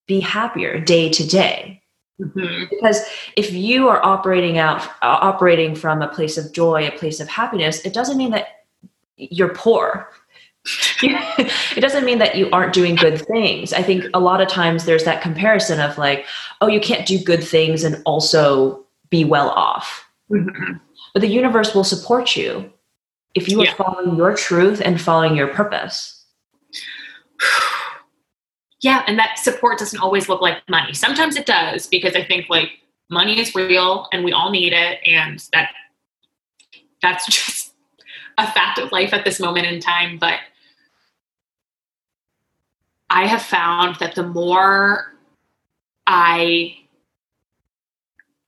be 0.08 0.20
happier 0.20 0.80
day 0.80 1.10
to 1.10 1.28
day. 1.28 1.82
Mm-hmm. 2.22 2.66
Because 2.70 3.02
if 3.36 3.52
you 3.52 3.90
are 3.90 4.04
operating 4.06 4.58
out, 4.58 4.82
uh, 5.02 5.20
operating 5.22 5.76
from 5.76 6.02
a 6.02 6.08
place 6.08 6.38
of 6.38 6.52
joy, 6.54 6.88
a 6.88 6.92
place 6.92 7.20
of 7.20 7.28
happiness, 7.28 7.82
it 7.86 7.94
doesn't 7.94 8.18
mean 8.18 8.32
that 8.32 8.66
you're 9.18 9.54
poor. 9.54 10.10
it 11.02 11.82
doesn't 11.82 12.06
mean 12.06 12.18
that 12.20 12.36
you 12.36 12.50
aren't 12.52 12.74
doing 12.74 12.96
good 12.96 13.22
things. 13.28 13.74
I 13.74 13.84
think 13.84 14.06
a 14.14 14.20
lot 14.20 14.42
of 14.42 14.48
times 14.48 14.86
there's 14.86 15.04
that 15.04 15.22
comparison 15.22 15.80
of 15.80 15.98
like, 15.98 16.26
oh, 16.62 16.68
you 16.68 16.80
can't 16.80 17.06
do 17.06 17.20
good 17.20 17.44
things 17.44 17.84
and 17.84 18.02
also 18.06 18.86
be 19.10 19.26
well 19.26 19.50
off. 19.50 20.08
Mm-hmm. 20.32 20.78
But 21.14 21.22
the 21.22 21.28
universe 21.28 21.76
will 21.76 21.84
support 21.84 22.36
you 22.36 22.72
if 23.36 23.50
you 23.50 23.62
are 23.62 23.66
yeah. 23.66 23.76
following 23.76 24.16
your 24.16 24.36
truth 24.36 24.82
and 24.84 25.00
following 25.00 25.36
your 25.36 25.48
purpose. 25.48 26.26
Yeah, 28.82 29.04
and 29.08 29.18
that 29.18 29.40
support 29.40 29.80
doesn't 29.80 30.00
always 30.00 30.30
look 30.30 30.42
like 30.42 30.58
money. 30.70 30.94
Sometimes 30.94 31.36
it 31.36 31.46
does 31.46 31.88
because 31.88 32.16
I 32.16 32.24
think 32.24 32.50
like 32.50 32.70
money 33.10 33.40
is 33.40 33.56
real 33.56 34.08
and 34.12 34.24
we 34.24 34.32
all 34.32 34.52
need 34.52 34.74
it 34.74 35.00
and 35.06 35.44
that 35.54 35.72
that's 37.02 37.26
just 37.30 37.74
a 38.38 38.52
fact 38.52 38.80
of 38.80 38.92
life 38.92 39.14
at 39.14 39.24
this 39.24 39.40
moment 39.40 39.66
in 39.66 39.80
time, 39.80 40.18
but 40.18 40.40
I 43.10 43.28
have 43.28 43.42
found 43.42 43.96
that 43.98 44.16
the 44.16 44.28
more 44.28 45.14
I 46.06 46.78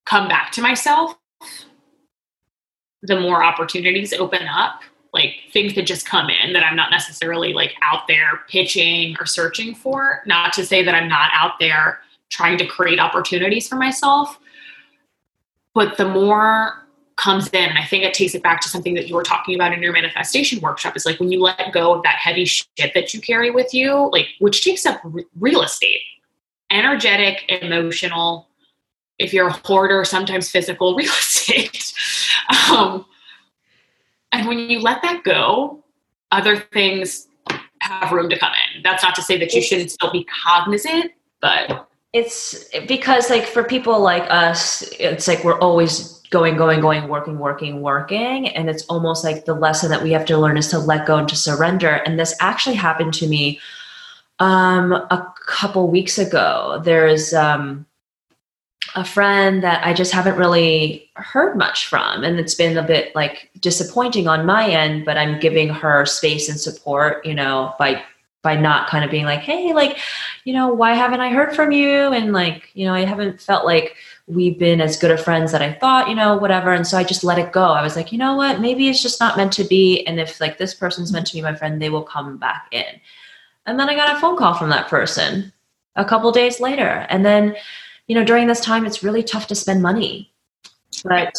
come 0.05 0.27
back 0.27 0.51
to 0.53 0.61
myself, 0.61 1.15
the 3.01 3.19
more 3.19 3.43
opportunities 3.43 4.11
open 4.13 4.47
up 4.47 4.81
like 5.13 5.35
things 5.51 5.75
that 5.75 5.83
just 5.83 6.05
come 6.05 6.29
in 6.29 6.53
that 6.53 6.63
I'm 6.63 6.75
not 6.75 6.91
necessarily 6.91 7.53
like 7.53 7.73
out 7.81 8.07
there 8.07 8.41
pitching 8.47 9.15
or 9.19 9.25
searching 9.25 9.73
for. 9.73 10.21
Not 10.25 10.53
to 10.53 10.65
say 10.65 10.83
that 10.83 10.93
I'm 10.93 11.07
not 11.07 11.31
out 11.33 11.53
there 11.59 11.99
trying 12.29 12.57
to 12.57 12.65
create 12.65 12.99
opportunities 12.99 13.67
for 13.67 13.75
myself, 13.75 14.39
but 15.73 15.97
the 15.97 16.07
more 16.07 16.87
comes 17.17 17.47
in, 17.49 17.69
and 17.69 17.77
I 17.79 17.83
think 17.83 18.03
it 18.03 18.13
takes 18.13 18.35
it 18.35 18.43
back 18.43 18.61
to 18.61 18.69
something 18.69 18.93
that 18.93 19.07
you 19.07 19.15
were 19.15 19.23
talking 19.23 19.55
about 19.55 19.73
in 19.73 19.81
your 19.81 19.91
manifestation 19.91 20.59
workshop 20.61 20.95
is 20.95 21.05
like 21.05 21.19
when 21.19 21.31
you 21.31 21.41
let 21.41 21.73
go 21.73 21.93
of 21.93 22.03
that 22.03 22.15
heavy 22.15 22.45
shit 22.45 22.93
that 22.93 23.13
you 23.13 23.19
carry 23.19 23.49
with 23.49 23.73
you, 23.73 24.09
like 24.11 24.27
which 24.39 24.63
takes 24.63 24.85
up 24.85 25.01
r- 25.03 25.11
real 25.39 25.63
estate, 25.63 26.01
energetic, 26.71 27.43
emotional. 27.49 28.47
If 29.17 29.33
you're 29.33 29.47
a 29.47 29.61
hoarder, 29.65 30.05
sometimes 30.05 30.51
physical 30.51 30.95
real 30.97 31.09
estate. 31.09 31.91
um, 32.71 33.05
and 34.31 34.47
when 34.47 34.59
you 34.59 34.79
let 34.79 35.01
that 35.01 35.23
go, 35.23 35.83
other 36.31 36.57
things 36.57 37.27
have 37.79 38.11
room 38.11 38.29
to 38.29 38.37
come 38.37 38.51
in. 38.75 38.83
That's 38.83 39.03
not 39.03 39.15
to 39.15 39.21
say 39.21 39.37
that 39.39 39.53
you 39.53 39.61
shouldn't 39.61 39.91
still 39.91 40.11
be 40.11 40.25
cognizant, 40.43 41.11
but 41.41 41.87
it's 42.13 42.67
because 42.87 43.29
like 43.29 43.45
for 43.45 43.63
people 43.63 43.99
like 43.99 44.23
us, 44.29 44.83
it's 44.99 45.27
like 45.27 45.43
we're 45.43 45.59
always 45.59 46.17
going, 46.29 46.57
going, 46.57 46.81
going, 46.81 47.07
working, 47.07 47.39
working, 47.39 47.81
working. 47.81 48.49
And 48.49 48.69
it's 48.69 48.83
almost 48.85 49.23
like 49.23 49.45
the 49.45 49.53
lesson 49.53 49.89
that 49.91 50.03
we 50.03 50.11
have 50.11 50.25
to 50.25 50.37
learn 50.37 50.57
is 50.57 50.67
to 50.69 50.79
let 50.79 51.05
go 51.05 51.17
and 51.17 51.29
to 51.29 51.35
surrender. 51.35 51.89
And 52.05 52.19
this 52.19 52.35
actually 52.39 52.75
happened 52.75 53.13
to 53.15 53.27
me 53.27 53.59
um, 54.39 54.91
a 54.91 55.33
couple 55.45 55.89
weeks 55.89 56.17
ago. 56.17 56.81
There's 56.83 57.33
um, 57.33 57.85
a 58.95 59.05
friend 59.05 59.63
that 59.63 59.85
I 59.85 59.93
just 59.93 60.11
haven't 60.11 60.37
really 60.37 61.09
heard 61.15 61.57
much 61.57 61.87
from. 61.87 62.23
And 62.23 62.39
it's 62.39 62.55
been 62.55 62.77
a 62.77 62.83
bit 62.83 63.15
like 63.15 63.49
disappointing 63.59 64.27
on 64.27 64.45
my 64.45 64.69
end, 64.69 65.05
but 65.05 65.17
I'm 65.17 65.39
giving 65.39 65.69
her 65.69 66.05
space 66.05 66.49
and 66.49 66.59
support, 66.59 67.25
you 67.25 67.33
know, 67.33 67.73
by 67.79 68.03
by 68.43 68.55
not 68.55 68.87
kind 68.87 69.03
of 69.03 69.11
being 69.11 69.25
like, 69.25 69.41
hey, 69.41 69.73
like, 69.73 69.97
you 70.45 70.53
know, 70.53 70.71
why 70.71 70.93
haven't 70.93 71.19
I 71.19 71.29
heard 71.29 71.53
from 71.53 71.73
you? 71.73 72.13
And 72.13 72.31
like, 72.31 72.69
you 72.75 72.85
know, 72.85 72.93
I 72.93 73.03
haven't 73.03 73.41
felt 73.41 73.65
like 73.65 73.95
we've 74.27 74.57
been 74.57 74.79
as 74.79 74.97
good 74.97 75.11
of 75.11 75.21
friends 75.21 75.51
that 75.51 75.61
I 75.61 75.73
thought, 75.73 76.07
you 76.07 76.15
know, 76.15 76.37
whatever. 76.37 76.71
And 76.71 76.87
so 76.87 76.97
I 76.97 77.03
just 77.03 77.25
let 77.25 77.39
it 77.39 77.51
go. 77.51 77.63
I 77.63 77.81
was 77.81 77.95
like, 77.95 78.11
you 78.11 78.17
know 78.17 78.35
what, 78.35 78.61
maybe 78.61 78.87
it's 78.87 79.01
just 79.01 79.19
not 79.19 79.35
meant 79.35 79.51
to 79.53 79.63
be. 79.63 80.05
And 80.05 80.19
if 80.19 80.39
like 80.39 80.57
this 80.57 80.73
person's 80.73 81.11
meant 81.11 81.27
to 81.27 81.33
be 81.33 81.41
my 81.41 81.55
friend, 81.55 81.81
they 81.81 81.89
will 81.89 82.03
come 82.03 82.37
back 82.37 82.67
in. 82.71 82.85
And 83.65 83.77
then 83.77 83.89
I 83.89 83.95
got 83.95 84.15
a 84.15 84.19
phone 84.19 84.37
call 84.37 84.53
from 84.53 84.69
that 84.69 84.87
person 84.87 85.51
a 85.97 86.05
couple 86.05 86.31
days 86.31 86.61
later. 86.61 87.05
And 87.09 87.25
then 87.25 87.55
you 88.07 88.15
know 88.15 88.23
during 88.23 88.47
this 88.47 88.59
time 88.59 88.85
it's 88.85 89.03
really 89.03 89.23
tough 89.23 89.47
to 89.47 89.55
spend 89.55 89.81
money. 89.81 90.31
But 91.03 91.33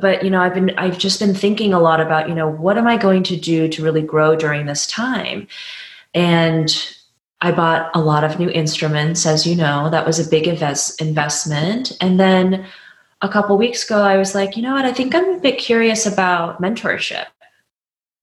but 0.00 0.22
you 0.22 0.30
know 0.30 0.40
i've 0.42 0.54
been 0.54 0.70
i've 0.76 0.98
just 0.98 1.18
been 1.18 1.34
thinking 1.34 1.72
a 1.72 1.80
lot 1.80 2.00
about 2.00 2.28
you 2.28 2.34
know 2.34 2.48
what 2.48 2.76
am 2.76 2.86
i 2.86 2.98
going 2.98 3.22
to 3.22 3.34
do 3.34 3.66
to 3.66 3.82
really 3.82 4.02
grow 4.02 4.36
during 4.36 4.66
this 4.66 4.86
time? 4.86 5.46
And 6.14 6.68
i 7.40 7.50
bought 7.50 7.90
a 7.94 8.00
lot 8.00 8.24
of 8.24 8.38
new 8.38 8.50
instruments 8.50 9.24
as 9.26 9.46
you 9.46 9.56
know. 9.56 9.88
That 9.90 10.06
was 10.06 10.18
a 10.18 10.28
big 10.28 10.46
invest, 10.46 11.00
investment. 11.00 11.92
And 12.00 12.20
then 12.20 12.66
a 13.22 13.28
couple 13.28 13.56
weeks 13.56 13.84
ago 13.84 14.02
i 14.02 14.16
was 14.16 14.34
like 14.34 14.56
you 14.56 14.62
know 14.62 14.74
what? 14.74 14.84
I 14.84 14.92
think 14.92 15.14
i'm 15.14 15.36
a 15.36 15.40
bit 15.40 15.58
curious 15.58 16.06
about 16.06 16.60
mentorship. 16.60 17.26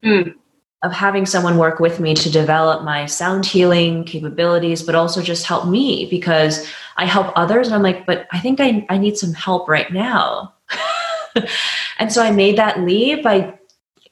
Mm 0.04 0.36
of 0.84 0.92
having 0.92 1.26
someone 1.26 1.58
work 1.58 1.80
with 1.80 2.00
me 2.00 2.14
to 2.14 2.32
develop 2.32 2.84
my 2.84 3.06
sound 3.06 3.46
healing 3.46 4.04
capabilities, 4.04 4.84
but 4.84 4.96
also 4.96 5.22
just 5.22 5.46
help 5.46 5.68
me 5.68 6.08
because 6.10 6.68
I 6.98 7.06
help 7.06 7.34
others. 7.36 7.68
And 7.68 7.76
I'm 7.76 7.82
like, 7.82 8.06
but 8.06 8.28
I 8.32 8.40
think 8.40 8.60
I, 8.60 8.86
I 8.90 8.98
need 8.98 9.18
some 9.18 9.34
help 9.34 9.68
right 9.68 9.92
now. 9.92 10.54
and 12.00 12.12
so 12.12 12.22
I 12.22 12.32
made 12.32 12.58
that 12.58 12.82
leap. 12.82 13.26
I, 13.26 13.58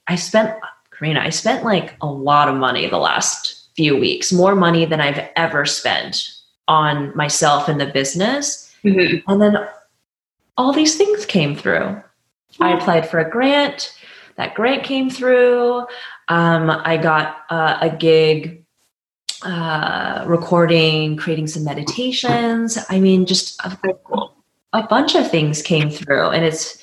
I 0.08 0.16
spent, 0.16 0.58
Karina, 0.92 1.20
I 1.20 1.30
spent 1.30 1.64
like 1.64 1.96
a 2.02 2.08
lot 2.08 2.50
of 2.50 2.56
money 2.56 2.88
the 2.88 2.98
last 2.98 3.68
few 3.76 3.98
weeks, 3.98 4.32
more 4.32 4.56
money 4.56 4.86
than 4.86 5.02
I've 5.02 5.30
ever 5.36 5.66
spent 5.66 6.32
on 6.68 7.16
myself 7.16 7.68
and 7.68 7.80
the 7.80 7.86
business. 7.86 8.74
Mm-hmm. 8.84 9.30
And 9.30 9.42
then 9.42 9.68
all 10.58 10.74
these 10.74 10.96
things 10.98 11.26
came 11.26 11.56
through. 11.56 12.02
I 12.60 12.72
applied 12.72 13.08
for 13.08 13.20
a 13.20 13.30
grant. 13.30 13.94
That 14.38 14.56
grant 14.56 14.84
came 14.84 15.10
through. 15.10 15.86
Um, 16.28 16.70
I 16.70 16.98
got 16.98 17.44
uh, 17.50 17.78
a 17.82 17.90
gig 17.90 18.66
uh, 19.44 20.24
recording, 20.28 21.18
creating 21.18 21.48
some 21.48 21.64
meditations. 21.64 22.78
I 22.90 23.00
mean, 23.00 23.26
just 23.26 23.60
a, 23.64 23.78
a 24.74 24.84
bunch 24.84 25.16
of 25.16 25.30
things 25.30 25.62
came 25.62 25.90
through, 25.90 26.30
and 26.30 26.44
it's 26.44 26.82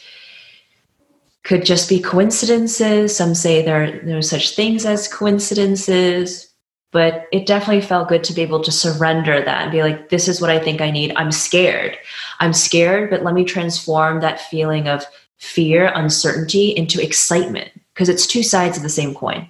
could 1.42 1.64
just 1.64 1.88
be 1.88 2.00
coincidences. 2.00 3.16
Some 3.16 3.34
say 3.34 3.62
there 3.62 4.00
there 4.04 4.18
are 4.18 4.22
such 4.22 4.54
things 4.54 4.86
as 4.86 5.08
coincidences, 5.08 6.48
but 6.92 7.26
it 7.32 7.46
definitely 7.46 7.82
felt 7.82 8.08
good 8.08 8.22
to 8.24 8.32
be 8.32 8.42
able 8.42 8.62
to 8.62 8.70
surrender 8.70 9.42
that 9.42 9.62
and 9.62 9.72
be 9.72 9.82
like, 9.82 10.10
this 10.10 10.28
is 10.28 10.40
what 10.40 10.50
I 10.50 10.60
think 10.60 10.80
I 10.80 10.92
need. 10.92 11.12
I'm 11.16 11.32
scared. 11.32 11.98
I'm 12.38 12.52
scared, 12.52 13.10
but 13.10 13.24
let 13.24 13.34
me 13.34 13.44
transform 13.44 14.20
that 14.20 14.40
feeling 14.40 14.86
of 14.86 15.04
fear, 15.38 15.90
uncertainty 15.96 16.68
into 16.70 17.02
excitement 17.02 17.71
because 17.94 18.08
it's 18.08 18.26
two 18.26 18.42
sides 18.42 18.76
of 18.76 18.82
the 18.82 18.88
same 18.88 19.14
coin. 19.14 19.48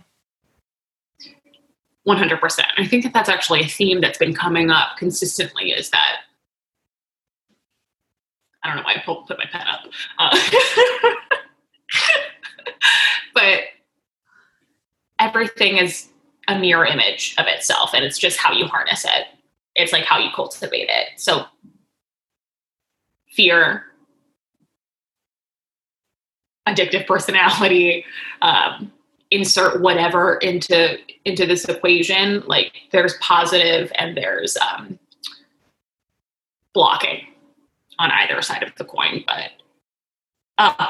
100%. 2.07 2.61
I 2.79 2.87
think 2.87 3.05
that 3.05 3.13
that's 3.13 3.29
actually 3.29 3.61
a 3.61 3.69
theme 3.69 4.01
that's 4.01 4.19
been 4.19 4.35
coming 4.35 4.71
up 4.71 4.97
consistently 4.99 5.71
is 5.71 5.91
that 5.91 6.17
I 8.65 8.69
don't 8.69 8.77
know 8.77 8.83
why 8.83 8.95
I 8.95 9.03
pulled, 9.05 9.27
put 9.27 9.39
my 9.39 9.47
pen 9.51 9.67
up. 9.67 9.81
Uh, 10.19 10.35
but 13.35 13.61
everything 15.19 15.79
is 15.79 16.09
a 16.49 16.59
mirror 16.59 16.87
image 16.87 17.35
of 17.39 17.47
itself 17.47 17.95
and 17.95 18.05
it's 18.05 18.19
just 18.19 18.39
how 18.39 18.53
you 18.53 18.67
harness 18.67 19.05
it. 19.05 19.27
It's 19.75 19.93
like 19.93 20.05
how 20.05 20.19
you 20.19 20.31
cultivate 20.35 20.89
it. 20.89 21.09
So 21.17 21.45
fear, 23.31 23.85
addictive 26.69 27.07
personality 27.07 28.05
um, 28.43 28.93
insert 29.31 29.81
whatever 29.81 30.37
into 30.37 30.99
into 31.25 31.47
this 31.47 31.65
equation 31.65 32.43
like 32.47 32.73
there's 32.93 33.15
positive 33.19 33.91
and 33.97 34.17
there's 34.17 34.57
um, 34.59 34.99
blocking 36.73 37.27
on 37.99 38.11
either 38.11 38.41
side 38.43 38.63
of 38.63 38.75
the 38.77 38.85
coin 38.85 39.25
but 39.27 39.51
uh, 40.59 40.87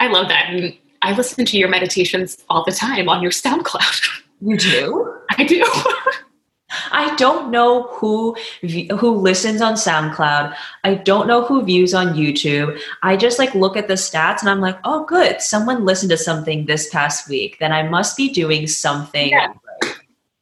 i 0.00 0.06
love 0.08 0.28
that. 0.28 0.50
And 0.50 0.76
i 1.02 1.12
listen 1.12 1.44
to 1.44 1.58
your 1.58 1.68
meditations 1.68 2.44
all 2.48 2.64
the 2.64 2.72
time 2.72 3.08
on 3.08 3.22
your 3.22 3.32
soundcloud. 3.32 4.22
You 4.40 4.56
do? 4.56 5.14
I 5.38 5.44
do 5.44 5.64
I 6.70 7.14
don't 7.16 7.50
know 7.50 7.84
who 7.84 8.36
who 8.62 9.16
listens 9.16 9.62
on 9.62 9.74
SoundCloud. 9.74 10.54
I 10.84 10.94
don't 10.94 11.26
know 11.26 11.44
who 11.44 11.62
views 11.62 11.94
on 11.94 12.14
YouTube. 12.14 12.78
I 13.02 13.16
just 13.16 13.38
like 13.38 13.54
look 13.54 13.76
at 13.76 13.88
the 13.88 13.94
stats 13.94 14.40
and 14.40 14.50
I'm 14.50 14.60
like, 14.60 14.78
"Oh, 14.84 15.04
good. 15.04 15.40
Someone 15.40 15.86
listened 15.86 16.10
to 16.10 16.18
something 16.18 16.66
this 16.66 16.90
past 16.90 17.28
week. 17.28 17.58
Then 17.58 17.72
I 17.72 17.88
must 17.88 18.16
be 18.16 18.28
doing 18.28 18.66
something." 18.66 19.30
Yeah. 19.30 19.54
Right. 19.82 19.94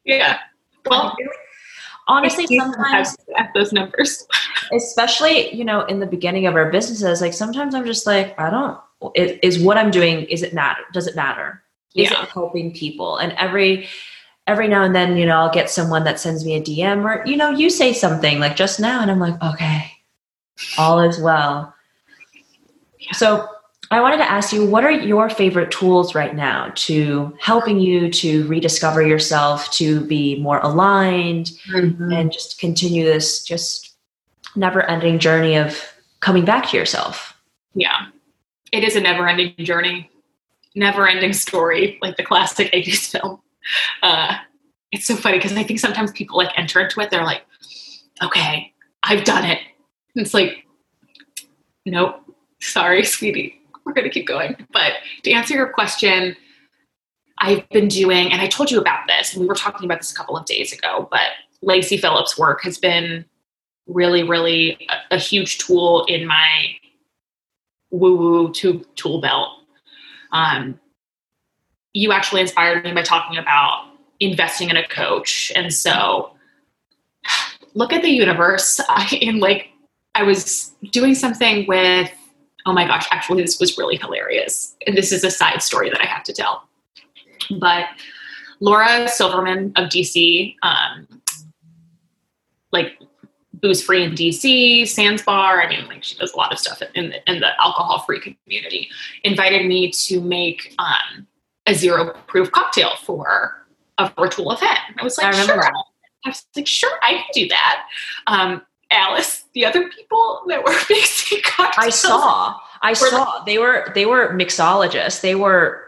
Yeah. 0.04 0.38
Well, 0.86 1.16
honestly, 2.08 2.46
sometimes 2.46 3.16
at 3.36 3.52
those 3.54 3.72
numbers, 3.72 4.26
especially 4.72 5.54
you 5.54 5.64
know 5.64 5.84
in 5.84 6.00
the 6.00 6.06
beginning 6.06 6.46
of 6.46 6.56
our 6.56 6.70
businesses, 6.70 7.20
like 7.20 7.34
sometimes 7.34 7.74
I'm 7.74 7.86
just 7.86 8.06
like, 8.06 8.38
I 8.38 8.50
don't. 8.50 8.80
Is, 9.14 9.62
what 9.62 9.76
I'm 9.76 9.90
doing? 9.90 10.22
Is 10.24 10.42
it 10.42 10.54
matter? 10.54 10.80
Does 10.92 11.06
it 11.06 11.14
matter? 11.14 11.62
Is 11.94 12.10
yeah. 12.10 12.22
it 12.22 12.28
helping 12.30 12.72
people? 12.72 13.18
And 13.18 13.32
every 13.32 13.88
every 14.47 14.68
now 14.68 14.82
and 14.82 14.94
then, 14.94 15.16
you 15.16 15.26
know, 15.26 15.36
I'll 15.36 15.53
get 15.53 15.70
someone 15.70 16.05
that 16.05 16.20
sends 16.20 16.44
me 16.44 16.57
a 16.57 16.61
DM 16.61 17.05
or, 17.05 17.26
you 17.26 17.36
know, 17.36 17.51
you 17.51 17.70
say 17.70 17.92
something 17.92 18.38
like 18.38 18.57
just 18.57 18.78
now, 18.78 19.03
and 19.03 19.11
I'm 19.11 19.18
like, 19.18 19.40
okay, 19.42 19.92
all 20.78 21.01
is 21.01 21.20
well. 21.20 21.74
Yeah. 22.99 23.12
So 23.12 23.49
I 23.90 24.01
wanted 24.01 24.18
to 24.18 24.30
ask 24.30 24.53
you, 24.53 24.64
what 24.64 24.84
are 24.84 24.90
your 24.90 25.30
favorite 25.30 25.70
tools 25.70 26.14
right 26.14 26.34
now 26.34 26.72
to 26.74 27.36
helping 27.40 27.78
you 27.78 28.11
to 28.11 28.47
rediscover 28.47 29.03
yourself, 29.03 29.70
to 29.72 30.01
be 30.03 30.40
more 30.40 30.59
aligned, 30.61 31.51
mm-hmm. 31.68 32.12
and 32.12 32.32
just 32.32 32.59
continue 32.59 33.05
this 33.05 33.44
just 33.44 33.94
never 34.55 34.82
ending 34.82 35.18
journey 35.18 35.57
of 35.57 35.80
coming 36.20 36.44
back 36.44 36.68
to 36.70 36.76
yourself? 36.76 37.36
Yeah, 37.74 38.07
it 38.72 38.82
is 38.82 38.97
a 38.97 39.01
never 39.01 39.28
ending 39.28 39.55
journey, 39.59 40.11
never 40.74 41.07
ending 41.07 41.32
story, 41.32 41.99
like 42.01 42.16
the 42.16 42.24
classic 42.24 42.72
80s 42.72 43.11
film 43.11 43.40
uh, 44.02 44.36
it's 44.92 45.06
so 45.06 45.16
funny 45.16 45.38
because 45.38 45.52
I 45.52 45.62
think 45.62 45.80
sometimes 45.80 46.12
people 46.12 46.36
like 46.36 46.56
enter 46.56 46.80
into 46.80 47.00
it, 47.00 47.10
they're 47.10 47.24
like, 47.24 47.42
okay, 48.22 48.72
I've 49.02 49.24
done 49.24 49.44
it. 49.44 49.58
And 50.14 50.24
it's 50.24 50.34
like, 50.34 50.64
nope, 51.84 52.20
sorry, 52.60 53.04
sweetie, 53.04 53.60
we're 53.84 53.92
going 53.92 54.04
to 54.04 54.10
keep 54.10 54.26
going. 54.26 54.56
But 54.72 54.94
to 55.24 55.32
answer 55.32 55.54
your 55.54 55.68
question, 55.68 56.36
I've 57.38 57.68
been 57.70 57.88
doing, 57.88 58.32
and 58.32 58.40
I 58.40 58.46
told 58.46 58.70
you 58.70 58.80
about 58.80 59.00
this, 59.06 59.32
and 59.32 59.42
we 59.42 59.46
were 59.46 59.54
talking 59.54 59.84
about 59.84 60.00
this 60.00 60.12
a 60.12 60.14
couple 60.14 60.36
of 60.36 60.46
days 60.46 60.72
ago, 60.72 61.06
but 61.10 61.32
Lacy 61.62 61.96
Phillips' 61.96 62.38
work 62.38 62.62
has 62.62 62.78
been 62.78 63.24
really, 63.86 64.22
really 64.22 64.88
a, 65.10 65.16
a 65.16 65.18
huge 65.18 65.58
tool 65.58 66.04
in 66.06 66.26
my 66.26 66.76
woo 67.90 68.16
woo 68.16 68.52
tool 68.52 69.20
belt. 69.20 69.50
Um, 70.32 70.80
you 71.97 72.12
actually 72.12 72.42
inspired 72.42 72.84
me 72.84 72.92
by 72.92 73.01
talking 73.01 73.38
about 73.38 73.86
investing 74.20 74.68
in 74.68 74.76
a 74.76 74.86
coach. 74.86 75.51
And 75.57 75.72
so 75.72 76.30
look 77.72 77.90
at 77.90 78.03
the 78.03 78.11
universe. 78.11 78.78
I 78.88 79.18
in 79.22 79.40
like 79.40 79.70
I 80.14 80.22
was 80.22 80.74
doing 80.92 81.14
something 81.14 81.66
with 81.66 82.12
oh 82.66 82.72
my 82.74 82.86
gosh, 82.86 83.09
actually 83.11 83.42
this 83.42 83.59
was 83.59 83.78
really 83.78 83.97
hilarious. 83.97 84.76
And 84.86 84.94
this 84.94 85.11
is 85.11 85.24
a 85.24 85.30
side 85.30 85.62
story 85.62 85.88
that 85.88 86.03
I 86.03 86.05
have 86.05 86.22
to 86.24 86.34
tell. 86.34 86.68
But 87.61 87.86
Laura 88.61 89.09
Silverman 89.09 89.72
of 89.76 89.88
DC, 89.88 90.55
um, 90.62 91.22
like 92.72 92.99
booze 93.55 93.82
free 93.82 94.03
in 94.03 94.12
DC, 94.12 94.86
Sans 94.86 95.22
Bar. 95.22 95.62
I 95.62 95.68
mean, 95.68 95.86
like 95.86 96.05
she 96.05 96.18
does 96.18 96.34
a 96.34 96.36
lot 96.36 96.53
of 96.53 96.59
stuff 96.59 96.82
in 96.94 97.11
the, 97.11 97.30
in 97.30 97.40
the 97.40 97.59
alcohol 97.59 98.01
free 98.01 98.20
community. 98.20 98.90
Invited 99.24 99.64
me 99.66 99.90
to 99.92 100.20
make 100.20 100.74
um, 100.78 101.26
a 101.66 101.74
zero 101.74 102.14
proof 102.26 102.50
cocktail 102.50 102.90
for 103.02 103.66
a 103.98 104.12
virtual 104.18 104.52
event. 104.52 104.78
I 104.98 105.02
was 105.02 105.18
like, 105.18 105.34
I 105.34 105.44
sure. 105.44 105.56
That. 105.56 105.72
I 106.24 106.28
was 106.28 106.44
like, 106.54 106.66
sure, 106.66 106.98
I 107.02 107.12
can 107.12 107.24
do 107.32 107.48
that. 107.48 107.86
Um, 108.26 108.62
Alice, 108.90 109.44
the 109.54 109.64
other 109.64 109.88
people 109.88 110.42
that 110.48 110.62
were 110.64 110.74
mixing 110.90 111.42
cocktails. 111.44 111.86
I 111.86 111.90
saw. 111.90 112.56
I 112.82 112.92
saw. 112.92 113.18
Like, 113.18 113.46
they 113.46 113.58
were 113.58 113.90
they 113.94 114.06
were 114.06 114.32
mixologists. 114.34 115.20
They 115.20 115.34
were 115.34 115.82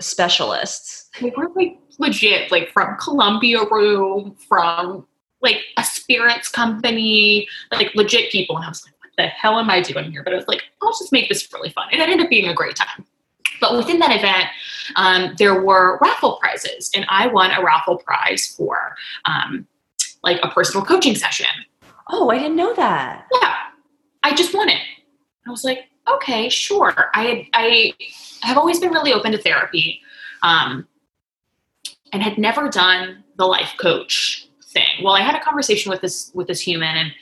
specialists. 0.00 1.08
They 1.20 1.32
were 1.36 1.50
like 1.54 1.78
legit, 1.98 2.50
like 2.50 2.70
from 2.70 2.96
Columbia 2.98 3.60
Room, 3.70 4.36
from 4.48 5.06
like 5.40 5.62
a 5.76 5.84
spirits 5.84 6.48
company, 6.48 7.48
like 7.70 7.94
legit 7.94 8.32
people. 8.32 8.56
And 8.56 8.64
I 8.64 8.68
was 8.68 8.84
like, 8.84 8.94
what 9.00 9.10
the 9.16 9.26
hell 9.26 9.58
am 9.58 9.70
I 9.70 9.80
doing 9.80 10.10
here? 10.10 10.22
But 10.22 10.32
I 10.32 10.36
was 10.36 10.48
like, 10.48 10.62
I'll 10.82 10.90
just 10.90 11.12
make 11.12 11.28
this 11.28 11.50
really 11.52 11.70
fun. 11.70 11.88
And 11.92 12.00
it 12.00 12.08
ended 12.08 12.24
up 12.24 12.30
being 12.30 12.48
a 12.48 12.54
great 12.54 12.76
time. 12.76 13.06
But 13.60 13.76
within 13.76 13.98
that 14.00 14.14
event, 14.16 14.46
um, 14.96 15.34
there 15.38 15.62
were 15.62 15.98
raffle 16.02 16.36
prizes, 16.36 16.90
and 16.94 17.04
I 17.08 17.26
won 17.26 17.50
a 17.50 17.62
raffle 17.62 17.98
prize 17.98 18.46
for 18.46 18.96
um, 19.24 19.66
like 20.22 20.38
a 20.42 20.48
personal 20.48 20.84
coaching 20.84 21.14
session. 21.14 21.46
Oh, 22.08 22.30
I 22.30 22.38
didn't 22.38 22.56
know 22.56 22.74
that. 22.74 23.26
Yeah, 23.40 23.56
I 24.22 24.34
just 24.34 24.54
won 24.54 24.68
it. 24.68 24.80
I 25.46 25.50
was 25.50 25.64
like, 25.64 25.88
okay, 26.08 26.48
sure. 26.48 27.10
I 27.14 27.48
I 27.52 27.94
have 28.42 28.58
always 28.58 28.78
been 28.78 28.92
really 28.92 29.12
open 29.12 29.32
to 29.32 29.38
therapy, 29.38 30.00
um, 30.42 30.86
and 32.12 32.22
had 32.22 32.38
never 32.38 32.68
done 32.68 33.24
the 33.36 33.46
life 33.46 33.74
coach 33.78 34.48
thing. 34.62 35.02
Well, 35.02 35.14
I 35.14 35.20
had 35.20 35.34
a 35.34 35.40
conversation 35.40 35.90
with 35.90 36.00
this 36.00 36.30
with 36.34 36.46
this 36.46 36.60
human, 36.60 36.96
and 36.96 37.12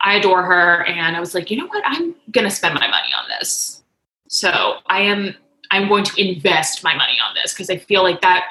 I 0.00 0.16
adore 0.16 0.42
her, 0.42 0.84
and 0.84 1.16
I 1.16 1.20
was 1.20 1.34
like, 1.34 1.50
you 1.50 1.56
know 1.56 1.66
what? 1.66 1.82
I'm 1.86 2.14
gonna 2.30 2.50
spend 2.50 2.74
my 2.74 2.88
money 2.88 3.12
on 3.16 3.24
this. 3.38 3.82
So 4.28 4.78
I 4.86 5.00
am 5.02 5.34
I'm 5.70 5.88
going 5.88 6.04
to 6.04 6.20
invest 6.20 6.84
my 6.84 6.94
money 6.94 7.18
on 7.26 7.34
this 7.34 7.52
because 7.52 7.70
I 7.70 7.76
feel 7.76 8.02
like 8.02 8.20
that 8.20 8.44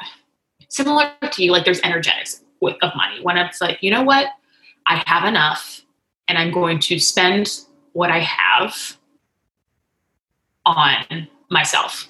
similar 0.69 1.11
to 1.31 1.43
you, 1.43 1.51
like 1.51 1.65
there's 1.65 1.81
energetics 1.81 2.43
with, 2.59 2.75
of 2.81 2.91
money. 2.95 3.21
When 3.21 3.37
it's 3.37 3.61
like, 3.61 3.81
you 3.81 3.91
know 3.91 4.03
what, 4.03 4.27
I 4.85 5.03
have 5.05 5.25
enough 5.25 5.81
and 6.27 6.37
I'm 6.37 6.51
going 6.51 6.79
to 6.79 6.99
spend 6.99 7.61
what 7.93 8.11
I 8.11 8.19
have 8.19 8.97
on 10.65 11.27
myself. 11.49 12.07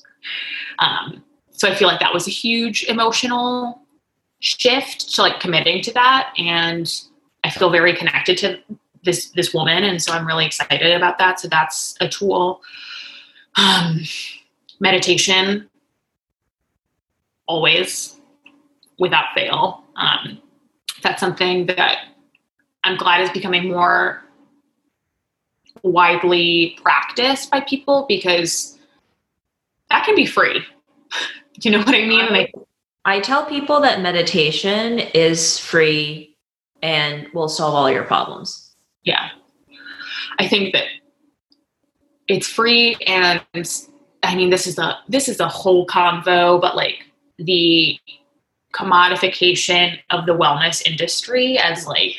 um, 0.78 1.22
so 1.50 1.68
I 1.68 1.74
feel 1.74 1.88
like 1.88 2.00
that 2.00 2.14
was 2.14 2.26
a 2.26 2.30
huge 2.30 2.84
emotional 2.84 3.82
shift 4.40 5.14
to 5.14 5.22
like 5.22 5.40
committing 5.40 5.82
to 5.82 5.92
that. 5.92 6.32
And 6.38 6.90
I 7.42 7.50
feel 7.50 7.70
very 7.70 7.94
connected 7.94 8.38
to 8.38 8.58
this 9.04 9.30
this 9.30 9.52
woman 9.54 9.84
and 9.84 10.02
so 10.02 10.12
i'm 10.12 10.26
really 10.26 10.46
excited 10.46 10.92
about 10.92 11.18
that. 11.18 11.40
So 11.40 11.48
that's 11.48 11.96
a 12.00 12.08
tool. 12.08 12.62
Um, 13.56 14.00
meditation. 14.80 15.68
Always 17.46 18.18
without 18.98 19.26
fail. 19.34 19.84
Um, 19.96 20.40
that's 21.02 21.20
something 21.20 21.66
that 21.66 21.98
i'm 22.84 22.96
glad 22.96 23.20
is 23.20 23.30
becoming 23.30 23.68
more 23.68 24.22
widely 25.82 26.78
practiced 26.82 27.50
by 27.50 27.60
people 27.60 28.06
because 28.08 28.78
that 29.90 30.04
can 30.04 30.14
be 30.14 30.24
free. 30.24 30.60
Do 31.60 31.68
you 31.68 31.76
know 31.76 31.84
what 31.84 31.94
i 31.94 32.06
mean? 32.06 32.26
Like 32.30 32.52
i 33.04 33.20
tell 33.20 33.44
people 33.44 33.80
that 33.80 34.00
meditation 34.00 34.98
is 34.98 35.58
free 35.58 36.34
and 36.82 37.28
will 37.34 37.48
solve 37.48 37.74
all 37.74 37.90
your 37.90 38.04
problems 38.04 38.63
yeah 39.04 39.30
i 40.38 40.48
think 40.48 40.72
that 40.72 40.84
it's 42.28 42.48
free 42.48 42.96
and 43.06 43.40
i 44.22 44.34
mean 44.34 44.50
this 44.50 44.66
is 44.66 44.78
a 44.78 44.98
this 45.08 45.28
is 45.28 45.40
a 45.40 45.48
whole 45.48 45.86
convo 45.86 46.60
but 46.60 46.74
like 46.76 47.04
the 47.38 47.98
commodification 48.72 49.98
of 50.10 50.26
the 50.26 50.36
wellness 50.36 50.86
industry 50.86 51.56
as 51.58 51.86
like 51.86 52.16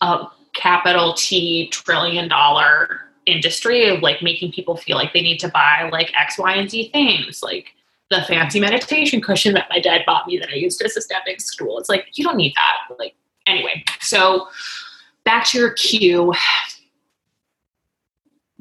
a 0.00 0.26
capital 0.54 1.14
T 1.14 1.68
trillion 1.68 2.28
dollar 2.28 3.00
industry 3.26 3.88
of 3.88 4.02
like 4.02 4.22
making 4.22 4.52
people 4.52 4.76
feel 4.76 4.96
like 4.96 5.12
they 5.12 5.20
need 5.20 5.38
to 5.38 5.48
buy 5.48 5.88
like 5.92 6.12
X, 6.18 6.38
Y, 6.38 6.52
and 6.54 6.70
Z 6.70 6.90
things. 6.92 7.42
Like 7.42 7.74
the 8.10 8.22
fancy 8.26 8.58
meditation 8.58 9.20
cushion 9.20 9.54
that 9.54 9.68
my 9.70 9.80
dad 9.80 10.02
bought 10.06 10.26
me 10.26 10.38
that 10.38 10.48
I 10.48 10.54
used 10.54 10.82
as 10.82 10.96
a 10.96 11.00
stepping 11.00 11.38
stool. 11.38 11.78
It's 11.78 11.88
like, 11.88 12.06
you 12.14 12.24
don't 12.24 12.36
need 12.36 12.54
that. 12.54 12.96
Like, 12.98 13.14
anyway, 13.48 13.84
so 14.00 14.48
back 15.24 15.44
to 15.46 15.58
your 15.58 15.70
cue, 15.72 16.32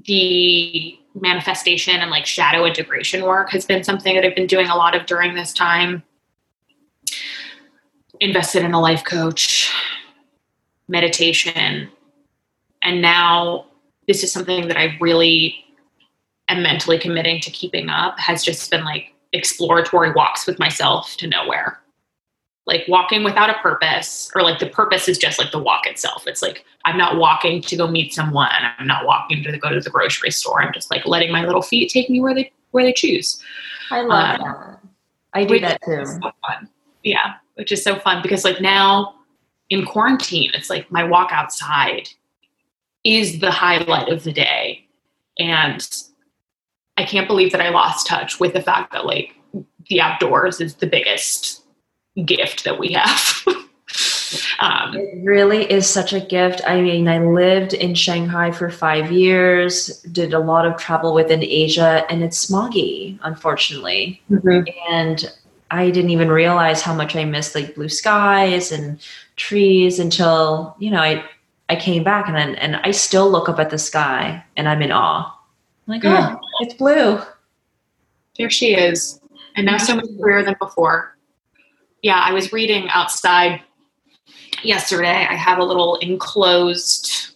the 0.05 0.97
manifestation 1.15 1.95
and 1.97 2.11
like 2.11 2.25
shadow 2.25 2.65
integration 2.65 3.23
work 3.23 3.51
has 3.51 3.65
been 3.65 3.83
something 3.83 4.15
that 4.15 4.23
I've 4.23 4.35
been 4.35 4.47
doing 4.47 4.67
a 4.67 4.75
lot 4.75 4.95
of 4.95 5.05
during 5.05 5.35
this 5.35 5.53
time. 5.53 6.03
Invested 8.19 8.63
in 8.63 8.73
a 8.73 8.79
life 8.79 9.03
coach, 9.03 9.71
meditation, 10.87 11.89
and 12.81 13.01
now 13.01 13.65
this 14.07 14.23
is 14.23 14.31
something 14.31 14.67
that 14.67 14.77
I 14.77 14.97
really 14.99 15.55
am 16.49 16.63
mentally 16.63 16.97
committing 16.97 17.41
to 17.41 17.51
keeping 17.51 17.89
up 17.89 18.17
has 18.19 18.43
just 18.43 18.71
been 18.71 18.85
like 18.85 19.13
exploratory 19.33 20.13
walks 20.13 20.47
with 20.47 20.57
myself 20.57 21.15
to 21.17 21.27
nowhere 21.27 21.79
like 22.67 22.83
walking 22.89 23.23
without 23.23 23.49
a 23.49 23.53
purpose 23.55 24.29
or 24.35 24.43
like 24.43 24.59
the 24.59 24.67
purpose 24.67 25.07
is 25.07 25.17
just 25.17 25.39
like 25.39 25.51
the 25.51 25.59
walk 25.59 25.87
itself. 25.87 26.27
It's 26.27 26.41
like 26.41 26.65
i'm 26.85 26.97
not 26.97 27.17
walking 27.17 27.61
to 27.61 27.75
go 27.75 27.87
meet 27.87 28.13
someone. 28.13 28.51
I'm 28.77 28.85
not 28.85 29.05
walking 29.05 29.41
to 29.43 29.57
go 29.57 29.69
to 29.69 29.79
the 29.79 29.89
grocery 29.89 30.31
store. 30.31 30.61
I'm 30.61 30.73
just 30.73 30.91
like 30.91 31.05
letting 31.07 31.31
my 31.31 31.45
little 31.45 31.61
feet 31.61 31.89
take 31.89 32.09
me 32.09 32.19
where 32.19 32.35
they 32.35 32.51
where 32.71 32.83
they 32.83 32.93
choose. 32.93 33.41
I 33.89 34.01
love 34.01 34.39
um, 34.39 34.41
that. 34.41 34.79
I 35.33 35.45
do 35.45 35.59
that 35.59 35.81
too. 35.83 36.05
so 36.05 36.31
yeah 37.03 37.35
which 37.55 37.71
is 37.71 37.83
so 37.83 37.97
fun 37.97 38.21
because 38.21 38.43
like 38.43 38.61
now 38.61 39.15
in 39.69 39.85
quarantine 39.85 40.51
it's 40.53 40.69
like 40.69 40.91
my 40.91 41.03
walk 41.03 41.31
outside 41.31 42.09
is 43.03 43.39
the 43.39 43.51
highlight 43.51 44.09
of 44.09 44.23
the 44.23 44.33
day. 44.33 44.85
And 45.39 45.87
i 46.97 47.05
can't 47.05 47.27
believe 47.27 47.51
that 47.51 47.61
i 47.61 47.69
lost 47.69 48.07
touch 48.07 48.39
with 48.39 48.53
the 48.53 48.61
fact 48.61 48.91
that 48.91 49.05
like 49.05 49.35
the 49.89 50.01
outdoors 50.01 50.59
is 50.59 50.75
the 50.75 50.87
biggest 50.87 51.63
gift 52.23 52.63
that 52.63 52.79
we 52.79 52.93
have. 52.93 53.43
um, 54.59 54.95
it 54.95 55.23
really 55.23 55.69
is 55.71 55.87
such 55.87 56.13
a 56.13 56.19
gift. 56.19 56.61
I 56.67 56.81
mean, 56.81 57.07
I 57.07 57.19
lived 57.19 57.73
in 57.73 57.95
Shanghai 57.95 58.51
for 58.51 58.69
five 58.69 59.11
years, 59.11 60.01
did 60.03 60.33
a 60.33 60.39
lot 60.39 60.65
of 60.65 60.77
travel 60.77 61.13
within 61.13 61.43
Asia, 61.43 62.05
and 62.09 62.23
it's 62.23 62.45
smoggy, 62.45 63.19
unfortunately. 63.23 64.21
Mm-hmm. 64.29 64.69
And 64.91 65.31
I 65.71 65.89
didn't 65.89 66.11
even 66.11 66.29
realize 66.29 66.81
how 66.81 66.93
much 66.93 67.15
I 67.15 67.25
missed 67.25 67.55
like 67.55 67.75
blue 67.75 67.89
skies 67.89 68.71
and 68.71 68.99
trees 69.35 69.99
until 69.99 70.75
you 70.79 70.89
know 70.89 71.01
I 71.01 71.23
I 71.69 71.75
came 71.75 72.03
back 72.03 72.29
and 72.29 72.37
and 72.37 72.77
I 72.77 72.91
still 72.91 73.29
look 73.29 73.49
up 73.49 73.59
at 73.59 73.69
the 73.69 73.77
sky 73.77 74.43
and 74.55 74.69
I'm 74.69 74.81
in 74.81 74.91
awe. 74.91 75.37
I'm 75.87 75.93
like, 75.93 76.05
oh, 76.05 76.39
it's 76.61 76.73
blue. 76.73 77.19
There 78.37 78.49
she 78.49 78.75
is, 78.75 79.19
and 79.55 79.65
now 79.65 79.77
so 79.77 79.95
much 79.95 80.05
clearer 80.17 80.43
than 80.43 80.55
before 80.59 81.16
yeah, 82.01 82.19
I 82.19 82.33
was 82.33 82.53
reading 82.53 82.89
outside 82.89 83.61
yesterday. 84.63 85.27
I 85.29 85.35
have 85.35 85.59
a 85.59 85.63
little 85.63 85.95
enclosed 85.97 87.35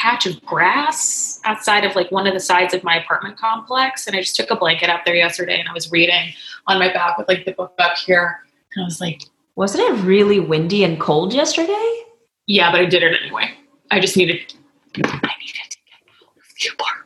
patch 0.00 0.26
of 0.26 0.40
grass 0.46 1.40
outside 1.44 1.84
of 1.84 1.94
like 1.94 2.10
one 2.10 2.26
of 2.26 2.32
the 2.32 2.40
sides 2.40 2.72
of 2.72 2.82
my 2.82 2.96
apartment 2.96 3.36
complex. 3.36 4.06
And 4.06 4.16
I 4.16 4.20
just 4.20 4.34
took 4.34 4.50
a 4.50 4.56
blanket 4.56 4.88
out 4.88 5.00
there 5.04 5.14
yesterday 5.14 5.60
and 5.60 5.68
I 5.68 5.72
was 5.72 5.92
reading 5.92 6.32
on 6.66 6.78
my 6.78 6.92
back 6.92 7.18
with 7.18 7.28
like 7.28 7.44
the 7.44 7.52
book 7.52 7.74
up 7.78 7.96
here. 7.98 8.40
And 8.74 8.82
I 8.82 8.86
was 8.86 9.00
like, 9.00 9.22
Wasn't 9.56 9.82
it 9.82 10.02
really 10.04 10.40
windy 10.40 10.84
and 10.84 10.98
cold 10.98 11.34
yesterday? 11.34 12.02
Yeah, 12.46 12.70
but 12.70 12.80
I 12.80 12.86
did 12.86 13.02
it 13.02 13.20
anyway. 13.22 13.50
I 13.90 14.00
just 14.00 14.16
needed 14.16 14.54
I 14.96 14.98
needed 14.98 15.70
to 15.70 15.78
get 15.84 16.00
out 16.08 16.36
of 16.36 16.42
the 16.58 16.68
apartment. 16.72 16.96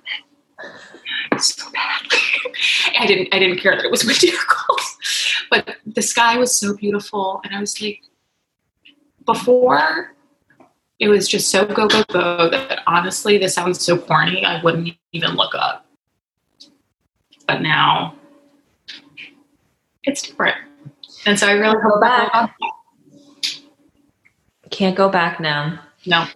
So 1.41 1.69
bad. 1.73 2.01
I 3.01 3.07
didn't 3.07 3.35
I 3.35 3.41
didn't 3.41 3.59
care 3.59 3.75
that 3.75 3.85
it 3.85 3.91
was 3.91 4.05
windy 4.05 4.31
or 4.31 4.39
cold. 4.49 4.81
But 5.51 5.77
the 5.87 6.03
sky 6.03 6.39
was 6.39 6.59
so 6.59 6.77
beautiful 6.77 7.41
and 7.45 7.55
I 7.55 7.61
was 7.61 7.81
like 7.81 8.03
before 9.27 10.15
it 10.99 11.09
was 11.09 11.29
just 11.29 11.49
so 11.51 11.65
go 11.65 11.89
go 11.89 12.05
go 12.13 12.51
that 12.51 12.81
honestly 12.87 13.39
this 13.39 13.55
sounds 13.55 13.81
so 13.81 13.99
corny 13.99 14.45
i 14.45 14.63
wouldn't 14.63 14.95
even 15.13 15.31
look 15.33 15.55
up. 15.55 15.87
But 17.47 17.61
now 17.61 18.17
it's 20.05 20.23
different. 20.23 20.57
And 21.27 21.39
so 21.39 21.49
i 21.49 21.53
really 21.53 21.77
go 21.83 22.01
back. 22.01 22.55
can't 24.71 24.97
go 24.97 25.09
back 25.09 25.41
now. 25.41 25.81
No. 26.07 26.27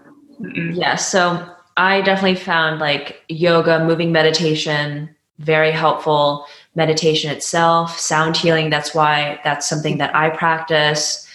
Mm-mm. 0.40 0.76
yeah 0.76 0.94
so 0.94 1.52
i 1.76 2.00
definitely 2.00 2.36
found 2.36 2.78
like 2.78 3.22
yoga 3.28 3.84
moving 3.84 4.12
meditation 4.12 5.14
very 5.38 5.72
helpful 5.72 6.46
meditation 6.78 7.30
itself 7.30 7.98
sound 7.98 8.36
healing 8.36 8.70
that's 8.70 8.94
why 8.94 9.38
that's 9.44 9.68
something 9.68 9.98
that 9.98 10.14
i 10.14 10.30
practice 10.30 11.28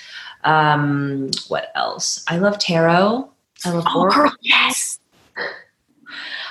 um, 0.43 1.31
what 1.47 1.71
else? 1.75 2.23
I 2.27 2.37
love 2.37 2.59
tarot. 2.59 3.29
I 3.65 3.69
love 3.69 3.85
oh, 3.87 4.09
girl, 4.09 4.33
yes. 4.41 4.99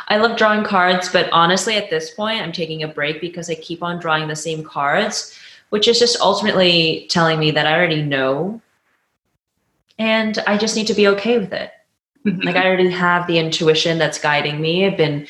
I 0.08 0.16
love 0.16 0.36
drawing 0.36 0.64
cards, 0.64 1.08
but 1.10 1.30
honestly, 1.32 1.76
at 1.76 1.90
this 1.90 2.10
point, 2.10 2.42
I'm 2.42 2.52
taking 2.52 2.82
a 2.82 2.88
break 2.88 3.20
because 3.20 3.48
I 3.48 3.54
keep 3.54 3.82
on 3.82 4.00
drawing 4.00 4.28
the 4.28 4.36
same 4.36 4.64
cards, 4.64 5.38
which 5.70 5.88
is 5.88 5.98
just 5.98 6.20
ultimately 6.20 7.06
telling 7.10 7.38
me 7.38 7.50
that 7.50 7.66
I 7.66 7.74
already 7.74 8.02
know. 8.02 8.60
And 9.98 10.38
I 10.46 10.56
just 10.56 10.76
need 10.76 10.86
to 10.88 10.94
be 10.94 11.08
okay 11.08 11.38
with 11.38 11.52
it. 11.52 11.70
Mm-hmm. 12.26 12.42
Like, 12.46 12.56
I 12.56 12.66
already 12.66 12.90
have 12.90 13.26
the 13.26 13.38
intuition 13.38 13.98
that's 13.98 14.18
guiding 14.18 14.60
me. 14.60 14.86
I've 14.86 14.96
been 14.96 15.26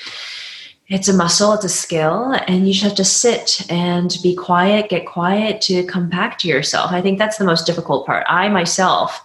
it's 0.92 1.08
a 1.08 1.12
muscle, 1.14 1.54
it's 1.54 1.64
a 1.64 1.70
skill, 1.70 2.34
and 2.46 2.66
you 2.66 2.74
just 2.74 2.84
have 2.84 2.94
to 2.96 3.04
sit 3.04 3.66
and 3.70 4.18
be 4.22 4.36
quiet, 4.36 4.90
get 4.90 5.06
quiet 5.06 5.62
to 5.62 5.84
come 5.86 6.06
back 6.10 6.38
to 6.40 6.48
yourself. 6.48 6.92
I 6.92 7.00
think 7.00 7.18
that's 7.18 7.38
the 7.38 7.46
most 7.46 7.64
difficult 7.64 8.04
part. 8.04 8.26
I 8.28 8.50
myself, 8.50 9.24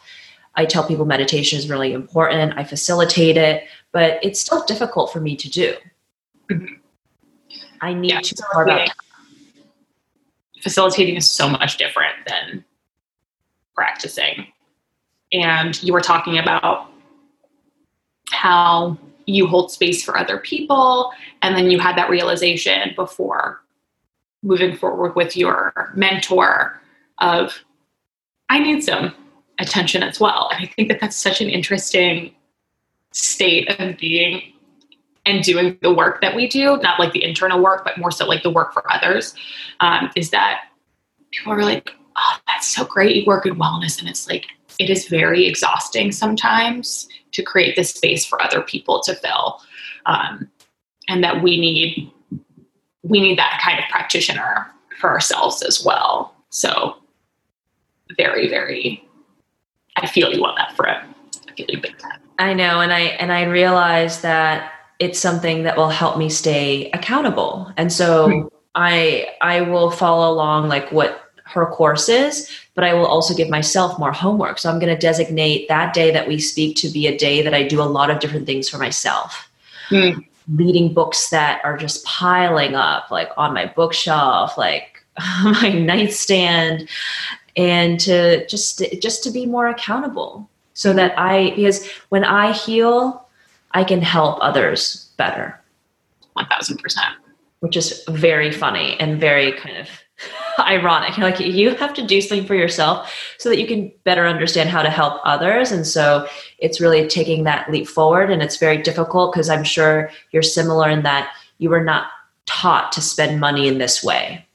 I 0.56 0.64
tell 0.64 0.88
people 0.88 1.04
meditation 1.04 1.60
is 1.60 1.70
really 1.70 1.92
important, 1.92 2.58
I 2.58 2.64
facilitate 2.64 3.36
it, 3.36 3.66
but 3.92 4.18
it's 4.24 4.40
still 4.40 4.64
difficult 4.64 5.12
for 5.12 5.20
me 5.20 5.36
to 5.36 5.50
do. 5.50 5.76
Mm-hmm. 6.50 6.76
I 7.82 7.94
need 7.94 8.12
yeah, 8.12 8.22
to 8.22 8.36
carve 8.36 8.70
out. 8.70 8.90
Facilitating 10.64 11.18
is 11.18 11.30
so 11.30 11.50
much 11.50 11.78
different 11.78 12.16
than 12.28 12.64
practicing. 13.76 14.48
And 15.34 15.84
you 15.84 15.92
were 15.92 16.00
talking 16.00 16.38
about 16.38 16.92
how 18.30 18.98
you 19.28 19.46
hold 19.46 19.72
space 19.72 20.04
for 20.04 20.18
other 20.18 20.40
people 20.40 21.12
and 21.42 21.56
then 21.56 21.70
you 21.70 21.80
had 21.80 21.98
that 21.98 22.10
realization 22.10 22.94
before 22.96 23.62
moving 24.44 24.76
forward 24.76 25.16
with 25.16 25.36
your 25.36 25.92
mentor 25.96 26.80
of 27.20 27.64
i 28.50 28.60
need 28.60 28.84
some 28.84 29.14
attention 29.60 30.04
as 30.04 30.20
well. 30.20 30.50
And 30.54 30.64
i 30.64 30.72
think 30.72 30.88
that 30.90 31.00
that's 31.00 31.16
such 31.16 31.42
an 31.42 31.50
interesting 31.50 32.34
state 33.12 33.70
of 33.80 33.98
being 33.98 34.54
and 35.26 35.44
doing 35.44 35.78
the 35.82 35.94
work 35.94 36.22
that 36.22 36.36
we 36.36 36.48
do 36.48 36.78
not 36.78 37.00
like 37.00 37.12
the 37.12 37.24
internal 37.24 37.62
work 37.62 37.84
but 37.84 37.98
more 37.98 38.12
so 38.12 38.26
like 38.26 38.44
the 38.44 38.50
work 38.50 38.74
for 38.74 38.90
others 38.92 39.34
um, 39.80 40.10
is 40.16 40.30
that 40.30 40.66
people 41.32 41.52
are 41.52 41.64
like 41.64 41.92
oh 42.16 42.38
that's 42.58 42.68
so 42.76 42.84
great. 42.84 43.16
You 43.16 43.26
work 43.26 43.46
in 43.46 43.56
wellness. 43.56 44.00
And 44.00 44.10
it's 44.10 44.28
like 44.28 44.48
it 44.80 44.90
is 44.90 45.08
very 45.08 45.46
exhausting 45.48 46.12
sometimes 46.12 47.08
to 47.34 47.44
create 47.44 47.76
this 47.76 47.92
space 47.92 48.26
for 48.26 48.42
other 48.42 48.62
people 48.62 49.02
to 49.04 49.16
fill 49.16 49.62
um, 50.08 50.50
and 51.08 51.24
that 51.24 51.42
we 51.42 51.60
need 51.60 52.12
we 53.04 53.22
need 53.22 53.38
that 53.38 53.60
kind 53.64 53.80
of 53.80 53.86
practitioner 53.90 54.68
for 55.00 55.10
ourselves 55.10 55.62
as 55.64 55.84
well 55.84 56.36
so 56.50 56.98
very 58.18 58.50
very 58.50 59.04
i 59.98 60.08
feel 60.08 60.34
you 60.34 60.44
on 60.44 60.56
that 60.56 60.76
front 60.76 61.04
i 61.48 61.54
feel 61.54 61.66
you 61.70 61.80
big 61.80 61.98
time 61.98 62.20
i 62.40 62.54
know 62.54 62.82
and 62.82 62.92
i 62.94 63.02
and 63.02 63.32
i 63.32 63.44
realize 63.44 64.22
that 64.22 64.72
it's 65.00 65.20
something 65.20 65.64
that 65.64 65.78
will 65.78 65.90
help 65.90 66.18
me 66.18 66.30
stay 66.30 66.90
accountable 66.92 67.72
and 67.78 67.92
so 67.92 68.28
mm-hmm. 68.28 68.48
i 68.76 69.28
i 69.42 69.62
will 69.62 69.92
follow 69.92 70.32
along 70.32 70.68
like 70.68 70.92
what 70.92 71.28
her 71.50 71.66
course 71.68 72.10
is, 72.10 72.50
but 72.76 72.84
I 72.84 72.94
will 72.94 73.06
also 73.06 73.34
give 73.34 73.50
myself 73.50 73.98
more 73.98 74.12
homework. 74.12 74.60
So 74.60 74.70
I'm 74.70 74.80
going 74.80 74.94
to 74.94 75.00
designate 75.00 75.68
that 75.70 75.94
day 75.94 76.12
that 76.12 76.28
we 76.28 76.40
speak 76.40 76.76
to 76.78 76.90
be 76.90 77.08
a 77.08 77.18
day 77.18 77.42
that 77.42 77.54
I 77.54 77.64
do 77.64 77.82
a 77.82 77.84
lot 77.84 78.10
of 78.10 78.20
different 78.20 78.46
things 78.46 78.68
for 78.68 78.78
myself. 78.78 79.50
Mm. 79.90 80.26
Reading 80.50 80.94
books 80.94 81.30
that 81.30 81.62
are 81.64 81.78
just 81.78 82.06
piling 82.06 82.76
up, 82.76 83.12
like 83.12 83.30
on 83.38 83.54
my 83.54 83.66
bookshelf, 83.66 84.58
like 84.58 85.04
my 85.44 85.70
nightstand, 85.70 86.88
and 87.56 88.00
to 88.02 88.48
just 88.48 88.84
just 89.02 89.24
to 89.24 89.32
be 89.32 89.46
more 89.46 89.68
accountable, 89.68 90.50
so 90.74 90.94
that 90.94 91.18
I 91.18 91.52
because 91.56 91.90
when 92.10 92.24
I 92.24 92.54
heal, 92.54 93.28
I 93.72 93.84
can 93.84 94.02
help 94.02 94.40
others 94.42 95.12
better. 95.18 95.60
One 96.34 96.48
thousand 96.48 96.78
percent. 96.78 97.16
Which 97.60 97.76
is 97.76 98.04
very 98.08 98.52
funny 98.52 98.96
and 99.00 99.20
very 99.20 99.52
kind 99.54 99.78
of 99.78 99.90
ironic. 100.66 101.18
Like 101.18 101.40
you 101.40 101.76
have 101.76 101.94
to 101.96 102.06
do 102.06 102.22
something 102.22 102.48
for 102.48 102.56
yourself 102.56 103.14
so 103.38 103.50
that 103.50 103.60
you 103.60 103.68
can 103.68 103.92
better 104.04 104.26
understand 104.26 104.70
how 104.70 104.82
to 104.82 104.90
help 104.90 105.22
others. 105.24 105.72
And 105.72 105.86
so 105.86 106.28
it's 106.60 106.82
really 106.82 107.08
taking 107.08 107.44
that 107.44 107.72
leap 107.72 107.88
forward. 107.88 108.32
And 108.32 108.42
it's 108.42 108.58
very 108.58 108.82
difficult 108.82 109.34
because 109.34 109.50
I'm 109.50 109.64
sure 109.64 110.10
you're 110.32 110.44
similar 110.44 110.90
in 110.90 111.04
that 111.04 111.32
you 111.58 111.70
were 111.70 111.84
not 111.84 112.08
taught 112.46 112.92
to 112.94 113.02
spend 113.02 113.40
money 113.40 113.68
in 113.68 113.78
this 113.78 114.04
way. 114.04 114.46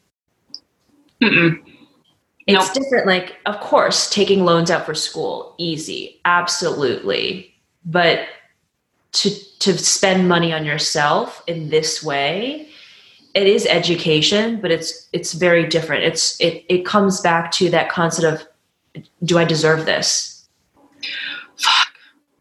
Mm-mm. 1.21 1.61
It's 2.47 2.67
nope. 2.67 2.75
different. 2.75 3.07
Like, 3.07 3.39
of 3.47 3.61
course, 3.61 4.11
taking 4.11 4.45
loans 4.45 4.71
out 4.71 4.85
for 4.85 4.95
school, 4.95 5.55
easy, 5.59 6.21
absolutely. 6.25 7.55
But 7.85 8.27
to 9.13 9.31
to 9.61 9.79
spend 9.79 10.29
money 10.29 10.53
on 10.53 10.65
yourself 10.65 11.43
in 11.47 11.69
this 11.69 12.03
way 12.03 12.69
it 13.35 13.47
is 13.47 13.67
education, 13.67 14.61
but 14.61 14.71
it's 14.71 15.09
it's 15.13 15.33
very 15.33 15.67
different. 15.67 16.05
It's 16.05 16.39
it 16.41 16.65
it 16.69 16.85
comes 16.85 17.21
back 17.21 17.51
to 17.53 17.71
that 17.71 17.89
concept 17.89 18.43
of 18.43 19.05
do 19.25 19.39
I 19.39 19.45
deserve 19.45 19.87
this? 19.87 20.49
Fuck. 21.57 21.89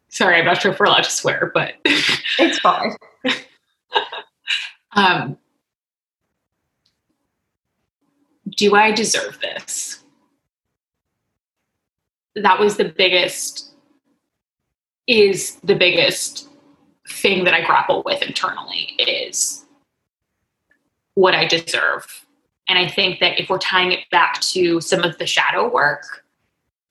Sorry, 0.10 0.38
I'm 0.38 0.46
not 0.46 0.62
sure 0.62 0.72
if 0.72 0.80
we're 0.80 0.88
allowed 0.88 1.06
to 1.06 1.12
swear, 1.12 1.52
but 1.54 1.76
it's 1.86 2.60
fine. 2.60 2.96
um, 4.92 5.38
do 8.58 8.76
I 8.76 8.92
deserve 8.92 9.40
this? 9.40 10.04
That 12.36 12.60
was 12.60 12.78
the 12.78 12.86
biggest, 12.86 13.74
is 15.08 15.56
the 15.64 15.76
biggest 15.76 16.50
thing 17.10 17.46
that 17.46 17.54
I 17.54 17.62
grapple 17.62 18.04
with 18.06 18.22
internally 18.22 18.96
is 19.00 19.61
what 21.22 21.36
I 21.36 21.46
deserve. 21.46 22.26
And 22.68 22.80
I 22.80 22.88
think 22.88 23.20
that 23.20 23.40
if 23.40 23.48
we're 23.48 23.60
tying 23.60 23.92
it 23.92 24.00
back 24.10 24.42
to 24.42 24.82
some 24.82 25.04
of 25.04 25.20
the 25.20 25.28
shadow 25.28 25.72
work 25.72 26.24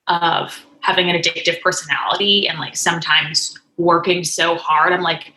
of 0.07 0.65
having 0.83 1.11
an 1.11 1.21
addictive 1.21 1.61
personality 1.61 2.47
and 2.47 2.61
like 2.61 2.77
sometimes 2.77 3.59
working 3.77 4.23
so 4.23 4.55
hard, 4.55 4.93
I'm 4.93 5.03
like, 5.03 5.33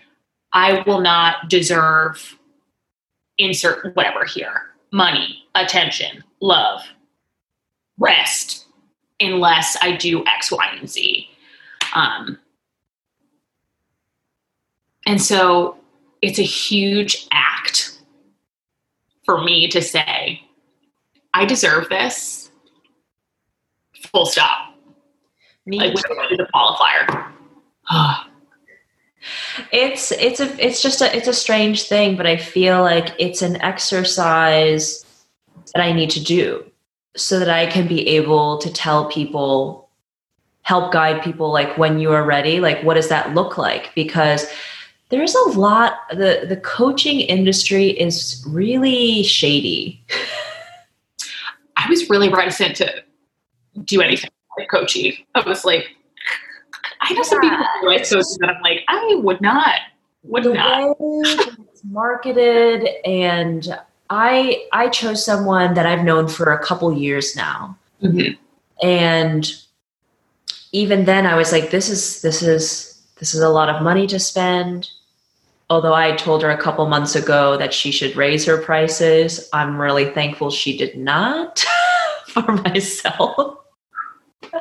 I 0.53 0.83
will 0.85 1.01
not 1.01 1.49
deserve 1.49 2.37
insert 3.39 3.95
whatever 3.95 4.25
here 4.25 4.61
money, 4.91 5.43
attention, 5.55 6.23
love, 6.39 6.81
rest, 7.97 8.67
unless 9.19 9.75
I 9.81 9.95
do 9.95 10.23
X, 10.27 10.51
Y, 10.51 10.77
and 10.79 10.87
Z. 10.87 11.27
Um, 11.95 12.37
and 15.07 15.19
so 15.19 15.77
it's 16.21 16.37
a 16.37 16.43
huge 16.43 17.27
act 17.31 17.82
for 19.25 19.41
me 19.41 19.67
to 19.69 19.81
say, 19.81 20.41
I 21.33 21.45
deserve 21.45 21.89
this. 21.89 22.51
Full 24.11 24.25
stop. 24.25 24.75
Me 25.65 25.79
like 25.79 25.95
too. 25.95 26.03
the 26.37 26.47
qualifier. 26.53 27.31
it's 29.71 30.11
it's 30.11 30.39
a 30.39 30.65
it's 30.65 30.81
just 30.81 31.01
a 31.01 31.15
it's 31.15 31.27
a 31.27 31.33
strange 31.33 31.83
thing, 31.83 32.17
but 32.17 32.27
I 32.27 32.37
feel 32.37 32.81
like 32.81 33.15
it's 33.17 33.41
an 33.41 33.61
exercise 33.61 35.05
that 35.73 35.81
I 35.81 35.93
need 35.93 36.09
to 36.11 36.23
do 36.23 36.65
so 37.15 37.39
that 37.39 37.49
I 37.49 37.65
can 37.67 37.87
be 37.87 38.07
able 38.09 38.57
to 38.57 38.71
tell 38.71 39.09
people, 39.09 39.89
help 40.63 40.91
guide 40.91 41.23
people 41.23 41.51
like 41.51 41.77
when 41.77 41.99
you 41.99 42.11
are 42.11 42.23
ready, 42.23 42.59
like 42.59 42.83
what 42.83 42.95
does 42.95 43.09
that 43.09 43.33
look 43.33 43.57
like? 43.57 43.93
Because 43.95 44.45
there's 45.09 45.35
a 45.35 45.49
lot 45.49 45.97
the 46.11 46.45
the 46.47 46.57
coaching 46.57 47.19
industry 47.21 47.89
is 47.89 48.43
really 48.47 49.23
shady. 49.23 50.03
I 51.77 51.89
was 51.89 52.09
really 52.09 52.29
reticent 52.29 52.75
to 52.77 53.03
do 53.83 54.01
anything 54.01 54.29
like 54.57 54.69
coaching. 54.69 55.13
I 55.35 55.41
was 55.41 55.65
like, 55.65 55.85
I 57.01 57.13
know 57.13 57.23
some 57.23 57.41
people 57.41 57.57
who 57.81 57.87
like 57.87 58.05
coaching 58.05 58.37
that 58.39 58.49
I'm 58.55 58.61
like, 58.61 58.83
I 58.87 59.15
would 59.15 59.41
not, 59.41 59.75
would 60.23 60.43
the 60.43 60.53
not. 60.53 60.95
it's 60.99 61.83
marketed 61.83 62.87
and 63.05 63.77
I 64.09 64.63
I 64.71 64.89
chose 64.89 65.23
someone 65.23 65.73
that 65.73 65.85
I've 65.85 66.03
known 66.03 66.27
for 66.27 66.53
a 66.53 66.63
couple 66.63 66.93
years 66.97 67.35
now. 67.35 67.77
Mhm. 68.01 68.37
And 68.81 69.51
even 70.71 71.05
then 71.05 71.25
I 71.25 71.35
was 71.35 71.51
like 71.51 71.71
this 71.71 71.89
is 71.89 72.21
this 72.21 72.41
is 72.41 72.92
this 73.19 73.33
is 73.33 73.41
a 73.41 73.49
lot 73.49 73.69
of 73.69 73.81
money 73.81 74.07
to 74.07 74.19
spend. 74.19 74.89
Although 75.69 75.93
I 75.93 76.15
told 76.15 76.43
her 76.43 76.49
a 76.51 76.57
couple 76.57 76.85
months 76.87 77.15
ago 77.15 77.57
that 77.57 77.73
she 77.73 77.91
should 77.91 78.15
raise 78.15 78.45
her 78.45 78.57
prices, 78.61 79.49
I'm 79.53 79.79
really 79.79 80.05
thankful 80.05 80.51
she 80.51 80.77
did 80.77 80.97
not 80.97 81.63
for 82.27 82.41
myself. 82.51 83.57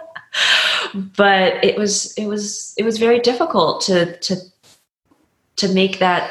but 1.16 1.62
it 1.64 1.76
was 1.76 2.12
it 2.18 2.26
was 2.26 2.74
it 2.76 2.84
was 2.84 2.98
very 2.98 3.18
difficult 3.20 3.80
to 3.82 4.16
to 4.18 4.36
to 5.57 5.68
make 5.72 5.98
that 5.98 6.30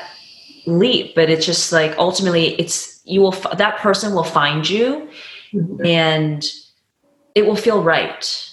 leap 0.67 1.15
but 1.15 1.29
it's 1.29 1.45
just 1.45 1.71
like 1.71 1.97
ultimately 1.97 2.53
it's 2.59 3.01
you 3.05 3.21
will 3.21 3.31
that 3.57 3.77
person 3.79 4.13
will 4.13 4.23
find 4.23 4.69
you 4.69 5.09
Mhm. 5.53 5.85
and 5.85 6.45
it 7.35 7.45
will 7.45 7.55
feel 7.55 7.81
right 7.83 8.47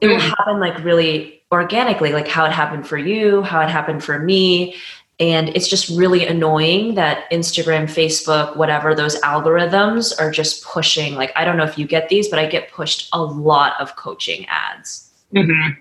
it 0.00 0.08
will 0.08 0.16
Mhm. 0.16 0.28
happen 0.36 0.60
like 0.60 0.82
really 0.82 1.39
organically 1.52 2.12
like 2.12 2.28
how 2.28 2.44
it 2.44 2.52
happened 2.52 2.86
for 2.86 2.96
you 2.96 3.42
how 3.42 3.60
it 3.60 3.68
happened 3.68 4.02
for 4.04 4.18
me 4.20 4.74
and 5.18 5.48
it's 5.50 5.66
just 5.68 5.88
really 5.98 6.24
annoying 6.26 6.94
that 6.94 7.28
instagram 7.30 7.84
facebook 7.84 8.56
whatever 8.56 8.94
those 8.94 9.20
algorithms 9.22 10.12
are 10.20 10.30
just 10.30 10.62
pushing 10.64 11.14
like 11.14 11.32
i 11.36 11.44
don't 11.44 11.56
know 11.56 11.64
if 11.64 11.76
you 11.76 11.86
get 11.86 12.08
these 12.08 12.28
but 12.28 12.38
i 12.38 12.46
get 12.46 12.70
pushed 12.70 13.08
a 13.12 13.20
lot 13.22 13.72
of 13.80 13.96
coaching 13.96 14.46
ads 14.48 15.10
Mhm. 15.34 15.76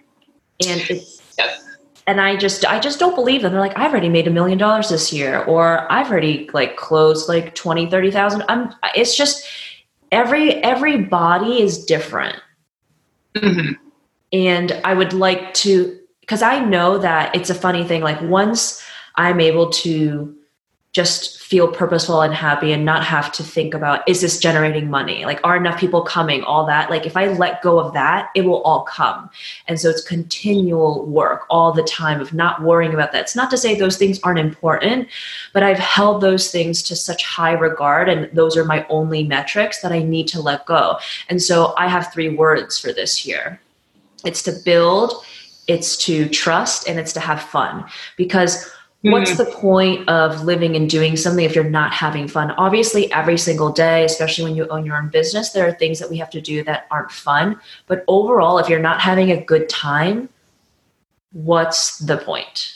and 0.68 0.82
it's 0.90 1.22
Yep. 1.38 1.50
and 2.08 2.20
i 2.20 2.36
just 2.36 2.66
i 2.66 2.80
just 2.80 3.00
don't 3.00 3.16
believe 3.16 3.44
them 3.44 3.52
they're 3.52 3.62
like 3.62 3.78
i've 3.78 3.92
already 3.92 4.10
made 4.10 4.28
a 4.28 4.32
million 4.32 4.58
dollars 4.58 4.90
this 4.90 5.14
year 5.14 5.44
or 5.44 5.90
i've 5.92 6.10
already 6.12 6.50
like 6.54 6.76
closed 6.78 7.30
like 7.30 7.54
20 7.56 7.90
30000 7.90 8.44
i'm 8.50 8.74
it's 8.96 9.16
just 9.16 9.46
every 10.12 10.56
every 10.64 10.98
body 11.04 11.62
is 11.62 11.86
different 11.86 12.36
Mhm. 13.36 13.76
And 14.32 14.80
i 14.84 14.94
would 14.94 15.14
like 15.14 15.54
to 15.54 15.98
because 16.22 16.42
i 16.42 16.60
know 16.60 16.98
that 16.98 17.34
it's 17.36 17.50
a 17.50 17.56
funny 17.56 17.84
thing 17.84 18.02
like 18.02 18.22
once 18.22 18.84
i'm 19.16 19.40
able 19.40 19.70
to 19.70 20.36
just 20.92 21.40
feel 21.40 21.68
purposeful 21.68 22.22
and 22.22 22.34
happy 22.34 22.72
and 22.72 22.84
not 22.84 23.04
have 23.04 23.32
to 23.32 23.44
think 23.44 23.74
about 23.74 24.08
is 24.08 24.22
this 24.22 24.40
generating 24.40 24.90
money? 24.90 25.26
Like 25.26 25.40
are 25.44 25.56
enough 25.56 25.80
people 25.80 26.02
coming? 26.02 26.44
All 26.44 26.66
that. 26.66 26.90
Like 26.90 27.06
if 27.06 27.16
i 27.16 27.28
let 27.28 27.62
go 27.62 27.80
of 27.80 27.94
that 27.94 28.30
it 28.36 28.42
will 28.42 28.62
all 28.64 28.84
come. 28.84 29.30
And 29.68 29.80
so 29.80 29.90
it's 29.90 30.02
continual 30.02 31.06
work 31.06 31.46
all 31.50 31.72
the 31.72 31.84
time 31.84 32.20
of 32.22 32.34
not 32.34 32.64
worrying 32.64 32.94
about 32.94 33.12
that. 33.12 33.22
It's 33.22 33.36
not 33.36 33.52
to 33.52 33.58
say 33.58 33.76
those 33.76 33.98
things 33.98 34.20
aren't 34.24 34.40
important 34.40 35.08
but 35.54 35.64
i've 35.64 35.80
held 35.80 36.22
those 36.22 36.52
things 36.52 36.82
to 36.84 36.96
such 36.96 37.24
high 37.24 37.54
regard 37.54 38.10
and 38.10 38.30
those 38.36 38.58
are 38.58 38.66
my 38.66 38.86
only 38.90 39.24
metrics 39.24 39.82
that 39.82 39.92
i 39.92 40.02
need 40.02 40.28
to 40.30 40.42
let 40.42 40.66
go. 40.66 40.98
And 41.30 41.42
so 41.42 41.74
i 41.78 41.88
have 41.88 42.12
three 42.12 42.30
words 42.30 42.80
for 42.80 42.92
this 42.92 43.26
year 43.26 43.60
it's 44.26 44.44
to 44.44 44.52
build 44.66 45.24
it's 45.70 45.96
to 45.98 46.28
trust 46.28 46.90
and 46.90 47.00
it's 47.00 47.14
to 47.14 47.20
have 47.20 47.42
fun. 47.44 47.86
Because 48.18 48.70
what's 49.04 49.38
the 49.38 49.46
point 49.46 50.10
of 50.10 50.44
living 50.44 50.76
and 50.76 50.90
doing 50.90 51.16
something 51.16 51.46
if 51.46 51.54
you're 51.56 51.64
not 51.64 51.94
having 51.94 52.28
fun? 52.28 52.52
Obviously 52.52 53.10
every 53.14 53.38
single 53.38 53.72
day 53.72 54.04
especially 54.04 54.44
when 54.44 54.56
you 54.56 54.68
own 54.70 54.86
your 54.86 54.98
own 54.98 55.10
business 55.10 55.52
there 55.52 55.68
are 55.68 55.72
things 55.72 56.00
that 56.00 56.10
we 56.10 56.18
have 56.18 56.30
to 56.32 56.42
do 56.42 56.64
that 56.64 56.88
aren't 56.92 57.12
fun. 57.12 57.58
But 57.88 58.04
overall 58.08 58.58
if 58.58 58.68
you're 58.68 58.80
not 58.80 59.00
having 59.00 59.32
a 59.32 59.42
good 59.42 59.70
time 59.70 60.28
what's 61.32 62.00
the 62.00 62.18
point? 62.18 62.76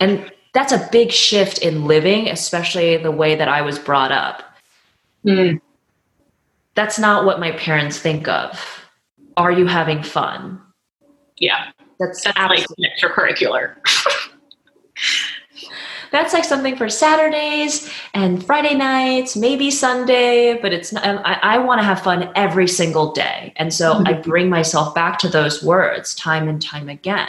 and 0.00 0.30
that's 0.52 0.72
a 0.72 0.88
big 0.90 1.12
shift 1.12 1.58
in 1.58 1.84
living 1.86 2.28
especially 2.28 2.96
the 2.96 3.10
way 3.10 3.36
that 3.36 3.48
i 3.48 3.62
was 3.62 3.78
brought 3.78 4.10
up. 4.10 4.42
Mhm. 5.24 5.60
that's 6.74 6.98
not 6.98 7.24
what 7.24 7.38
my 7.38 7.52
parents 7.52 7.98
think 7.98 8.26
of. 8.26 8.58
Are 9.36 9.52
you 9.52 9.66
having 9.66 10.02
fun 10.02 10.60
Yeah, 11.42 11.72
that's 11.98 12.22
that's 12.22 12.38
like 12.38 12.64
extracurricular. 12.78 13.74
that's 16.12 16.32
like 16.32 16.44
something 16.44 16.76
for 16.76 16.88
Saturdays 16.88 17.92
and 18.14 18.46
Friday 18.46 18.76
nights, 18.76 19.34
maybe 19.34 19.68
Sunday, 19.68 20.56
but 20.62 20.72
it's 20.72 20.92
not, 20.92 21.04
I, 21.04 21.40
I 21.42 21.58
want 21.58 21.80
to 21.80 21.84
have 21.84 22.00
fun 22.00 22.30
every 22.36 22.68
single 22.68 23.10
day. 23.10 23.52
And 23.56 23.74
so 23.74 23.94
mm-hmm. 23.94 24.06
I 24.06 24.12
bring 24.12 24.48
myself 24.48 24.94
back 24.94 25.18
to 25.18 25.28
those 25.28 25.64
words 25.64 26.14
time 26.14 26.48
and 26.48 26.62
time 26.62 26.88
again. 26.88 27.28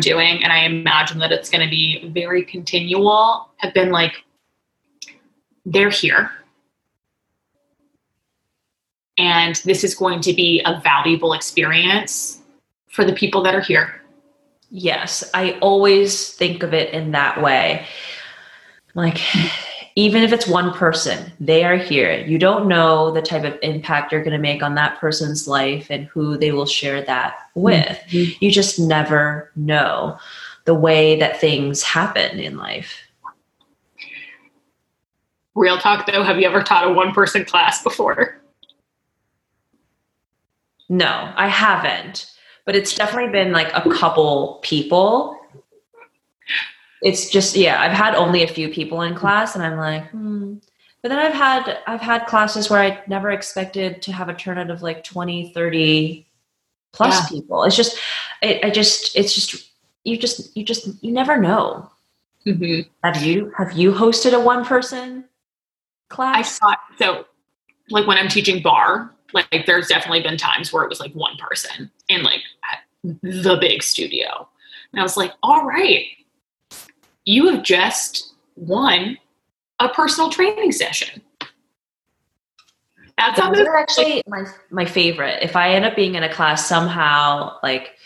doing 0.00 0.44
and 0.44 0.52
i 0.52 0.60
imagine 0.60 1.18
that 1.18 1.32
it's 1.32 1.50
going 1.50 1.60
to 1.60 1.68
be 1.68 2.08
very 2.10 2.44
continual 2.44 3.48
have 3.56 3.74
been 3.74 3.90
like 3.90 4.12
they're 5.66 5.90
here 5.90 6.30
and 9.18 9.56
this 9.64 9.84
is 9.84 9.94
going 9.94 10.20
to 10.22 10.32
be 10.32 10.62
a 10.64 10.80
valuable 10.80 11.32
experience 11.32 12.40
for 12.86 13.04
the 13.04 13.12
people 13.12 13.42
that 13.42 13.54
are 13.54 13.60
here 13.60 13.98
Yes, 14.70 15.28
I 15.32 15.52
always 15.60 16.30
think 16.34 16.62
of 16.62 16.74
it 16.74 16.92
in 16.92 17.12
that 17.12 17.42
way. 17.42 17.86
Like, 18.94 19.18
even 19.96 20.22
if 20.22 20.32
it's 20.32 20.46
one 20.46 20.72
person, 20.72 21.32
they 21.40 21.64
are 21.64 21.76
here. 21.76 22.24
You 22.26 22.38
don't 22.38 22.68
know 22.68 23.10
the 23.10 23.22
type 23.22 23.44
of 23.44 23.58
impact 23.62 24.12
you're 24.12 24.22
going 24.22 24.32
to 24.32 24.38
make 24.38 24.62
on 24.62 24.74
that 24.74 24.98
person's 24.98 25.48
life 25.48 25.86
and 25.90 26.06
who 26.06 26.36
they 26.36 26.52
will 26.52 26.66
share 26.66 27.02
that 27.02 27.36
with. 27.54 27.98
Mm-hmm. 28.08 28.44
You 28.44 28.50
just 28.50 28.78
never 28.78 29.50
know 29.56 30.18
the 30.66 30.74
way 30.74 31.18
that 31.18 31.40
things 31.40 31.82
happen 31.82 32.38
in 32.38 32.58
life. 32.58 32.94
real 35.54 35.78
talk 35.78 36.06
though 36.06 36.22
have 36.22 36.38
you 36.38 36.46
ever 36.46 36.62
taught 36.62 36.86
a 36.86 36.92
one 36.92 37.12
person 37.12 37.44
class 37.44 37.82
before 37.82 38.40
No, 40.88 41.32
I 41.36 41.48
haven't. 41.48 42.30
But 42.64 42.76
it's 42.76 42.94
definitely 42.94 43.32
been 43.32 43.52
like 43.52 43.70
a 43.74 43.88
couple 43.94 44.60
people. 44.62 45.38
It's 47.02 47.30
just 47.30 47.56
yeah, 47.56 47.80
I've 47.80 47.92
had 47.92 48.14
only 48.14 48.42
a 48.42 48.48
few 48.48 48.68
people 48.68 49.02
in 49.02 49.14
class 49.14 49.54
and 49.54 49.64
I'm 49.64 49.76
like, 49.78 50.08
hmm. 50.10 50.56
But 51.02 51.10
then 51.10 51.18
I've 51.18 51.34
had 51.34 51.78
I've 51.86 52.00
had 52.00 52.26
classes 52.26 52.68
where 52.68 52.80
I 52.80 53.02
never 53.06 53.30
expected 53.30 54.02
to 54.02 54.12
have 54.12 54.28
a 54.28 54.34
turnout 54.34 54.70
of 54.70 54.82
like 54.82 55.04
20, 55.04 55.52
30 55.54 56.26
plus 56.92 57.14
Yeah. 57.14 57.28
people. 57.38 57.62
It's 57.64 57.76
just 57.76 57.96
it, 58.42 58.64
I 58.64 58.70
just 58.70 59.14
it's 59.16 59.32
just 59.34 59.70
you 60.04 60.18
just 60.18 60.56
you 60.56 60.64
just 60.64 60.88
you 61.02 61.12
never 61.12 61.36
know. 61.38 61.90
mm-hmm. 62.46 62.80
Have 63.04 63.22
you 63.22 63.52
have 63.56 63.72
you 63.72 63.92
hosted 63.92 64.32
a 64.32 64.40
one 64.40 64.64
person 64.64 65.24
class? 66.08 66.36
i 66.36 66.42
thought 66.42 66.78
so 66.98 67.26
like 67.90 68.06
when 68.06 68.16
i'm 68.16 68.28
teaching 68.28 68.62
barre 68.62 69.10
like 69.32 69.64
there's 69.66 69.88
definitely 69.88 70.22
been 70.22 70.36
times 70.36 70.72
where 70.72 70.84
it 70.84 70.88
was 70.88 71.00
like 71.00 71.12
one 71.12 71.36
person 71.36 71.90
in 72.08 72.22
like 72.22 72.40
the 73.22 73.56
big 73.60 73.82
studio 73.82 74.48
and 74.92 75.00
i 75.00 75.02
was 75.02 75.16
like 75.16 75.32
all 75.42 75.64
right 75.64 76.06
you 77.24 77.48
have 77.48 77.62
just 77.62 78.34
won 78.56 79.18
a 79.80 79.88
personal 79.88 80.30
training 80.30 80.72
session 80.72 81.22
that's 83.18 83.40
Those 83.40 83.66
are 83.66 83.76
actually 83.76 84.22
my 84.28 84.44
my 84.70 84.84
favorite. 84.84 85.42
If 85.42 85.56
I 85.56 85.70
end 85.70 85.84
up 85.84 85.96
being 85.96 86.14
in 86.14 86.22
a 86.22 86.32
class 86.32 86.66
somehow, 86.66 87.58
like, 87.64 87.96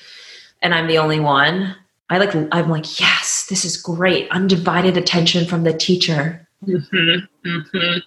and 0.62 0.74
I'm 0.74 0.86
the 0.86 0.98
only 0.98 1.20
one, 1.20 1.76
I 2.08 2.16
like. 2.16 2.34
I'm 2.34 2.70
like, 2.70 2.98
yes, 2.98 3.46
this 3.48 3.66
is 3.66 3.76
great. 3.76 4.30
Undivided 4.30 4.96
attention 4.96 5.46
from 5.46 5.64
the 5.64 5.74
teacher. 5.74 6.48
hmm 6.64 7.18
hmm 7.44 7.98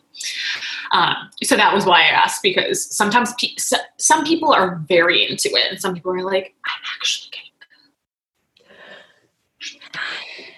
Um, 0.91 1.15
so 1.43 1.55
that 1.55 1.73
was 1.73 1.85
why 1.85 2.01
I 2.01 2.07
asked 2.07 2.43
because 2.43 2.95
sometimes 2.95 3.33
pe- 3.39 3.55
so, 3.57 3.77
some 3.97 4.23
people 4.25 4.53
are 4.53 4.77
very 4.87 5.29
into 5.29 5.49
it, 5.49 5.71
and 5.71 5.79
some 5.79 5.93
people 5.93 6.11
are 6.13 6.23
like, 6.23 6.53
"I'm 6.65 6.81
actually 6.97 7.29
getting 7.31 7.51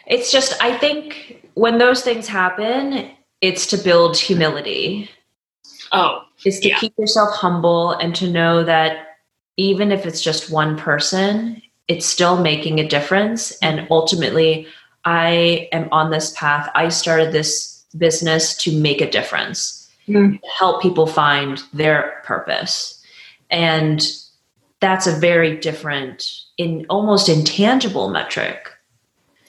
It's 0.07 0.31
just, 0.31 0.53
I 0.61 0.77
think, 0.77 1.43
when 1.55 1.77
those 1.77 2.01
things 2.01 2.27
happen, 2.27 3.11
it's 3.41 3.67
to 3.67 3.77
build 3.77 4.17
humility. 4.17 5.09
oh 5.91 6.21
Is 6.45 6.59
to 6.61 6.69
Yeah. 6.69 6.77
keep 6.79 6.93
yourself 6.97 7.35
humble 7.35 7.91
and 7.91 8.15
to 8.15 8.29
know 8.29 8.63
that 8.63 9.17
even 9.57 9.91
if 9.91 10.05
it's 10.05 10.21
just 10.21 10.49
one 10.51 10.77
person, 10.77 11.61
it's 11.87 12.05
still 12.05 12.37
making 12.37 12.79
a 12.79 12.87
difference. 12.87 13.51
And 13.61 13.87
ultimately, 13.89 14.67
I 15.05 15.67
am 15.71 15.89
on 15.91 16.11
this 16.11 16.31
path. 16.31 16.69
I 16.75 16.89
started 16.89 17.31
this 17.31 17.83
business 17.97 18.55
to 18.57 18.71
make 18.71 19.01
a 19.01 19.09
difference, 19.09 19.76
Mm. 20.07 20.39
help 20.57 20.81
people 20.81 21.05
find 21.05 21.61
their 21.73 22.21
purpose. 22.23 23.03
And 23.49 24.01
that's 24.79 25.05
a 25.07 25.11
very 25.19 25.57
different 25.57 26.31
in 26.57 26.85
almost 26.89 27.29
intangible 27.29 28.09
metric 28.09 28.69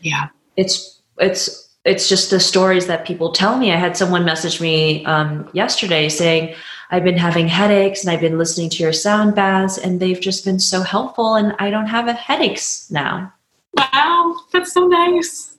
Yeah. 0.01 0.29
it's 0.57 1.01
it's 1.19 1.69
it's 1.85 2.09
just 2.09 2.31
the 2.31 2.41
stories 2.41 2.87
that 2.87 3.07
people 3.07 3.33
tell 3.33 3.59
me 3.59 3.71
i 3.73 3.77
had 3.77 3.97
someone 3.97 4.25
message 4.25 4.61
me 4.61 5.05
um, 5.07 5.49
yesterday 5.53 6.09
saying 6.09 6.55
i've 6.91 7.05
been 7.05 7.19
having 7.19 7.47
headaches 7.49 8.03
and 8.03 8.11
i've 8.11 8.21
been 8.21 8.39
listening 8.39 8.71
to 8.71 8.83
your 8.83 8.93
sound 8.93 9.35
baths 9.35 9.77
and 9.79 10.01
they've 10.01 10.21
just 10.21 10.45
been 10.45 10.59
so 10.59 10.81
helpful 10.83 11.35
and 11.35 11.55
i 11.59 11.69
don't 11.71 11.87
have 11.87 12.09
a 12.09 12.13
headaches 12.15 12.91
now 12.91 13.33
Wow. 13.77 14.35
That's 14.53 14.73
so 14.73 14.87
nice. 14.87 15.57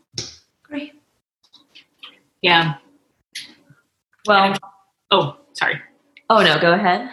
great 0.63 0.93
Yeah. 2.41 2.75
well 4.27 4.55
Oh, 5.11 5.37
sorry. 5.53 5.81
oh 6.29 6.43
no 6.43 6.59
go 6.59 6.73
ahead 6.73 7.09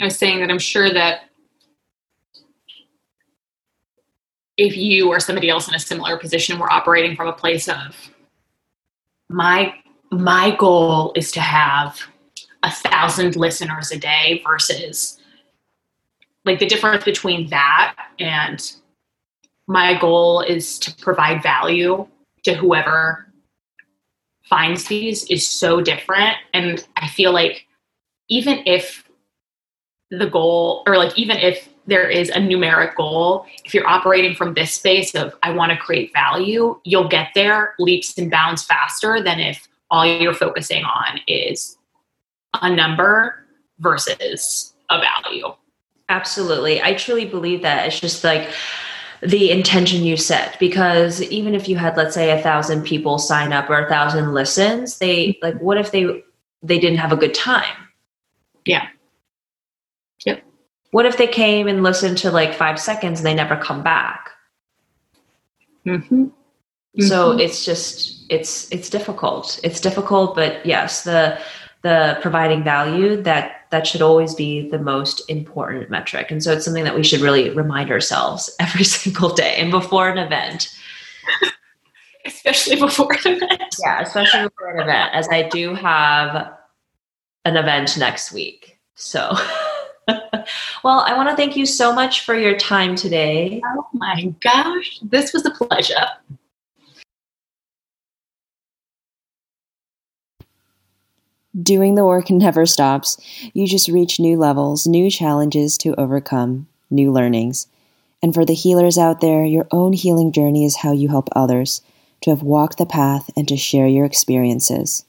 I 0.00 0.04
was 0.04 0.16
saying 0.16 0.40
that 0.40 0.50
I'm 0.50 0.58
sure 0.58 0.92
that 0.92 1.22
if 4.56 4.76
you 4.76 5.08
or 5.08 5.20
somebody 5.20 5.48
else 5.48 5.68
in 5.68 5.74
a 5.74 5.78
similar 5.78 6.18
position 6.18 6.58
were 6.58 6.72
operating 6.72 7.16
from 7.16 7.28
a 7.28 7.32
place 7.32 7.68
of 7.68 7.96
my 9.28 9.74
my 10.10 10.56
goal 10.56 11.12
is 11.14 11.30
to 11.32 11.40
have 11.40 12.00
a 12.62 12.70
thousand 12.70 13.36
listeners 13.36 13.92
a 13.92 13.98
day 13.98 14.42
versus 14.44 15.20
like 16.44 16.58
the 16.58 16.66
difference 16.66 17.04
between 17.04 17.48
that 17.50 17.94
and 18.18 18.72
my 19.66 19.98
goal 19.98 20.40
is 20.40 20.78
to 20.78 20.94
provide 20.96 21.42
value 21.42 22.06
to 22.42 22.54
whoever 22.54 23.27
finds 24.48 24.84
these 24.86 25.24
is 25.24 25.48
so 25.48 25.80
different 25.80 26.36
and 26.54 26.86
i 26.96 27.06
feel 27.08 27.32
like 27.32 27.66
even 28.28 28.62
if 28.66 29.04
the 30.10 30.28
goal 30.28 30.82
or 30.86 30.96
like 30.96 31.16
even 31.18 31.36
if 31.36 31.68
there 31.86 32.08
is 32.08 32.28
a 32.30 32.36
numeric 32.36 32.94
goal 32.94 33.46
if 33.64 33.74
you're 33.74 33.86
operating 33.86 34.34
from 34.34 34.54
this 34.54 34.72
space 34.72 35.14
of 35.14 35.34
i 35.42 35.50
want 35.50 35.70
to 35.70 35.76
create 35.76 36.12
value 36.12 36.78
you'll 36.84 37.08
get 37.08 37.28
there 37.34 37.74
leaps 37.78 38.16
and 38.18 38.30
bounds 38.30 38.64
faster 38.64 39.22
than 39.22 39.38
if 39.38 39.68
all 39.90 40.04
you're 40.04 40.34
focusing 40.34 40.84
on 40.84 41.20
is 41.26 41.76
a 42.62 42.74
number 42.74 43.44
versus 43.80 44.74
a 44.90 44.98
value 45.00 45.52
Absolutely. 46.08 46.82
I 46.82 46.94
truly 46.94 47.26
believe 47.26 47.62
that. 47.62 47.86
It's 47.86 48.00
just 48.00 48.24
like 48.24 48.50
the 49.22 49.50
intention 49.50 50.04
you 50.04 50.16
set 50.16 50.58
because 50.60 51.20
even 51.22 51.54
if 51.54 51.68
you 51.68 51.76
had 51.76 51.96
let's 51.96 52.14
say 52.14 52.30
a 52.30 52.42
thousand 52.42 52.84
people 52.84 53.18
sign 53.18 53.52
up 53.52 53.68
or 53.68 53.84
a 53.84 53.88
thousand 53.88 54.32
listens 54.32 54.98
they 54.98 55.38
like 55.42 55.58
what 55.60 55.76
if 55.76 55.90
they 55.90 56.22
they 56.62 56.78
didn't 56.78 56.98
have 56.98 57.12
a 57.12 57.16
good 57.16 57.34
time 57.34 57.76
Yeah. 58.64 58.88
Yep. 60.24 60.42
what 60.92 61.06
if 61.06 61.16
they 61.16 61.26
came 61.26 61.66
and 61.68 61.82
listened 61.82 62.18
to 62.18 62.30
like 62.30 62.54
five 62.54 62.78
seconds 62.78 63.18
and 63.20 63.26
they 63.26 63.34
never 63.34 63.56
come 63.56 63.82
back 63.82 64.30
mm-hmm. 65.86 66.26
so 67.00 67.32
Mhm. 67.34 67.40
it's 67.40 67.64
just 67.64 68.24
it's 68.30 68.70
it's 68.72 68.88
difficult 68.90 69.58
it's 69.64 69.80
difficult 69.80 70.34
but 70.34 70.64
yes 70.64 71.02
the 71.04 71.38
the 71.82 72.18
providing 72.20 72.62
value 72.64 73.20
that 73.22 73.57
that 73.70 73.86
should 73.86 74.02
always 74.02 74.34
be 74.34 74.68
the 74.68 74.78
most 74.78 75.28
important 75.28 75.90
metric. 75.90 76.30
And 76.30 76.42
so 76.42 76.52
it's 76.52 76.64
something 76.64 76.84
that 76.84 76.94
we 76.94 77.02
should 77.02 77.20
really 77.20 77.50
remind 77.50 77.90
ourselves 77.90 78.54
every 78.60 78.84
single 78.84 79.30
day 79.30 79.56
and 79.56 79.70
before 79.70 80.08
an 80.08 80.18
event. 80.18 80.74
Especially 82.24 82.76
before 82.76 83.12
an 83.24 83.34
event. 83.34 83.76
Yeah 83.84 84.02
especially 84.02 84.42
before 84.42 84.70
an 84.70 84.80
event 84.80 85.14
as 85.14 85.28
i 85.28 85.48
do 85.48 85.74
have 85.74 86.52
an 87.44 87.56
event 87.56 87.96
next 87.96 88.32
week. 88.32 88.78
So 88.96 89.34
well 90.84 91.00
i 91.00 91.14
want 91.16 91.30
to 91.30 91.36
thank 91.36 91.56
you 91.56 91.64
so 91.64 91.92
much 91.92 92.24
for 92.24 92.34
your 92.34 92.56
time 92.58 92.96
today. 92.96 93.62
Oh 93.64 93.86
my 93.92 94.34
gosh 94.40 95.00
this 95.02 95.32
was 95.32 95.46
a 95.46 95.50
pleasure 95.50 96.06
Doing 101.60 101.94
the 101.94 102.04
work 102.04 102.30
never 102.30 102.66
stops. 102.66 103.16
You 103.52 103.66
just 103.66 103.88
reach 103.88 104.20
new 104.20 104.36
levels, 104.36 104.86
new 104.86 105.10
challenges 105.10 105.76
to 105.78 105.98
overcome, 105.98 106.68
new 106.90 107.10
learnings. 107.10 107.66
And 108.22 108.34
for 108.34 108.44
the 108.44 108.54
healers 108.54 108.98
out 108.98 109.20
there, 109.20 109.44
your 109.44 109.66
own 109.70 109.92
healing 109.92 110.30
journey 110.30 110.64
is 110.64 110.76
how 110.76 110.92
you 110.92 111.08
help 111.08 111.28
others 111.34 111.82
to 112.22 112.30
have 112.30 112.42
walked 112.42 112.78
the 112.78 112.86
path 112.86 113.30
and 113.36 113.48
to 113.48 113.56
share 113.56 113.86
your 113.86 114.04
experiences. 114.04 115.04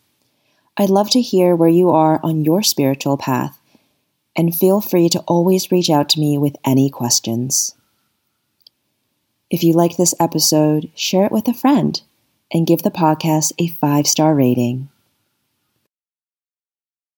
I'd 0.77 0.89
love 0.89 1.09
to 1.11 1.21
hear 1.21 1.55
where 1.55 1.69
you 1.69 1.89
are 1.89 2.19
on 2.23 2.45
your 2.45 2.63
spiritual 2.63 3.17
path, 3.17 3.59
and 4.35 4.55
feel 4.55 4.79
free 4.79 5.09
to 5.09 5.19
always 5.21 5.71
reach 5.71 5.89
out 5.89 6.07
to 6.09 6.19
me 6.19 6.37
with 6.37 6.55
any 6.63 6.89
questions. 6.89 7.75
If 9.49 9.63
you 9.63 9.73
like 9.73 9.97
this 9.97 10.15
episode, 10.19 10.89
share 10.95 11.25
it 11.25 11.31
with 11.31 11.47
a 11.47 11.53
friend 11.53 12.01
and 12.51 12.65
give 12.65 12.83
the 12.83 12.91
podcast 12.91 13.51
a 13.59 13.67
five 13.67 14.07
star 14.07 14.33
rating. 14.33 14.89